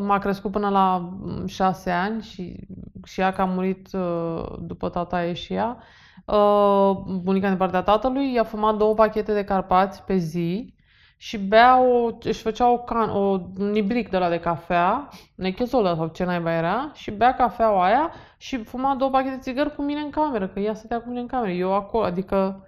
m-a 0.05 0.20
crescut 0.20 0.51
până 0.51 0.70
la 0.70 1.10
mm, 1.20 1.47
șase 1.47 1.89
ani 1.91 2.22
și, 2.24 2.55
și 3.03 3.20
ea 3.22 3.34
că 3.34 3.41
a 3.41 3.45
murit 3.45 3.88
uh, 3.93 4.43
după 4.60 4.89
tataie 4.89 5.34
și 5.34 5.53
ea. 5.53 5.78
Uh, 6.26 6.91
Bunica 7.22 7.47
din 7.47 7.57
partea 7.57 7.82
tatălui 7.82 8.34
i-a 8.34 8.43
fumat 8.43 8.76
două 8.76 8.93
pachete 8.93 9.34
de 9.34 9.43
carpați 9.43 10.03
pe 10.03 10.18
zi 10.18 10.74
și 11.22 11.38
bea 11.38 11.80
o, 11.82 12.09
își 12.24 12.41
făcea 12.41 12.72
o 12.72 12.78
can, 12.78 13.09
o, 13.09 13.39
un 13.57 13.76
ibric 13.76 14.09
de 14.09 14.17
la 14.17 14.30
de 14.30 14.39
cafea, 14.39 15.09
nechezolă 15.36 15.93
sau 15.95 16.07
ce 16.07 16.24
naiba 16.24 16.53
era, 16.53 16.91
și 16.93 17.11
bea 17.11 17.34
cafeaua 17.34 17.86
aia 17.86 18.11
și 18.38 18.63
fuma 18.63 18.95
două 18.95 19.11
pachete 19.11 19.36
de 19.36 19.41
țigări 19.41 19.76
cu 19.76 19.82
mine 19.82 19.99
în 19.99 20.09
cameră, 20.09 20.47
că 20.47 20.59
ea 20.59 20.74
stătea 20.74 20.97
cu 21.01 21.07
mine 21.07 21.20
în 21.20 21.28
cameră. 21.28 21.51
Eu 21.51 21.74
acolo, 21.74 22.03
adică 22.05 22.63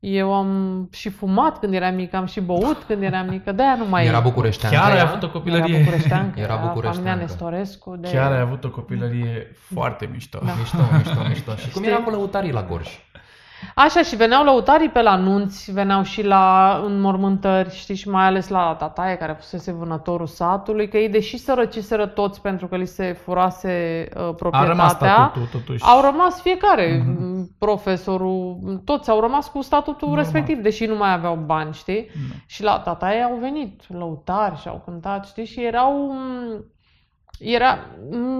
eu 0.00 0.34
am 0.34 0.88
și 0.92 1.08
fumat 1.08 1.58
când 1.58 1.74
eram 1.74 1.94
mică, 1.94 2.16
am 2.16 2.26
și 2.26 2.40
băut 2.40 2.82
când 2.86 3.02
eram 3.02 3.26
mică, 3.28 3.52
de-aia 3.52 3.74
nu 3.74 3.84
mai 3.88 4.06
Era 4.06 4.20
bucureștean. 4.20 4.72
Chiar 4.72 4.90
ai 4.90 4.96
ea? 4.96 5.02
avut 5.02 5.22
o 5.22 5.26
Era 5.26 5.32
copilărie. 5.32 5.78
bucureșteancă, 5.78 6.38
Era 6.40 6.46
era 6.46 6.52
familia 6.54 6.72
bucureșteancă. 6.74 7.20
Nestorescu. 7.20 7.96
De... 7.96 8.08
Chiar 8.10 8.32
ai 8.32 8.40
avut 8.40 8.64
o 8.64 8.70
copilărie 8.70 9.52
foarte 9.54 10.08
mișto. 10.12 10.38
Da. 10.44 10.52
Mișto, 10.58 10.78
mișto, 10.96 11.20
mișto. 11.28 11.54
Și 11.56 11.70
cum 11.70 11.82
Știi? 11.82 11.94
era 11.94 12.02
cu 12.02 12.10
lăutarii 12.10 12.52
la 12.52 12.62
Gorj? 12.62 12.88
Așa, 13.74 14.02
și 14.02 14.16
veneau 14.16 14.44
lăutarii 14.44 14.88
pe 14.88 15.02
la 15.02 15.16
nunți, 15.16 15.72
veneau 15.72 16.02
și 16.02 16.22
la 16.22 16.80
înmormântări, 16.84 17.74
știi, 17.74 17.94
și 17.94 18.08
mai 18.08 18.24
ales 18.24 18.48
la 18.48 18.74
tataie, 18.78 19.16
care 19.16 19.32
fusese 19.32 19.72
vânătorul 19.72 20.26
satului, 20.26 20.88
că 20.88 20.96
ei, 20.96 21.08
deși 21.08 21.36
sărăciseră 21.38 22.06
toți 22.06 22.40
pentru 22.40 22.66
că 22.66 22.76
li 22.76 22.86
se 22.86 23.12
furase 23.12 24.08
uh, 24.16 24.20
A 24.20 24.32
proprietatea, 24.32 24.68
rămas 24.72 24.92
statutul 24.92 25.48
totuși. 25.52 25.84
au 25.84 26.00
rămas 26.02 26.40
fiecare, 26.40 27.04
Mhm. 27.06 27.48
profesorul, 27.58 28.56
toți 28.84 29.10
au 29.10 29.20
rămas 29.20 29.48
cu 29.48 29.60
statutul 29.62 30.08
Normal. 30.08 30.24
respectiv, 30.24 30.58
deși 30.58 30.84
nu 30.86 30.96
mai 30.96 31.12
aveau 31.12 31.34
bani, 31.46 31.72
știi? 31.72 32.06
Da. 32.06 32.34
Și 32.46 32.62
la 32.62 32.78
tataie 32.78 33.20
au 33.22 33.36
venit 33.40 33.80
lăutari 33.88 34.60
și 34.60 34.68
au 34.68 34.82
cântat, 34.84 35.26
știi, 35.26 35.44
și 35.44 35.64
erau... 35.64 36.14
Era, 37.38 37.78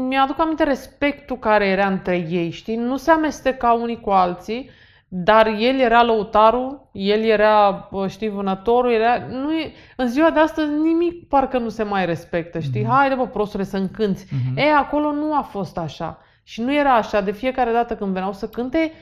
mi-aduc 0.09 0.41
aminte 0.41 0.63
respectul 0.65 1.37
care 1.39 1.67
era 1.67 1.87
între 1.87 2.27
ei, 2.31 2.51
știi? 2.51 2.77
Nu 2.77 2.97
se 2.97 3.11
amestecau 3.11 3.83
unii 3.83 4.01
cu 4.01 4.11
alții, 4.11 4.71
dar 5.15 5.47
el 5.47 5.79
era 5.79 6.03
lăutarul, 6.03 6.89
el 6.93 7.23
era, 7.23 7.89
știi, 8.09 8.29
vânătorul, 8.29 8.93
era... 8.93 9.27
Nu 9.31 9.53
e, 9.53 9.73
în 9.97 10.07
ziua 10.07 10.31
de 10.31 10.39
astăzi 10.39 10.71
nimic 10.71 11.29
parcă 11.29 11.59
nu 11.59 11.69
se 11.69 11.83
mai 11.83 12.07
respectă, 12.07 12.59
știi? 12.59 12.83
Mm-hmm. 12.83 12.89
Haide, 12.89 13.15
bă, 13.15 13.27
prostule, 13.27 13.63
să 13.63 13.77
încânți. 13.77 14.27
Mm-hmm. 14.27 14.57
E, 14.57 14.73
acolo 14.73 15.13
nu 15.13 15.35
a 15.35 15.41
fost 15.41 15.79
așa. 15.79 16.19
Și 16.43 16.61
nu 16.61 16.75
era 16.75 16.95
așa. 16.95 17.21
De 17.21 17.31
fiecare 17.33 17.73
dată 17.73 17.97
când 17.97 18.13
veneau 18.13 18.33
să 18.33 18.49
cânte, 18.49 18.93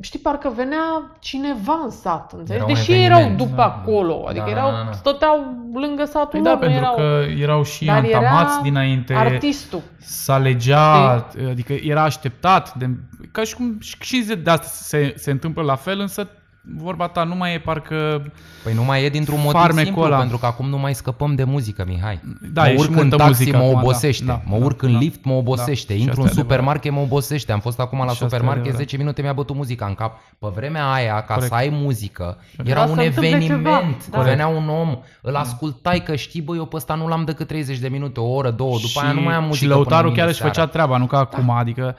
știi, 0.00 0.18
parcă 0.18 0.52
venea 0.56 1.16
cineva 1.20 1.80
în 1.84 1.90
sat, 1.90 2.32
înțelegi? 2.32 2.64
Deși 2.64 2.92
erau 2.92 3.32
după 3.36 3.56
da, 3.56 3.64
acolo, 3.64 4.24
adică 4.28 4.44
da, 4.44 4.50
erau, 4.50 4.70
da, 4.70 4.82
da. 4.84 4.92
stăteau 4.92 5.56
lângă 5.74 6.04
satul 6.04 6.28
păi 6.30 6.40
lor, 6.40 6.52
da, 6.52 6.58
pentru 6.58 6.78
erau... 6.78 6.94
că 6.94 7.24
erau 7.38 7.64
și 7.64 7.84
Dar 7.84 7.96
antamați 7.96 8.52
era 8.52 8.62
dinainte. 8.62 9.14
artistul. 9.14 9.80
Să 9.98 10.32
alegea, 10.32 11.26
știi? 11.28 11.48
adică 11.48 11.72
era 11.72 12.02
așteptat, 12.02 12.74
de, 12.74 12.90
ca 13.32 13.44
și 13.44 13.54
cum 13.54 13.78
și 13.80 14.24
de 14.42 14.50
asta 14.50 14.66
se, 14.66 15.14
se 15.16 15.30
întâmplă 15.30 15.62
la 15.62 15.76
fel, 15.76 16.00
însă 16.00 16.28
vorba 16.64 17.08
ta 17.08 17.24
nu 17.24 17.34
mai 17.34 17.54
e 17.54 17.58
parcă 17.58 18.22
Păi 18.62 18.74
nu 18.74 18.84
mai 18.84 19.04
e 19.04 19.08
dintr-un 19.08 19.40
motiv 19.42 19.76
simplu, 19.78 20.02
ăla. 20.02 20.18
pentru 20.18 20.38
că 20.38 20.46
acum 20.46 20.68
nu 20.68 20.78
mai 20.78 20.94
scăpăm 20.94 21.34
de 21.34 21.44
muzică, 21.44 21.84
Mihai. 21.86 22.20
Da, 22.52 22.62
mă 22.62 22.74
urc 22.76 22.96
în 22.96 23.08
taxi, 23.08 23.26
muzică, 23.26 23.56
mă 23.56 23.62
obosește. 23.62 24.24
Da, 24.24 24.42
mă 24.44 24.56
urc 24.56 24.82
da, 24.82 24.88
în 24.88 24.98
lift, 24.98 25.24
mă 25.24 25.32
obosește. 25.32 25.94
Da, 25.94 26.00
Intru 26.00 26.22
în 26.22 26.28
supermarket, 26.28 26.92
mă 26.92 27.00
obosește. 27.00 27.52
Am 27.52 27.60
fost 27.60 27.80
acum 27.80 28.04
la 28.06 28.12
supermarket, 28.12 28.74
10 28.74 28.96
minute 28.96 29.22
mi-a 29.22 29.32
bătut 29.32 29.56
muzica 29.56 29.86
în 29.86 29.94
cap. 29.94 30.18
Pe 30.38 30.46
vremea 30.54 30.92
aia, 30.92 31.14
ca 31.14 31.34
Corect. 31.34 31.52
să 31.52 31.54
ai 31.54 31.68
muzică, 31.68 32.38
era 32.64 32.82
un 32.82 32.98
eveniment. 32.98 34.08
Da. 34.10 34.20
Venea 34.20 34.46
un 34.46 34.68
om, 34.68 34.98
îl 35.20 35.34
ascultai 35.34 36.02
că 36.02 36.16
știi, 36.16 36.40
băi, 36.40 36.56
eu 36.56 36.64
pe 36.64 36.76
ăsta 36.76 36.94
nu 36.94 37.08
l-am 37.08 37.24
decât 37.24 37.46
30 37.46 37.78
de 37.78 37.88
minute, 37.88 38.20
o 38.20 38.32
oră, 38.34 38.50
două, 38.50 38.74
după 38.74 38.86
și, 38.86 38.98
aia 38.98 39.12
nu 39.12 39.20
mai 39.20 39.34
am 39.34 39.44
muzică. 39.44 39.64
Și 39.64 39.70
lăutarul 39.70 40.12
chiar 40.12 40.28
își 40.28 40.40
făcea 40.40 40.66
treaba, 40.66 40.96
nu 40.96 41.06
ca 41.06 41.18
acum, 41.18 41.50
adică 41.50 41.96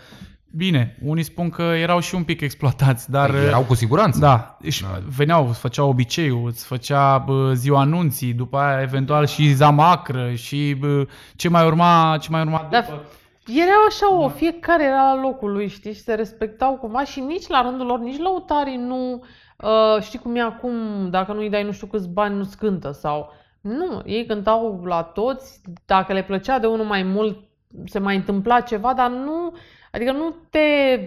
Bine, 0.56 0.98
unii 1.06 1.24
spun 1.24 1.50
că 1.50 1.62
erau 1.62 2.00
și 2.00 2.16
un 2.16 2.24
pic 2.24 2.42
exploatați, 2.42 3.12
dar... 3.12 3.30
Păi 3.30 3.46
erau 3.46 3.62
cu 3.62 3.76
siguranță. 3.76 4.20
Da, 4.20 4.58
își 4.62 4.82
da. 4.82 4.88
veneau, 5.18 5.48
îți 5.48 5.60
făceau 5.60 5.90
obiceiul, 5.90 6.48
îți 6.48 6.66
făcea 6.66 7.18
bă, 7.18 7.54
ziua 7.54 7.80
anunții, 7.80 8.34
după 8.34 8.58
aia 8.58 8.82
eventual 8.82 9.26
și 9.26 9.54
zamacră 9.54 10.34
și 10.34 10.76
bă, 10.80 11.08
ce 11.36 11.50
mai 11.50 11.66
urma, 11.66 12.18
ce 12.22 12.30
mai 12.32 12.42
urma 12.42 12.68
da, 12.72 12.80
după. 12.80 13.04
Erau 13.48 13.84
așa, 13.88 14.16
o, 14.16 14.28
da. 14.28 14.34
fiecare 14.34 14.84
era 14.84 15.14
la 15.14 15.22
locul 15.22 15.52
lui, 15.52 15.68
știi, 15.68 15.94
și 15.94 16.02
se 16.02 16.14
respectau 16.14 16.74
cumva 16.74 17.04
și 17.04 17.20
nici 17.20 17.48
la 17.48 17.62
rândul 17.62 17.86
lor, 17.86 18.00
nici 18.00 18.20
lăutarii 18.20 18.78
nu... 18.78 19.24
Uh, 19.58 20.02
știi 20.02 20.20
cum 20.20 20.36
e 20.36 20.42
acum, 20.42 20.74
dacă 21.10 21.34
nu-i 21.34 21.50
dai 21.50 21.64
nu 21.64 21.72
știu 21.72 21.88
câți 21.88 22.10
bani, 22.10 22.38
nu 22.38 22.50
cântă 22.58 22.92
sau... 22.92 23.32
Nu, 23.62 24.02
ei 24.06 24.26
cântau 24.26 24.84
la 24.86 25.02
toți, 25.02 25.62
dacă 25.86 26.14
le 26.14 26.24
plăcea 26.24 26.60
de 26.60 26.68
unul 26.68 26.86
mai 26.86 27.04
mult, 27.04 27.38
se 27.86 28.00
mai 28.00 28.16
întâmpla 28.16 28.60
ceva, 28.60 28.94
dar 28.94 29.10
nu 29.10 29.54
Adică 29.96 30.12
nu 30.12 30.36
te, 30.50 30.60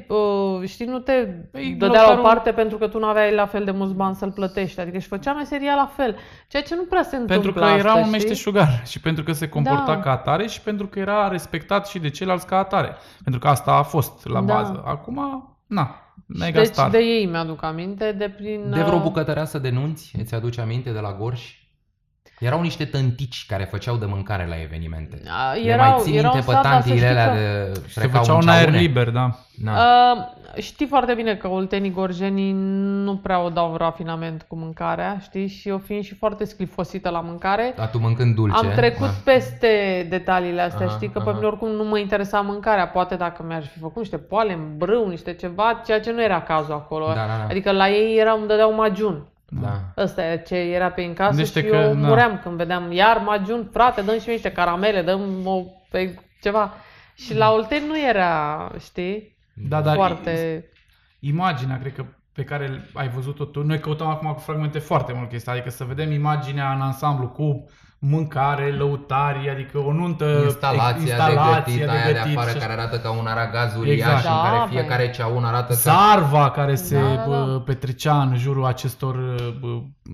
uh, 0.08 0.68
știi, 0.68 0.86
nu 0.86 0.98
te 0.98 1.12
păi, 1.50 1.74
dădea 1.78 2.02
la 2.02 2.18
o 2.18 2.22
parte 2.22 2.52
pentru 2.52 2.78
că 2.78 2.88
tu 2.88 2.98
nu 2.98 3.06
aveai 3.06 3.34
la 3.34 3.46
fel 3.46 3.64
de 3.64 3.70
mulți 3.70 3.94
bani 3.94 4.14
să-l 4.14 4.30
plătești. 4.30 4.80
Adică 4.80 4.96
își 4.96 5.06
făcea 5.06 5.32
meseria 5.32 5.74
la 5.74 5.90
fel. 5.96 6.16
Ceea 6.48 6.62
ce 6.62 6.74
nu 6.74 6.82
prea 6.82 7.02
se 7.02 7.16
întâmplă 7.16 7.34
Pentru 7.34 7.52
că 7.52 7.64
asta, 7.64 7.78
era 7.78 7.94
un 7.94 8.10
meșteșugar 8.10 8.82
și 8.84 9.00
pentru 9.00 9.24
că 9.24 9.32
se 9.32 9.48
comporta 9.48 9.94
da. 9.94 10.00
ca 10.00 10.10
atare 10.10 10.46
și 10.46 10.60
pentru 10.60 10.86
că 10.86 10.98
era 10.98 11.28
respectat 11.28 11.86
și 11.86 11.98
de 11.98 12.10
ceilalți 12.10 12.46
ca 12.46 12.58
atare. 12.58 12.96
Pentru 13.22 13.40
că 13.40 13.48
asta 13.48 13.72
a 13.72 13.82
fost 13.82 14.26
la 14.28 14.40
da. 14.40 14.54
bază. 14.54 14.82
Acum, 14.86 15.18
na, 15.66 16.14
mega 16.26 16.58
deci 16.58 16.66
star. 16.66 16.90
de 16.90 16.98
ei 16.98 17.26
mi-aduc 17.26 17.62
aminte, 17.62 18.12
de 18.12 18.28
prin... 18.28 18.70
De 18.70 18.82
vreo 18.82 18.96
uh, 18.96 19.02
bucătăreasă 19.02 19.58
de 19.58 19.70
nunți, 19.70 20.14
îți 20.18 20.34
aduce 20.34 20.60
aminte 20.60 20.90
de 20.90 21.00
la 21.00 21.12
Gorj? 21.12 21.65
Erau 22.38 22.60
niște 22.60 22.84
tântici 22.84 23.44
care 23.48 23.64
făceau 23.64 23.96
de 23.96 24.06
mâncare 24.06 24.46
la 24.46 24.60
evenimente. 24.62 25.22
A, 25.28 25.56
erau, 25.56 25.64
Le 25.64 25.76
mai 25.76 25.96
țin 26.00 26.12
minte 26.12 26.42
pe 26.46 26.58
tantiile 26.62 27.06
alea 27.06 27.34
de 27.34 27.72
Se 27.88 28.06
făceau 28.06 28.38
în 28.38 28.48
aer 28.48 28.70
liber, 28.70 29.10
da. 29.10 29.30
da. 29.54 29.72
Uh, 29.72 30.62
știi 30.62 30.86
foarte 30.86 31.14
bine 31.14 31.34
că 31.34 31.48
oltenii 31.48 31.90
gorjenii 31.90 32.52
nu 33.04 33.16
prea 33.16 33.40
o 33.40 33.48
dau 33.48 33.76
rafinament 33.76 34.44
cu 34.48 34.56
mâncarea, 34.56 35.18
știi? 35.20 35.46
Și 35.46 35.68
eu 35.68 35.78
fiind 35.78 36.04
și 36.04 36.14
foarte 36.14 36.44
sclifosită 36.44 37.08
la 37.08 37.20
mâncare. 37.20 37.72
Dar 37.76 37.90
tu 37.90 37.98
mâncând 37.98 38.34
dulce. 38.34 38.56
Am 38.56 38.72
trecut 38.74 39.06
da. 39.06 39.14
peste 39.24 40.06
detaliile 40.10 40.60
astea, 40.60 40.86
aha, 40.86 40.94
știi? 40.94 41.08
Că 41.08 41.18
aha. 41.18 41.26
pe 41.26 41.34
mine 41.34 41.46
oricum 41.46 41.68
nu 41.68 41.84
mă 41.84 41.98
interesa 41.98 42.40
mâncarea. 42.40 42.88
Poate 42.88 43.14
dacă 43.14 43.44
mi-aș 43.46 43.66
fi 43.66 43.78
făcut 43.78 43.96
niște 43.96 44.18
poale 44.18 44.52
în 44.52 44.76
brâu, 44.76 45.08
niște 45.08 45.32
ceva, 45.32 45.82
ceea 45.84 46.00
ce 46.00 46.12
nu 46.12 46.22
era 46.22 46.42
cazul 46.42 46.74
acolo. 46.74 47.06
Da, 47.06 47.14
da, 47.14 47.26
da. 47.26 47.46
Adică 47.50 47.72
la 47.72 47.88
ei 47.88 48.18
era, 48.18 48.32
îmi 48.32 48.46
dădeau 48.46 48.74
magiun. 48.74 49.26
Da. 49.48 49.80
Ăsta 49.96 50.24
e 50.24 50.42
ce 50.46 50.56
era 50.56 50.90
pe 50.90 51.02
în 51.02 51.14
casă 51.14 51.30
Gândește 51.30 51.60
și 51.60 51.66
că, 51.66 51.76
eu 51.76 51.94
na. 51.94 52.08
muream 52.08 52.40
când 52.42 52.56
vedeam 52.56 52.92
iar 52.92 53.18
magiun, 53.18 53.68
frate, 53.72 54.00
dăm 54.00 54.14
și 54.14 54.22
mie 54.24 54.32
niște 54.32 54.52
caramele, 54.52 55.02
dăm 55.02 55.46
o, 55.46 55.62
pe 55.90 56.18
ceva. 56.42 56.74
Și 57.14 57.36
la 57.36 57.52
Olten 57.52 57.86
nu 57.86 58.00
era, 58.08 58.70
știi, 58.78 59.36
da, 59.54 59.80
dar 59.80 59.94
foarte... 59.94 60.64
Imaginea, 61.20 61.78
cred 61.78 61.92
că 61.92 62.04
pe 62.32 62.44
care 62.44 62.88
ai 62.94 63.08
văzut-o 63.08 63.44
tu, 63.44 63.62
noi 63.62 63.80
căutăm 63.80 64.06
acum 64.06 64.32
cu 64.32 64.38
fragmente 64.38 64.78
foarte 64.78 65.12
mult 65.12 65.28
chestia, 65.28 65.52
adică 65.52 65.70
să 65.70 65.84
vedem 65.84 66.12
imaginea 66.12 66.72
în 66.72 66.80
ansamblu 66.80 67.28
cu 67.28 67.64
mâncare, 68.08 68.72
lăutari, 68.72 69.50
adică 69.50 69.78
o 69.78 69.92
nuntă, 69.92 70.40
instalația, 70.44 71.00
instalația 71.00 71.44
de 71.44 71.72
gătit, 71.72 71.78
de 71.78 71.90
aia 71.90 72.12
de 72.12 72.18
afară 72.18 72.50
și... 72.50 72.56
care 72.56 72.72
arată 72.72 72.98
ca 72.98 73.10
un 73.10 73.26
aragaz 73.26 73.76
uriaș 73.76 73.98
exact. 73.98 74.24
în 74.24 74.42
care 74.42 74.58
da, 74.58 74.66
fiecare 74.66 75.10
ceaun 75.10 75.44
arată 75.44 75.74
Zarva 75.74 76.42
ca... 76.42 76.50
care 76.50 76.74
se 76.74 77.00
da, 77.00 77.30
da, 77.30 77.44
da. 77.44 77.62
petrecea 77.64 78.22
în 78.22 78.36
jurul 78.36 78.64
acestor 78.64 79.16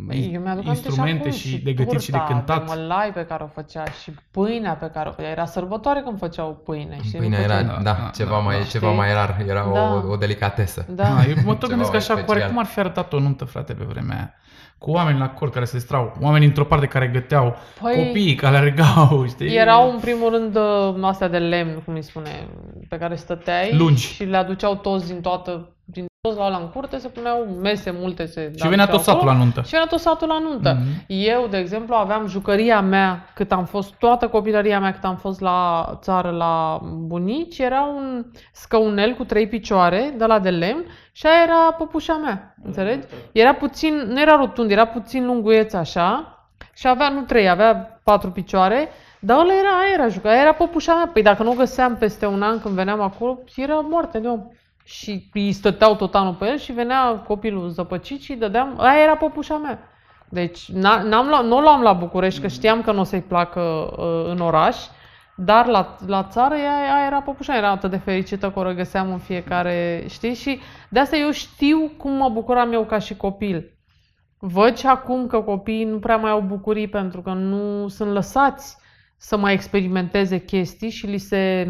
Băi, 0.07 0.41
instrumente 0.63 1.31
și, 1.31 1.49
și 1.49 1.59
de 1.59 1.73
gătit 1.73 2.01
și 2.01 2.11
de 2.11 2.23
cântat. 2.27 2.67
De 2.67 2.75
mălai 2.75 3.11
pe 3.13 3.25
care 3.25 3.43
o 3.43 3.47
făcea 3.47 3.85
și 4.03 4.15
pâinea 4.31 4.75
pe 4.75 4.91
care 4.95 5.09
o 5.09 5.13
făcea. 5.13 5.29
Era 5.29 5.45
sărbătoare 5.45 6.01
când 6.01 6.19
făceau 6.19 6.61
pâine. 6.65 6.99
Și 7.03 7.17
pâinea 7.17 7.41
era, 7.41 7.63
da, 7.63 7.79
da, 7.83 8.11
ceva, 8.15 8.31
da, 8.31 8.37
mai, 8.37 8.59
da, 8.59 8.65
ceva 8.65 8.91
mai 8.91 9.13
rar, 9.13 9.45
era 9.49 9.69
da. 9.73 9.93
o, 9.93 10.11
o 10.11 10.17
delicatesă. 10.17 10.85
Da. 10.89 11.03
da 11.03 11.25
eu 11.29 11.35
mă 11.45 11.55
tot 11.55 11.69
gândesc 11.69 11.95
așa, 11.95 12.15
cu 12.15 12.33
cum 12.49 12.59
ar 12.59 12.65
fi 12.65 12.79
arătat 12.79 13.13
o 13.13 13.19
nuntă, 13.19 13.45
frate, 13.45 13.73
pe 13.73 13.85
vremea 13.85 14.17
aia 14.17 14.35
cu 14.83 14.91
oameni 14.91 15.19
la 15.19 15.29
cort 15.29 15.53
care 15.53 15.65
se 15.65 15.77
distrau, 15.77 16.13
oameni 16.21 16.45
într-o 16.45 16.65
parte 16.65 16.87
care 16.87 17.07
găteau, 17.07 17.57
păi, 17.83 18.07
copii 18.07 18.35
care 18.35 18.57
alergau, 18.57 19.25
știi? 19.29 19.57
Erau 19.57 19.91
în 19.91 19.99
primul 19.99 20.31
rând 20.31 20.57
uh, 20.57 21.09
astea 21.09 21.29
de 21.29 21.39
lemn, 21.39 21.83
cum 21.85 21.95
îi 21.95 22.03
spune, 22.03 22.49
pe 22.89 22.99
care 22.99 23.15
stăteai 23.15 23.77
Lungi. 23.77 24.15
și 24.15 24.25
le 24.25 24.37
aduceau 24.37 24.77
toți 24.77 25.07
din 25.07 25.21
toată, 25.21 25.77
din 25.85 26.07
toți 26.21 26.39
la 26.39 26.57
în 26.57 26.69
curte, 26.69 26.99
se 26.99 27.09
puneau 27.09 27.59
mese 27.63 27.91
multe. 28.01 28.27
Se 28.27 28.53
și 28.57 28.69
venea 28.69 28.87
tot 28.87 29.01
satul 29.01 29.27
la 29.27 29.33
nuntă. 29.33 29.63
Și 29.63 29.71
venea 29.71 29.87
tot 29.87 30.01
satul 30.01 30.29
la 30.29 30.39
nuntă. 30.39 30.77
Mm-hmm. 30.77 31.05
Eu, 31.07 31.47
de 31.51 31.57
exemplu, 31.57 31.95
aveam 31.95 32.27
jucăria 32.27 32.81
mea, 32.81 33.27
cât 33.35 33.53
am 33.53 33.65
fost, 33.65 33.95
toată 33.95 34.29
copilăria 34.29 34.81
mea, 34.81 34.93
cât 34.93 35.05
am 35.05 35.17
fost 35.17 35.41
la 35.41 35.87
țară 36.01 36.31
la 36.31 36.81
bunici, 36.83 37.59
era 37.59 37.83
un 37.83 38.27
scăunel 38.53 39.15
cu 39.15 39.25
trei 39.25 39.49
picioare, 39.49 40.15
de 40.19 40.25
la 40.25 40.39
de 40.39 40.51
lemn, 40.51 40.85
și 41.13 41.27
aia 41.27 41.43
era 41.43 41.73
păpușa 41.79 42.17
mea, 42.17 42.55
înțelegi? 42.65 43.07
Era 43.33 43.55
puțin, 43.55 43.95
nu 43.95 44.21
era 44.21 44.37
rotund, 44.37 44.71
era 44.71 44.85
puțin 44.85 45.27
lunguieț 45.27 45.73
așa 45.73 46.37
și 46.75 46.89
avea, 46.89 47.09
nu 47.09 47.21
trei, 47.21 47.49
avea 47.49 48.01
patru 48.05 48.31
picioare, 48.31 48.89
dar 49.21 49.39
ăla 49.39 49.53
era, 49.53 49.79
aia 49.79 49.93
era 49.93 50.09
juca, 50.09 50.29
aia 50.29 50.41
era 50.41 50.53
păpușa 50.53 50.95
mea. 50.95 51.07
Păi 51.13 51.23
dacă 51.23 51.43
nu 51.43 51.51
o 51.51 51.55
găseam 51.55 51.97
peste 51.97 52.27
un 52.27 52.43
an 52.43 52.61
când 52.61 52.75
veneam 52.75 53.01
acolo, 53.01 53.39
era 53.57 53.75
moarte 53.75 54.19
de 54.19 54.29
om. 54.29 54.43
Și 54.85 55.29
îi 55.33 55.53
stăteau 55.53 55.97
tot 55.97 56.15
anul 56.15 56.35
pe 56.35 56.47
el 56.47 56.59
și 56.59 56.73
venea 56.73 57.23
copilul 57.27 57.69
zăpăcit 57.69 58.21
și 58.21 58.31
îi 58.31 58.37
dădeam, 58.37 58.75
aia 58.81 59.03
era 59.03 59.17
păpușa 59.17 59.57
mea. 59.57 59.79
Deci 60.29 60.71
n-am 60.73 61.27
luat, 61.29 61.45
nu 61.45 61.57
o 61.57 61.61
luam 61.61 61.83
la 61.83 61.93
București, 61.93 62.41
că 62.41 62.49
știam 62.49 62.83
că 62.83 62.93
nu 62.93 63.01
o 63.01 63.05
să-i 63.05 63.21
placă 63.21 63.61
uh, 63.61 64.31
în 64.31 64.41
oraș, 64.41 64.77
dar 65.37 65.67
la, 65.67 65.97
la 66.07 66.25
țară 66.25 66.55
ea, 66.55 66.85
ea 66.85 67.07
era 67.07 67.23
păpușa, 67.23 67.57
era 67.57 67.71
atât 67.71 67.91
de 67.91 67.97
fericită 67.97 68.51
că 68.51 68.59
o 68.59 68.63
regăseam 68.63 69.13
în 69.13 69.19
fiecare, 69.19 70.05
știi? 70.09 70.35
Și 70.35 70.61
de 70.89 70.99
asta 70.99 71.17
eu 71.17 71.31
știu 71.31 71.93
cum 71.97 72.13
mă 72.13 72.29
bucuram 72.29 72.73
eu 72.73 72.85
ca 72.85 72.99
și 72.99 73.17
copil. 73.17 73.77
Văd 74.39 74.77
și 74.77 74.87
acum 74.87 75.27
că 75.27 75.41
copiii 75.41 75.85
nu 75.85 75.99
prea 75.99 76.17
mai 76.17 76.31
au 76.31 76.41
bucurii 76.41 76.89
pentru 76.89 77.23
că 77.23 77.33
nu 77.33 77.89
sunt 77.89 78.13
lăsați 78.13 78.77
să 79.17 79.37
mai 79.37 79.53
experimenteze 79.53 80.39
chestii 80.39 80.91
și 80.91 81.07
li 81.07 81.19
se, 81.19 81.67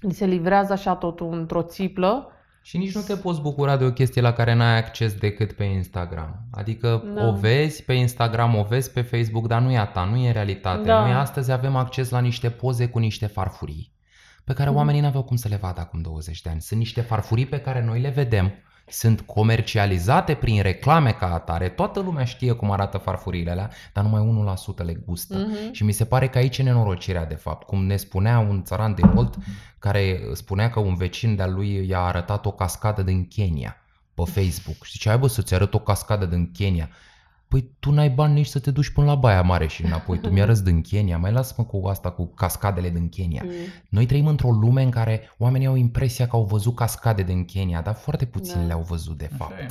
li 0.00 0.12
se 0.12 0.26
livrează 0.26 0.72
așa 0.72 0.94
totul 0.94 1.32
într-o 1.32 1.62
țiplă 1.62 2.33
și 2.66 2.76
nici 2.76 2.94
nu 2.94 3.00
te 3.00 3.16
poți 3.16 3.40
bucura 3.40 3.76
de 3.76 3.84
o 3.84 3.92
chestie 3.92 4.20
la 4.20 4.32
care 4.32 4.54
n-ai 4.54 4.76
acces 4.76 5.12
decât 5.12 5.52
pe 5.52 5.64
Instagram. 5.64 6.46
Adică 6.50 7.02
da. 7.14 7.26
o 7.26 7.32
vezi 7.32 7.82
pe 7.82 7.92
Instagram, 7.92 8.54
o 8.54 8.62
vezi 8.62 8.92
pe 8.92 9.00
Facebook, 9.00 9.46
dar 9.46 9.60
nu 9.60 9.70
e 9.70 9.78
a 9.78 9.86
ta, 9.86 10.04
nu 10.04 10.16
e 10.16 10.30
realitate. 10.30 10.86
Da. 10.86 11.00
Noi 11.00 11.12
astăzi 11.12 11.52
avem 11.52 11.76
acces 11.76 12.10
la 12.10 12.20
niște 12.20 12.50
poze 12.50 12.88
cu 12.88 12.98
niște 12.98 13.26
farfurii 13.26 13.92
pe 14.44 14.52
care 14.52 14.70
mm. 14.70 14.76
oamenii 14.76 15.00
n-aveau 15.00 15.22
cum 15.22 15.36
să 15.36 15.48
le 15.48 15.56
vadă 15.56 15.80
acum 15.80 16.00
20 16.00 16.40
de 16.40 16.50
ani. 16.50 16.60
Sunt 16.60 16.78
niște 16.78 17.00
farfurii 17.00 17.46
pe 17.46 17.60
care 17.60 17.84
noi 17.84 18.00
le 18.00 18.08
vedem 18.08 18.52
sunt 18.86 19.20
comercializate 19.20 20.34
prin 20.34 20.62
reclame 20.62 21.12
ca 21.12 21.32
atare, 21.32 21.68
toată 21.68 22.00
lumea 22.00 22.24
știe 22.24 22.52
cum 22.52 22.70
arată 22.70 22.98
farfurile 22.98 23.50
alea, 23.50 23.70
dar 23.92 24.04
numai 24.04 24.54
1% 24.82 24.84
le 24.84 24.94
gustă. 25.06 25.46
Uh-huh. 25.46 25.70
Și 25.72 25.84
mi 25.84 25.92
se 25.92 26.04
pare 26.04 26.28
că 26.28 26.38
aici 26.38 26.58
e 26.58 26.62
nenorocirea 26.62 27.24
de 27.24 27.34
fapt. 27.34 27.66
Cum 27.66 27.84
ne 27.84 27.96
spunea 27.96 28.38
un 28.38 28.62
țăran 28.64 28.94
de 28.94 29.02
mult 29.14 29.34
care 29.78 30.20
spunea 30.32 30.70
că 30.70 30.80
un 30.80 30.94
vecin 30.94 31.36
de-al 31.36 31.52
lui 31.52 31.88
i-a 31.88 32.00
arătat 32.00 32.46
o 32.46 32.50
cascadă 32.50 33.02
din 33.02 33.28
Kenya 33.28 33.76
pe 34.14 34.22
Facebook. 34.24 34.84
Și 34.84 34.92
zicea, 34.92 35.16
bă, 35.16 35.26
să-ți 35.26 35.54
arăt 35.54 35.74
o 35.74 35.78
cascadă 35.78 36.24
din 36.24 36.52
Kenya. 36.52 36.88
Păi 37.54 37.70
tu 37.78 37.90
n-ai 37.90 38.10
bani 38.10 38.34
nici 38.34 38.46
să 38.46 38.58
te 38.58 38.70
duci 38.70 38.90
până 38.90 39.06
la 39.06 39.14
Baia 39.14 39.42
Mare 39.42 39.66
și 39.66 39.84
înapoi. 39.84 40.18
Tu 40.18 40.28
mi-arăți 40.30 40.64
din 40.64 40.80
Kenya, 40.80 41.18
mai 41.18 41.32
lasă-mă 41.32 41.64
cu 41.64 41.86
asta, 41.86 42.10
cu 42.10 42.26
cascadele 42.26 42.90
din 42.90 43.08
Kenya. 43.08 43.42
Mm. 43.44 43.50
Noi 43.88 44.06
trăim 44.06 44.26
într-o 44.26 44.50
lume 44.50 44.82
în 44.82 44.90
care 44.90 45.34
oamenii 45.38 45.66
au 45.66 45.74
impresia 45.74 46.26
că 46.26 46.36
au 46.36 46.44
văzut 46.44 46.74
cascade 46.74 47.22
din 47.22 47.44
Kenya, 47.44 47.82
dar 47.82 47.94
foarte 47.94 48.24
puțini 48.26 48.60
da. 48.60 48.66
le-au 48.66 48.82
văzut 48.82 49.18
de 49.18 49.30
fapt. 49.36 49.52
Okay. 49.52 49.66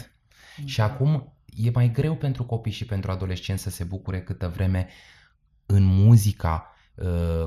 Și 0.66 0.78
da. 0.78 0.84
acum 0.84 1.34
e 1.46 1.70
mai 1.74 1.92
greu 1.92 2.16
pentru 2.16 2.44
copii 2.44 2.72
și 2.72 2.86
pentru 2.86 3.12
adolescenți 3.12 3.64
să 3.64 3.70
se 3.70 3.84
bucure 3.84 4.22
câtă 4.22 4.52
vreme 4.56 4.88
în 5.66 5.84
muzica 5.84 6.68
Uh, 6.68 6.73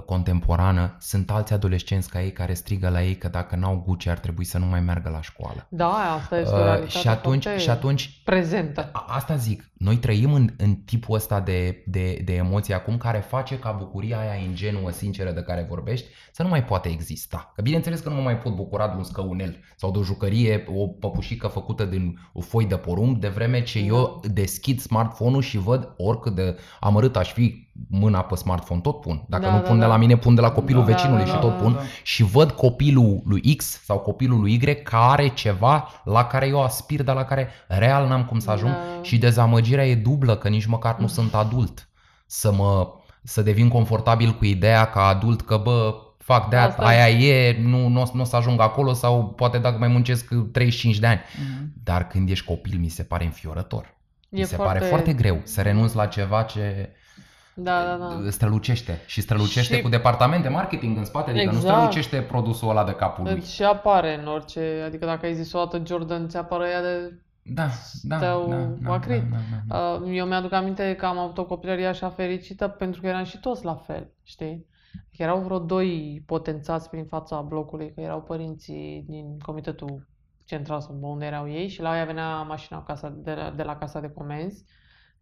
contemporană, 0.05 0.97
sunt 1.01 1.31
alți 1.31 1.53
adolescenți 1.53 2.09
ca 2.09 2.23
ei 2.23 2.33
care 2.33 2.55
strigă 2.55 2.89
la 2.89 3.03
ei 3.03 3.17
că 3.17 3.29
dacă 3.29 3.57
n-au 3.57 3.83
Gucci 3.87 4.07
ar 4.07 4.19
trebui 4.19 4.45
să 4.45 4.59
nu 4.59 4.67
mai 4.67 4.81
meargă 4.81 5.09
la 5.09 5.21
școală. 5.21 5.67
Da, 5.69 5.89
asta 5.89 6.39
este 6.39 6.55
o 6.55 6.83
uh, 6.83 6.89
și 6.89 7.09
atunci, 7.09 7.47
și 7.57 7.71
atunci 7.71 8.21
prezentă. 8.25 8.89
A, 8.93 9.05
asta 9.09 9.37
zic, 9.37 9.71
noi 9.79 9.97
trăim 9.97 10.33
în, 10.33 10.49
în 10.57 10.75
tipul 10.75 11.15
ăsta 11.15 11.41
de, 11.41 11.83
de, 11.87 12.21
de 12.25 12.35
emoție 12.35 12.75
acum 12.75 12.97
care 12.97 13.19
face 13.19 13.59
ca 13.59 13.71
bucuria 13.71 14.19
aia 14.19 14.35
ingenuă, 14.35 14.91
sinceră 14.91 15.31
de 15.31 15.43
care 15.43 15.67
vorbești 15.69 16.07
să 16.33 16.43
nu 16.43 16.49
mai 16.49 16.65
poate 16.65 16.89
exista. 16.89 17.53
Că 17.55 17.63
bineînțeles 17.63 18.01
că 18.01 18.09
nu 18.09 18.15
mă 18.15 18.23
mai 18.23 18.39
pot 18.39 18.55
bucura 18.55 18.89
de 18.89 18.97
un 18.97 19.05
scăunel 19.05 19.57
sau 19.77 19.91
de 19.91 19.99
o 19.99 20.03
jucărie, 20.03 20.65
o 20.75 20.87
păpușică 20.87 21.47
făcută 21.47 21.85
din 21.85 22.19
o 22.33 22.41
foi 22.41 22.65
de 22.65 22.77
porumb, 22.77 23.21
de 23.21 23.29
vreme 23.29 23.63
ce 23.63 23.81
da. 23.81 23.87
eu 23.87 24.21
deschid 24.33 24.81
smartphone-ul 24.81 25.43
și 25.43 25.59
văd 25.59 25.95
oricât 25.97 26.35
de 26.35 26.57
amărât 26.81 27.17
aș 27.17 27.33
fi 27.33 27.66
mâna 27.89 28.23
pe 28.23 28.35
smartphone, 28.35 28.81
tot 28.81 29.01
pun. 29.01 29.25
Dacă 29.29 29.45
da, 29.45 29.53
nu 29.53 29.59
pun 29.59 29.79
da, 29.79 29.85
de 29.85 29.91
la 29.91 29.97
mine, 29.97 30.17
pun 30.17 30.35
de 30.35 30.41
la 30.41 30.51
copilul 30.51 30.85
da, 30.85 30.93
vecinului 30.93 31.25
da, 31.25 31.31
și 31.31 31.39
tot 31.39 31.57
pun. 31.57 31.73
Da, 31.73 31.79
da. 31.79 31.85
Și 32.03 32.23
văd 32.23 32.51
copilul 32.51 33.23
lui 33.25 33.55
X 33.55 33.81
sau 33.85 33.99
copilul 33.99 34.41
lui 34.41 34.53
Y 34.53 34.59
care 34.59 34.83
are 34.91 35.29
ceva 35.29 35.89
la 36.05 36.25
care 36.25 36.47
eu 36.47 36.63
aspir, 36.63 37.03
dar 37.03 37.15
la 37.15 37.25
care 37.25 37.49
real 37.69 38.09
n-am 38.09 38.25
cum 38.25 38.39
să 38.39 38.51
ajung. 38.51 38.73
Da. 38.73 39.03
Și 39.03 39.19
dezamăgirea 39.19 39.87
e 39.87 39.95
dublă, 39.95 40.37
că 40.37 40.49
nici 40.49 40.67
măcar 40.67 40.97
nu 40.99 41.07
sunt 41.07 41.35
adult. 41.35 41.89
Să 42.27 42.53
mă 42.53 42.95
să 43.23 43.43
devin 43.43 43.69
confortabil 43.69 44.33
cu 44.33 44.45
ideea 44.45 44.91
ca 44.91 45.07
adult 45.07 45.43
că 45.43 45.57
bă, 45.57 45.95
fac 46.19 46.49
de 46.49 46.57
asta, 46.57 46.83
aia 46.83 47.09
e, 47.09 47.59
nu, 47.63 47.89
nu, 47.89 48.11
nu 48.13 48.21
o 48.21 48.25
să 48.25 48.37
ajung 48.37 48.61
acolo 48.61 48.93
sau 48.93 49.29
poate 49.29 49.59
dacă 49.59 49.79
mai 49.79 49.89
muncesc 49.89 50.29
35 50.53 50.99
de 50.99 51.07
ani. 51.07 51.21
Mm-hmm. 51.21 51.83
Dar 51.83 52.07
când 52.07 52.31
ești 52.31 52.45
copil 52.45 52.79
mi 52.79 52.89
se 52.89 53.03
pare 53.03 53.25
înfiorător. 53.25 53.95
E 54.29 54.39
mi 54.39 54.45
se 54.45 54.57
foarte... 54.57 54.73
pare 54.73 54.87
foarte 54.87 55.13
greu 55.13 55.41
să 55.45 55.63
renunți 55.63 55.97
la 55.97 56.07
ceva 56.07 56.43
ce 56.43 56.91
da, 57.57 57.85
da, 57.85 57.97
da. 57.97 58.31
strălucește 58.31 59.03
și 59.07 59.21
strălucește 59.21 59.77
și... 59.77 59.83
cu 59.83 59.89
departamente 59.89 60.49
marketing 60.49 60.97
în 60.97 61.05
spate, 61.05 61.31
adică 61.31 61.45
exact. 61.45 61.65
nu 61.65 61.71
strălucește 61.71 62.23
produsul 62.23 62.69
ăla 62.69 62.85
de 62.85 62.93
capul 62.93 63.25
lui. 63.25 63.43
Și 63.43 63.63
apare 63.63 64.19
în 64.21 64.27
orice, 64.27 64.83
adică 64.87 65.07
dacă 65.07 65.27
ai 65.27 65.35
zis 65.35 65.53
o 65.53 65.59
dată 65.59 65.83
Jordan, 65.87 66.29
ți 66.29 66.37
apare 66.37 66.69
ea 66.69 66.83
de 66.83 67.21
da, 67.49 67.69
da, 68.03 68.19
da, 68.19 68.45
da, 68.49 68.73
da, 68.81 69.07
da, 69.09 69.37
da. 69.69 69.99
Uh, 70.03 70.17
eu 70.17 70.27
mi-aduc 70.27 70.53
aminte 70.53 70.95
că 70.95 71.07
am 71.07 71.19
avut 71.19 71.39
o 71.39 71.45
copilărie 71.45 71.87
așa 71.87 72.11
fericită 72.11 72.69
pentru 72.69 73.01
că 73.01 73.07
eram 73.07 73.25
și 73.25 73.41
toți 73.41 73.65
la 73.65 73.75
fel, 73.75 74.11
știi? 74.23 74.67
Erau 75.11 75.41
vreo 75.41 75.59
doi 75.59 76.23
potențați 76.27 76.91
prin 76.91 77.05
fața 77.05 77.41
blocului, 77.41 77.93
că 77.95 78.01
erau 78.01 78.23
părinții 78.23 79.05
din 79.09 79.39
comitetul 79.39 80.07
central 80.45 80.81
sau 80.81 80.99
unde 81.01 81.27
erau 81.27 81.51
ei 81.51 81.69
și 81.69 81.81
la 81.81 81.97
ea 81.97 82.05
venea 82.05 82.43
mașina 82.43 82.83
casa, 82.83 83.09
de, 83.17 83.35
la, 83.35 83.51
de 83.51 83.63
la 83.63 83.77
casa 83.77 84.01
de 84.01 84.11
comenzi, 84.11 84.65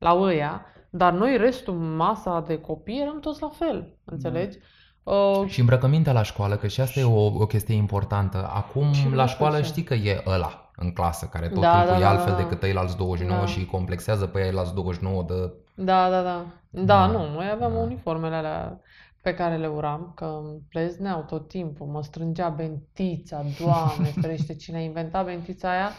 la 0.04 0.14
ăia, 0.14 0.66
dar 0.90 1.12
noi, 1.12 1.36
restul, 1.36 1.74
masa 1.74 2.44
de 2.46 2.60
copii, 2.60 3.00
eram 3.00 3.20
toți 3.20 3.42
la 3.42 3.48
fel, 3.48 3.96
înțelegi? 4.04 4.58
Da. 4.58 5.12
Uh, 5.12 5.48
și 5.48 5.60
îmbrăcămintea 5.60 6.12
la 6.12 6.22
școală, 6.22 6.56
că 6.56 6.66
și 6.66 6.80
asta 6.80 7.00
e 7.00 7.04
o, 7.04 7.24
o 7.24 7.46
chestie 7.46 7.74
importantă. 7.74 8.50
Acum, 8.54 8.84
la 9.12 9.26
școală 9.26 9.62
știi 9.62 9.82
că 9.82 9.94
e 9.94 10.22
ăla 10.26 10.70
în 10.76 10.92
clasă, 10.92 11.26
care 11.26 11.48
tot 11.48 11.60
da, 11.60 11.80
timpul 11.80 12.00
da, 12.00 12.00
e 12.00 12.04
altfel 12.04 12.32
da, 12.32 12.38
decât 12.38 12.60
ceilalți 12.60 12.96
29 12.96 13.40
da. 13.40 13.46
și 13.46 13.66
complexează 13.66 14.26
pe 14.26 14.40
ceilalți 14.40 14.74
29 14.74 15.24
de... 15.28 15.52
Da, 15.74 16.10
da, 16.10 16.22
da. 16.22 16.44
Da, 16.70 16.82
da. 16.84 17.06
nu, 17.06 17.30
noi 17.32 17.50
aveam 17.52 17.72
da. 17.72 17.78
uniformele 17.78 18.34
alea 18.34 18.80
pe 19.20 19.34
care 19.34 19.56
le 19.56 19.66
uram, 19.66 20.12
că 20.14 20.24
îmi 20.24 20.60
plezneau 20.68 21.24
tot 21.28 21.48
timpul, 21.48 21.86
mă 21.86 22.02
strângea 22.02 22.48
bentița, 22.48 23.44
doamne, 23.60 24.08
ferește, 24.20 24.54
cine 24.54 24.76
a 24.76 24.80
inventat 24.80 25.24
bentița 25.24 25.70
aia, 25.70 25.90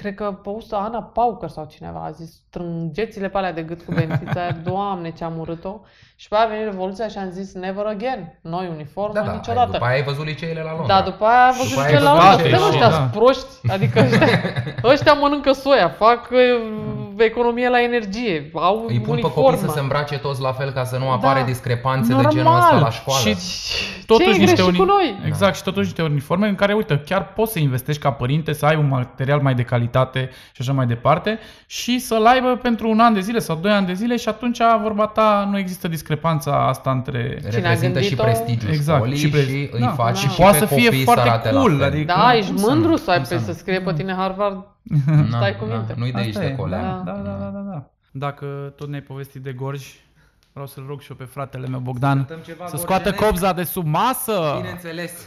cred 0.00 0.14
că 0.14 0.38
postă 0.42 0.76
Ana 0.76 1.02
Paucăr 1.02 1.48
sau 1.48 1.68
cineva 1.70 2.04
a 2.04 2.10
zis 2.10 2.30
strângeți-le 2.48 3.28
pe 3.28 3.36
alea 3.36 3.52
de 3.52 3.62
gât 3.62 3.82
cu 3.82 3.92
bentița 3.94 4.40
aia, 4.40 4.56
doamne 4.70 5.10
ce 5.10 5.24
am 5.24 5.38
urât-o. 5.38 5.80
Și 6.16 6.28
pe 6.28 6.34
aia 6.34 6.44
a 6.44 6.48
venit 6.48 6.64
Revoluția 6.64 7.08
și 7.08 7.18
am 7.18 7.30
zis 7.30 7.54
never 7.54 7.86
again, 7.86 8.38
noi 8.40 8.68
uniformă, 8.74 9.14
da, 9.14 9.22
da, 9.22 9.32
niciodată. 9.32 9.70
După 9.70 9.84
aia 9.84 9.94
ai 9.94 10.02
văzut 10.02 10.24
liceele 10.24 10.62
la 10.62 10.74
Londra. 10.76 10.94
Da, 10.94 11.02
după 11.10 11.24
aia 11.24 11.46
am 11.46 11.56
văzut 11.56 11.76
liceele 11.78 12.00
la 12.00 12.12
Londra. 12.12 12.38
Suntem 12.38 12.62
ăștia 12.68 12.90
da. 12.90 13.10
proști, 13.12 13.70
adică 13.70 14.00
ăștia, 14.00 14.28
ăștia 14.92 15.12
mănâncă 15.12 15.52
soia, 15.52 15.88
fac 15.88 16.28
economie 17.24 17.68
la 17.68 17.82
energie, 17.82 18.50
au 18.54 18.84
Îi 18.88 19.00
pun 19.00 19.12
uniformă. 19.12 19.34
pe 19.34 19.40
copii 19.40 19.58
să 19.58 19.72
se 19.74 19.80
îmbrace 19.80 20.18
toți 20.18 20.40
la 20.40 20.52
fel 20.52 20.70
ca 20.70 20.84
să 20.84 20.96
nu 20.96 21.10
apare 21.10 21.40
da. 21.40 21.46
discrepanțe 21.46 22.12
Normal. 22.12 22.32
de 22.32 22.38
genul 22.38 22.56
ăsta 22.56 22.78
la 22.78 22.90
școală. 22.90 23.20
Și 23.20 23.36
totuși 24.06 24.32
Ce 24.32 24.36
niște 24.36 24.62
uni... 24.62 24.76
cu 24.76 24.84
noi? 24.84 25.18
Exact, 25.26 25.56
și 25.56 25.62
totuși 25.62 25.84
niște 25.84 26.02
uniforme 26.02 26.48
în 26.48 26.54
care, 26.54 26.72
uite, 26.72 27.02
chiar 27.06 27.32
poți 27.32 27.52
să 27.52 27.58
investești 27.58 28.02
ca 28.02 28.10
părinte, 28.10 28.52
să 28.52 28.66
ai 28.66 28.76
un 28.76 28.88
material 28.88 29.40
mai 29.40 29.54
de 29.54 29.62
calitate 29.62 30.30
și 30.52 30.60
așa 30.60 30.72
mai 30.72 30.86
departe 30.86 31.38
și 31.66 31.98
să-l 31.98 32.26
aibă 32.26 32.58
pentru 32.62 32.90
un 32.90 33.00
an 33.00 33.14
de 33.14 33.20
zile 33.20 33.38
sau 33.38 33.56
doi 33.56 33.70
ani 33.70 33.86
de 33.86 33.92
zile 33.92 34.16
și 34.16 34.28
atunci 34.28 34.58
vorba 34.82 35.06
ta 35.06 35.48
nu 35.50 35.58
există 35.58 35.88
discrepanța 35.88 36.66
asta 36.68 36.90
între... 36.90 37.40
Reprezintă 37.50 38.00
și 38.00 38.14
prestigiul 38.14 38.72
exact, 38.72 38.98
școlii 38.98 39.18
și, 39.18 39.28
pre... 39.28 39.40
și 39.40 39.68
îi 39.72 39.80
da, 39.80 39.88
faci 39.88 40.22
da. 40.22 40.28
și 40.28 40.36
poate 40.36 40.58
să 40.58 40.66
fie 40.66 40.90
foarte 40.90 41.50
cool. 41.50 41.82
Adică, 41.82 42.14
da, 42.16 42.34
ești 42.36 42.52
mândru 42.52 42.96
să 42.96 43.10
ai 43.10 43.20
pe 43.20 43.38
să 43.38 43.52
scrie 43.52 43.80
pe 43.80 43.92
tine 43.92 44.14
Harvard 44.14 44.64
Stai 45.28 45.56
cu 45.56 45.64
minte. 45.64 45.94
Nu-i 45.96 46.12
de 46.12 46.18
aici 46.18 46.34
de 46.34 46.54
colea. 46.54 47.02
Da, 47.04 47.12
da, 47.12 47.30
da, 47.32 47.50
da, 47.50 47.60
da. 47.60 47.90
Dacă 48.10 48.72
tot 48.76 48.88
ne-ai 48.88 49.02
povestit 49.02 49.42
de 49.42 49.52
gorji, 49.52 50.00
vreau 50.52 50.66
să-l 50.66 50.84
rog 50.86 51.00
și 51.00 51.10
eu 51.10 51.16
pe 51.16 51.24
fratele 51.24 51.66
meu 51.66 51.80
Bogdan 51.80 52.28
să 52.66 52.76
scoată 52.76 53.12
copza 53.12 53.52
de 53.52 53.62
sub 53.62 53.86
masă. 53.86 54.52
Bineînțeles. 54.56 55.26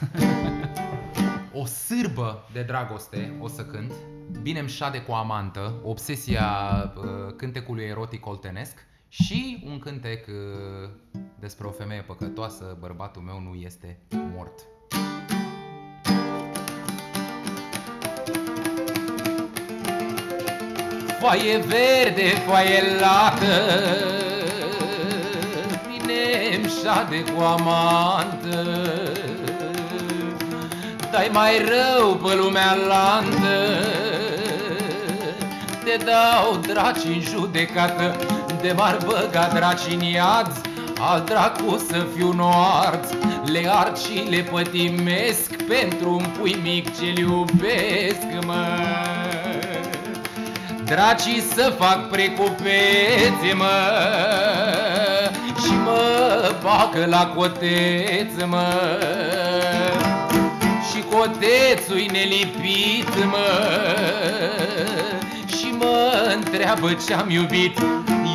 o 1.61 1.65
sârbă 1.65 2.47
de 2.51 2.61
dragoste 2.61 3.33
o 3.39 3.47
să 3.47 3.65
cânt. 3.65 3.93
Bine-mi 4.41 4.69
șade 4.69 5.01
cu 5.01 5.11
amantă, 5.11 5.73
obsesia 5.83 6.45
uh, 6.95 7.33
cântecului 7.35 7.83
erotic 7.83 8.25
oltenesc 8.25 8.85
și 9.07 9.63
un 9.67 9.79
cântec 9.79 10.27
uh, 10.27 10.89
despre 11.39 11.67
o 11.67 11.71
femeie 11.71 12.01
păcătoasă, 12.01 12.77
bărbatul 12.79 13.21
meu 13.21 13.39
nu 13.39 13.53
este 13.53 13.99
mort. 14.35 14.65
Foaie 21.21 21.57
verde, 21.57 22.33
foaie 22.45 22.81
lată, 22.99 23.55
vine 25.87 26.61
șade 26.81 27.23
cu 27.33 27.41
amantă. 27.41 28.81
Dai 31.11 31.29
mai 31.31 31.51
rău 31.57 32.15
pe 32.15 32.35
lumea 32.35 32.75
lantă, 32.87 33.83
te 35.83 36.03
dau 36.03 36.59
draci 36.67 37.03
în 37.05 37.21
judecată, 37.21 38.15
de 38.61 38.73
m-ar 38.77 38.97
băga 39.05 39.51
draci 39.53 39.93
în 39.93 40.01
iad, 40.01 40.61
al 40.99 41.23
dracu 41.25 41.85
să 41.89 42.05
fiu 42.15 42.31
noart, 42.33 43.13
le 43.51 43.69
ard 43.69 43.97
și 43.97 44.29
le 44.29 44.37
pătimesc. 44.37 45.55
Pentru 45.55 46.13
un 46.13 46.25
pui 46.39 46.59
mic 46.63 46.97
ce-l 46.97 47.17
iubesc, 47.17 48.45
măi. 48.45 49.40
Dracii 50.91 51.43
să 51.55 51.73
fac 51.77 52.07
precupețe, 52.09 53.53
mă 53.55 53.65
Și 55.63 55.71
mă 55.83 56.51
bagă 56.63 57.05
la 57.05 57.27
coteț, 57.35 58.43
mă. 58.45 58.65
Și 60.89 61.03
cotețul-i 61.11 62.09
nelipit, 62.11 63.25
mă 63.25 63.67
Și 65.57 65.73
mă 65.77 66.33
întreabă 66.35 66.97
ce-am 67.07 67.29
iubit. 67.29 67.77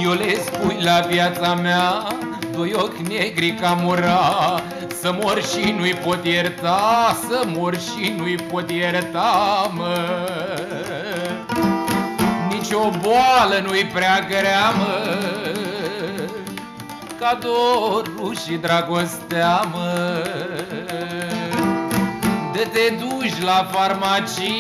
Eu 0.03 0.13
le 0.13 0.35
spui 0.45 0.77
la 0.81 1.01
viața 1.09 1.55
mea 1.55 2.07
Doi 2.53 2.73
ochi 2.75 3.09
negri 3.09 3.55
ca 3.61 3.79
mura 3.83 4.61
Să 5.01 5.15
mor 5.23 5.43
și 5.43 5.75
nu-i 5.79 5.95
pot 5.95 6.25
ierta 6.25 7.17
Să 7.29 7.43
mor 7.47 7.75
și 7.79 8.15
nu-i 8.17 8.37
pot 8.37 8.71
ierta, 8.71 9.71
mă 9.75 9.97
nici 12.67 12.75
o 12.75 12.91
boală 13.03 13.65
nu-i 13.67 13.91
prea 13.93 14.27
grea, 14.29 14.71
mă. 14.71 15.19
Ca 17.19 17.39
dorul 17.41 18.37
și 18.47 18.53
dragostea, 18.53 19.61
mă. 19.73 20.25
De 22.53 22.69
te 22.73 22.95
duci 22.95 23.43
la 23.43 23.71
farmacie 23.73 24.55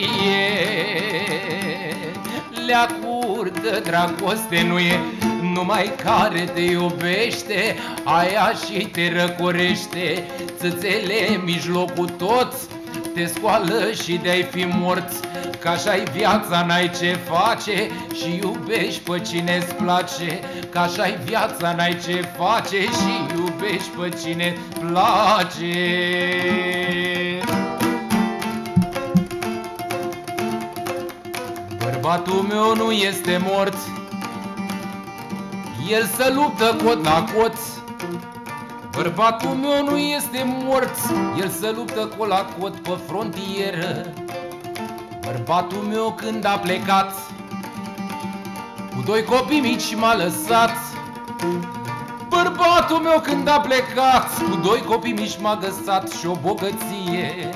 Le 2.66 2.74
curtă 3.00 3.80
dragoste 3.84 4.62
nu 4.66 4.78
e 4.78 5.00
numai 5.52 5.92
care 6.04 6.50
te 6.54 6.60
iubește 6.60 7.76
Aia 8.04 8.52
și 8.64 8.86
te 8.86 9.12
răcorește. 9.18 10.24
Țățele 10.58 11.40
mijlocul 11.44 12.08
toți 12.08 12.66
te 13.16 13.26
scoală 13.26 13.92
și 14.02 14.20
de-ai 14.22 14.42
fi 14.42 14.64
morți. 14.64 15.20
Ca 15.58 15.70
așa-i 15.70 16.02
viața, 16.12 16.64
n-ai 16.66 16.90
ce 16.98 17.18
face 17.30 17.90
Și 18.14 18.40
iubești 18.42 19.00
pe 19.10 19.20
cine-ți 19.20 19.74
place. 19.74 20.40
Ca 20.70 20.80
așa-i 20.80 21.18
viața, 21.24 21.74
n-ai 21.74 21.96
ce 22.04 22.24
face 22.38 22.80
Și 22.80 23.36
iubești 23.36 23.88
pe 24.00 24.08
cine 24.22 24.56
place. 24.80 25.74
Bărbatul 31.78 32.46
meu 32.48 32.74
nu 32.74 32.90
este 32.90 33.40
mort. 33.44 33.76
El 35.90 36.04
se 36.16 36.32
luptă 36.32 36.76
cot 36.84 37.04
la 37.04 37.24
cot 37.34 37.75
Bărbatul 38.96 39.48
meu 39.50 39.84
nu 39.84 39.96
este 39.96 40.42
mort 40.64 40.96
El 41.38 41.48
se 41.48 41.72
luptă 41.76 42.08
cot 42.18 42.28
la 42.28 42.46
cot 42.60 42.76
pe 42.76 42.98
frontieră. 43.06 44.12
Bărbatul 45.20 45.78
meu 45.78 46.14
când 46.16 46.44
a 46.44 46.58
plecat 46.58 47.12
Cu 48.94 49.02
doi 49.04 49.24
copii 49.24 49.60
mici 49.60 49.94
m-a 49.94 50.14
lăsat. 50.14 50.70
Bărbatul 52.28 52.96
meu 52.96 53.20
când 53.20 53.48
a 53.48 53.60
plecat 53.60 54.38
Cu 54.50 54.56
doi 54.56 54.80
copii 54.80 55.12
mici 55.12 55.40
m-a 55.40 55.58
găsat 55.60 56.10
și 56.10 56.26
o 56.26 56.34
bogăție. 56.42 57.50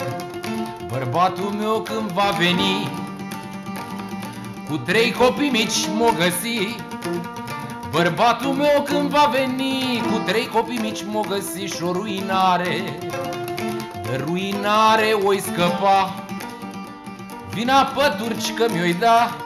Bărbatul 0.87 1.51
meu 1.59 1.81
când 1.81 2.11
va 2.11 2.31
veni 2.39 2.89
Cu 4.69 4.77
trei 4.77 5.13
copii 5.13 5.51
mici 5.51 5.89
m-o 5.97 6.11
găsi 6.17 6.77
Bărbatul 7.91 8.53
meu 8.53 8.83
când 8.85 9.09
va 9.09 9.31
veni 9.33 10.03
Cu 10.13 10.19
trei 10.27 10.47
copii 10.47 10.79
mici 10.79 11.05
m-o 11.07 11.21
găsi 11.29 11.65
și 11.65 11.83
o 11.83 11.93
ruinare. 11.93 12.99
De 14.03 14.25
ruinare 14.25 15.13
o 15.25 15.33
scăpa 15.33 16.15
Vina 17.51 17.85
pe 17.85 18.17
turci 18.19 18.55
că 18.55 18.67
mi-o 18.73 18.93
da. 18.99 19.37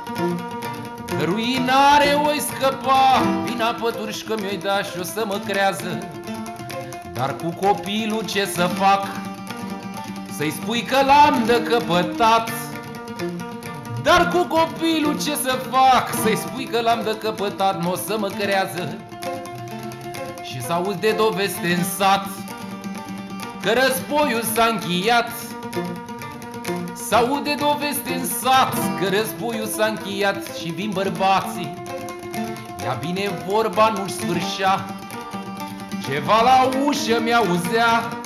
De 1.19 1.25
ruinare 1.25 2.21
o 2.25 2.41
scăpa 2.41 3.23
Vina 3.45 3.67
pe 3.67 3.97
turci 3.97 4.25
că 4.25 4.35
mi-o 4.41 4.59
da 4.63 4.83
și 4.83 4.99
o 5.01 5.03
să 5.03 5.25
mă 5.27 5.41
crează. 5.47 6.09
Dar 7.13 7.37
cu 7.37 7.67
copilul 7.67 8.25
ce 8.25 8.47
să 8.47 8.67
fac? 8.67 9.07
Să-i 10.37 10.51
spui 10.51 10.83
că 10.83 10.97
l-am 11.07 11.43
de 11.47 11.63
căpătat 11.63 12.51
dar 14.05 14.29
cu 14.29 14.47
copilul 14.47 15.23
ce 15.23 15.35
să 15.35 15.59
fac? 15.71 16.15
Să-i 16.23 16.37
spui 16.37 16.65
că 16.65 16.81
l-am 16.81 17.01
de 17.05 17.17
căpătat, 17.19 17.83
nu 17.83 17.91
o 17.91 17.97
să 17.97 18.17
mă 18.19 18.29
creează. 18.29 18.97
Și 20.43 20.63
să 20.63 20.73
auzi 20.73 20.99
de 20.99 21.15
doveste 21.17 21.75
în 21.79 21.85
sat 21.85 22.27
Că 23.63 23.73
războiul 23.73 24.43
s-a 24.55 24.65
încheiat. 24.65 25.31
S-aude 27.09 27.55
doveste 27.59 28.15
în 28.15 28.27
sat 28.27 28.75
Că 29.01 29.09
războiul 29.17 29.67
s-a 29.67 29.87
încheiat 29.87 30.57
și 30.61 30.71
vin 30.71 30.91
bărbații. 30.91 31.75
Ia 32.83 32.99
bine 33.01 33.31
vorba 33.49 33.93
nu-și 33.97 34.15
sfârșea 34.15 34.85
Ceva 36.09 36.43
la 36.43 36.69
ușă 36.87 37.21
mi-auzea 37.23 38.21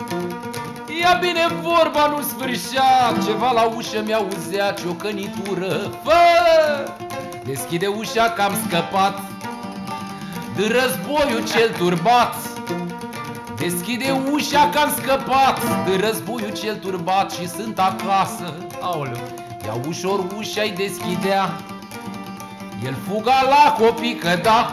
Ia 1.00 1.18
bine 1.20 1.46
vorba 1.62 2.06
nu 2.06 2.22
sfârșea. 2.22 3.14
Ceva 3.26 3.50
la 3.52 3.62
ușă 3.62 4.02
mi-auzea 4.06 4.72
ciocănitură. 4.72 5.92
Fă! 6.04 6.12
Deschide 7.44 7.86
ușa 7.86 8.30
că 8.30 8.42
am 8.42 8.52
scăpat. 8.66 9.20
De 10.56 10.66
războiul 10.66 11.44
cel 11.54 11.70
turbat. 11.78 12.34
Deschide 13.58 14.22
ușa 14.32 14.70
că 14.72 14.78
am 14.78 14.94
scăpat. 14.96 15.86
De 15.88 16.06
războiul 16.06 16.52
cel 16.52 16.76
turbat 16.76 17.32
și 17.32 17.48
sunt 17.48 17.78
acasă. 17.78 18.54
Aoleu. 18.80 19.28
Ia 19.64 19.76
ușor 19.88 20.26
ușa-i 20.36 20.70
deschidea. 20.70 21.50
El 22.84 22.96
fuga 23.08 23.42
la 23.48 23.76
copii 23.78 24.14
că 24.14 24.38
da 24.42 24.70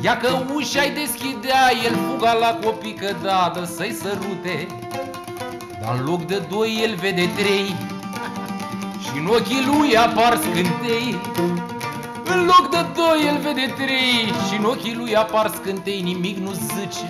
Ia 0.00 0.16
că 0.16 0.28
ușa-i 0.54 0.90
deschidea, 0.90 1.70
el 1.84 1.96
fuga 2.08 2.32
la 2.32 2.58
copii 2.64 2.94
că 2.94 3.14
da, 3.22 3.52
dă 3.54 3.64
să-i 3.64 3.92
sărute. 3.92 4.66
Dar 5.80 5.94
în 5.98 6.04
loc 6.04 6.26
de 6.26 6.42
doi 6.50 6.80
el 6.82 6.94
vede 6.94 7.30
trei. 7.36 7.74
Și 9.02 9.18
în 9.18 9.26
ochii 9.26 9.64
lui 9.66 9.96
apar 9.96 10.36
scântei. 10.36 11.20
În 12.24 12.44
loc 12.44 12.70
de 12.70 12.86
doi 12.94 13.26
el 13.26 13.38
vede 13.42 13.74
trei. 13.76 14.32
Și 14.48 14.56
în 14.58 14.64
ochii 14.64 14.94
lui 14.94 15.16
apar 15.16 15.50
scântei 15.54 16.00
Nimic 16.00 16.36
nu 16.36 16.52
zice. 16.52 17.06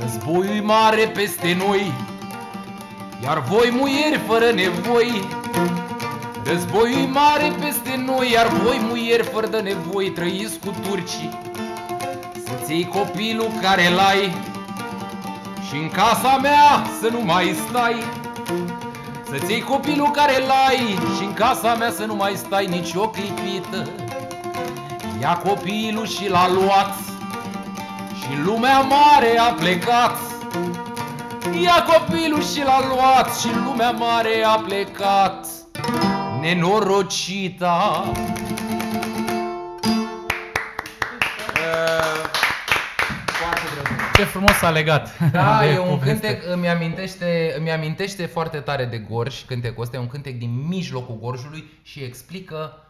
Războiul 0.00 0.62
mare 0.62 1.10
peste 1.14 1.56
noi. 1.66 1.92
Iar 3.22 3.42
voi 3.42 3.70
muieri 3.78 4.20
fără 4.26 4.50
nevoi 4.50 5.28
Războiul 6.48 7.08
mare 7.08 7.52
peste 7.60 8.02
noi 8.06 8.30
Iar 8.32 8.46
voi 8.46 8.80
muieri 8.88 9.22
fără 9.22 9.46
de 9.46 9.58
nevoi 9.58 10.10
Trăiți 10.10 10.58
cu 10.58 10.74
turcii. 10.88 11.38
Să-ți 12.46 12.72
iei 12.72 12.86
copilul 12.86 13.50
care 13.62 13.88
l-ai 13.88 14.34
și 15.68 15.74
în 15.74 15.88
casa 15.88 16.38
mea 16.42 16.86
să 17.00 17.08
nu 17.10 17.20
mai 17.20 17.56
stai. 17.68 17.96
Să-ți 19.30 19.50
iei 19.50 19.60
copilul 19.60 20.10
care 20.10 20.38
l-ai 20.38 20.98
și 21.16 21.24
în 21.24 21.32
casa 21.32 21.74
mea 21.74 21.90
să 21.90 22.04
nu 22.04 22.14
mai 22.14 22.32
stai 22.36 22.66
nici 22.66 22.94
o 22.94 23.08
clipită. 23.08 23.88
Ia 25.20 25.36
copilul 25.44 26.06
și 26.06 26.28
l-a 26.28 26.48
luat 26.50 26.94
și 28.20 28.36
în 28.36 28.44
lumea 28.44 28.80
mare 28.80 29.38
a 29.38 29.52
plecat. 29.52 30.18
Ia 31.62 31.86
copilul 31.92 32.42
și 32.42 32.62
l-a 32.62 32.80
luat 32.88 33.38
și 33.38 33.46
în 33.46 33.64
lumea 33.64 33.90
mare 33.90 34.44
a 34.44 34.54
plecat 34.54 35.46
Nenorocita 36.48 38.04
Ce 44.16 44.24
frumos 44.24 44.62
a 44.62 44.70
legat. 44.70 45.18
Da, 45.32 45.58
de 45.60 45.66
e 45.66 45.78
un 45.78 45.88
poveste. 45.88 46.08
cântec, 46.08 46.52
îmi 46.52 46.68
amintește, 46.68 47.54
îmi 47.58 47.70
amintește 47.70 48.26
foarte 48.26 48.58
tare 48.58 48.84
de 48.84 48.98
Gorj, 48.98 49.44
cântecul 49.44 49.82
ăsta, 49.82 49.96
e 49.96 50.00
un 50.00 50.06
cântec 50.06 50.38
din 50.38 50.66
mijlocul 50.68 51.18
Gorjului 51.20 51.64
și 51.82 52.02
explică 52.02 52.87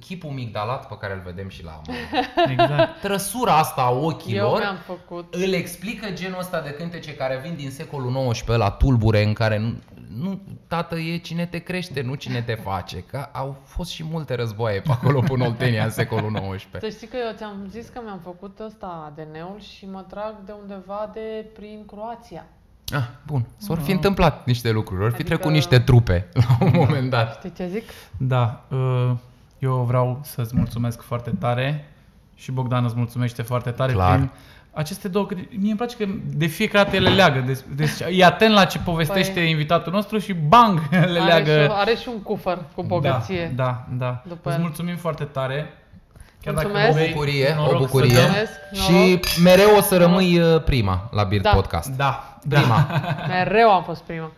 chipul 0.00 0.30
migdalat 0.30 0.88
pe 0.88 0.96
care 1.00 1.12
îl 1.14 1.20
vedem 1.24 1.48
și 1.48 1.64
la 1.64 1.80
mână. 1.86 1.98
Exact. 2.62 3.00
Trăsura 3.00 3.56
asta 3.58 3.82
a 3.82 3.90
Eu 3.90 4.02
ochilor 4.04 4.58
mi-am 4.58 4.76
făcut. 4.86 5.34
îl 5.34 5.52
explică 5.52 6.10
genul 6.10 6.38
ăsta 6.38 6.60
de 6.60 6.70
cântece 6.70 7.14
care 7.14 7.40
vin 7.42 7.54
din 7.56 7.70
secolul 7.70 8.30
XIX 8.30 8.46
la 8.56 8.70
tulbure 8.70 9.22
în 9.24 9.32
care 9.32 9.58
nu, 9.58 9.74
nu 10.16 10.40
tată 10.66 10.98
e 10.98 11.16
cine 11.16 11.46
te 11.46 11.58
crește, 11.58 12.00
nu 12.02 12.14
cine 12.14 12.42
te 12.42 12.54
face. 12.54 13.02
Că 13.10 13.28
au 13.32 13.56
fost 13.64 13.90
și 13.90 14.04
multe 14.04 14.34
războaie 14.34 14.80
pe 14.80 14.90
acolo 14.90 15.20
până 15.20 15.44
Oltenia 15.44 15.84
în 15.84 15.90
secolul 15.90 16.32
XIX. 16.56 16.66
Să 16.80 16.88
știi 16.88 17.06
că 17.06 17.16
eu 17.26 17.32
ți-am 17.36 17.66
zis 17.68 17.88
că 17.88 18.00
mi-am 18.04 18.20
făcut 18.22 18.58
ăsta 18.60 19.12
ADN-ul 19.12 19.60
și 19.60 19.86
mă 19.92 20.04
trag 20.08 20.34
de 20.44 20.52
undeva 20.62 21.10
de 21.12 21.46
prin 21.58 21.84
Croația. 21.86 22.46
Ah, 22.94 23.06
bun. 23.26 23.46
S-ar 23.56 23.78
fi 23.78 23.90
întâmplat 23.90 24.46
niște 24.46 24.70
lucruri, 24.70 25.04
ar 25.04 25.08
fi 25.10 25.14
Adică- 25.14 25.28
trecut 25.34 25.52
niște 25.52 25.78
trupe 25.78 26.28
la 26.32 26.64
un 26.66 26.70
moment 26.74 27.10
dat. 27.10 27.34
Știi 27.34 27.52
ce 27.52 27.68
zic? 27.68 27.82
Da, 28.16 28.64
uh, 28.68 29.10
eu 29.60 29.84
vreau 29.88 30.20
să-ți 30.22 30.56
mulțumesc 30.56 31.02
foarte 31.02 31.30
tare 31.38 31.88
și 32.34 32.52
Bogdan 32.52 32.84
îți 32.84 32.94
mulțumește 32.96 33.42
foarte 33.42 33.70
tare 33.70 33.92
Clar. 33.92 34.14
prin 34.16 34.30
aceste 34.72 35.08
două, 35.08 35.26
câte- 35.26 35.48
mie 35.50 35.68
îmi 35.68 35.76
place 35.76 35.96
că 35.96 36.06
de 36.34 36.46
fiecare 36.46 36.84
dată 36.84 36.96
ele 36.96 37.08
leagă, 37.08 37.40
deci, 37.40 37.58
deci 37.74 37.90
e 38.18 38.24
atent 38.24 38.54
la 38.54 38.64
ce 38.64 38.78
povestește 38.78 39.40
Păi- 39.40 39.48
invitatul 39.48 39.92
nostru 39.92 40.18
și 40.18 40.32
bang, 40.32 40.80
le 40.90 40.96
Are 40.98 41.10
leagă. 41.10 41.64
și, 41.64 41.70
are 41.72 41.94
și 41.94 42.08
un 42.08 42.22
cufăr 42.22 42.58
cu 42.74 42.82
bogăție. 42.82 43.52
Da, 43.56 43.64
da, 43.64 44.06
da. 44.06 44.22
După 44.28 44.48
Îți 44.48 44.58
el. 44.58 44.62
mulțumim 44.64 44.96
foarte 44.96 45.24
tare. 45.24 45.66
Mulțumesc. 46.46 46.88
O 46.90 46.92
vrei, 46.92 47.10
bucurie, 47.12 47.54
noroc 47.56 47.72
o 47.72 47.76
să 47.78 47.78
bucurie. 47.86 48.14
dăm- 48.14 48.20
Mulțumesc, 48.20 48.50
Și 48.84 48.92
noroc. 48.92 49.20
mereu 49.42 49.76
o 49.76 49.80
să 49.80 49.96
rămâi 49.96 50.38
uh, 50.40 50.62
prima 50.62 51.08
la 51.12 51.24
Beard 51.24 51.42
Da. 51.42 51.50
Podcast. 51.50 51.88
Da, 51.88 52.38
Prima. 52.48 52.86
Mereu 53.28 53.70
am 53.70 53.82
fost 53.82 54.02
prima. 54.02 54.30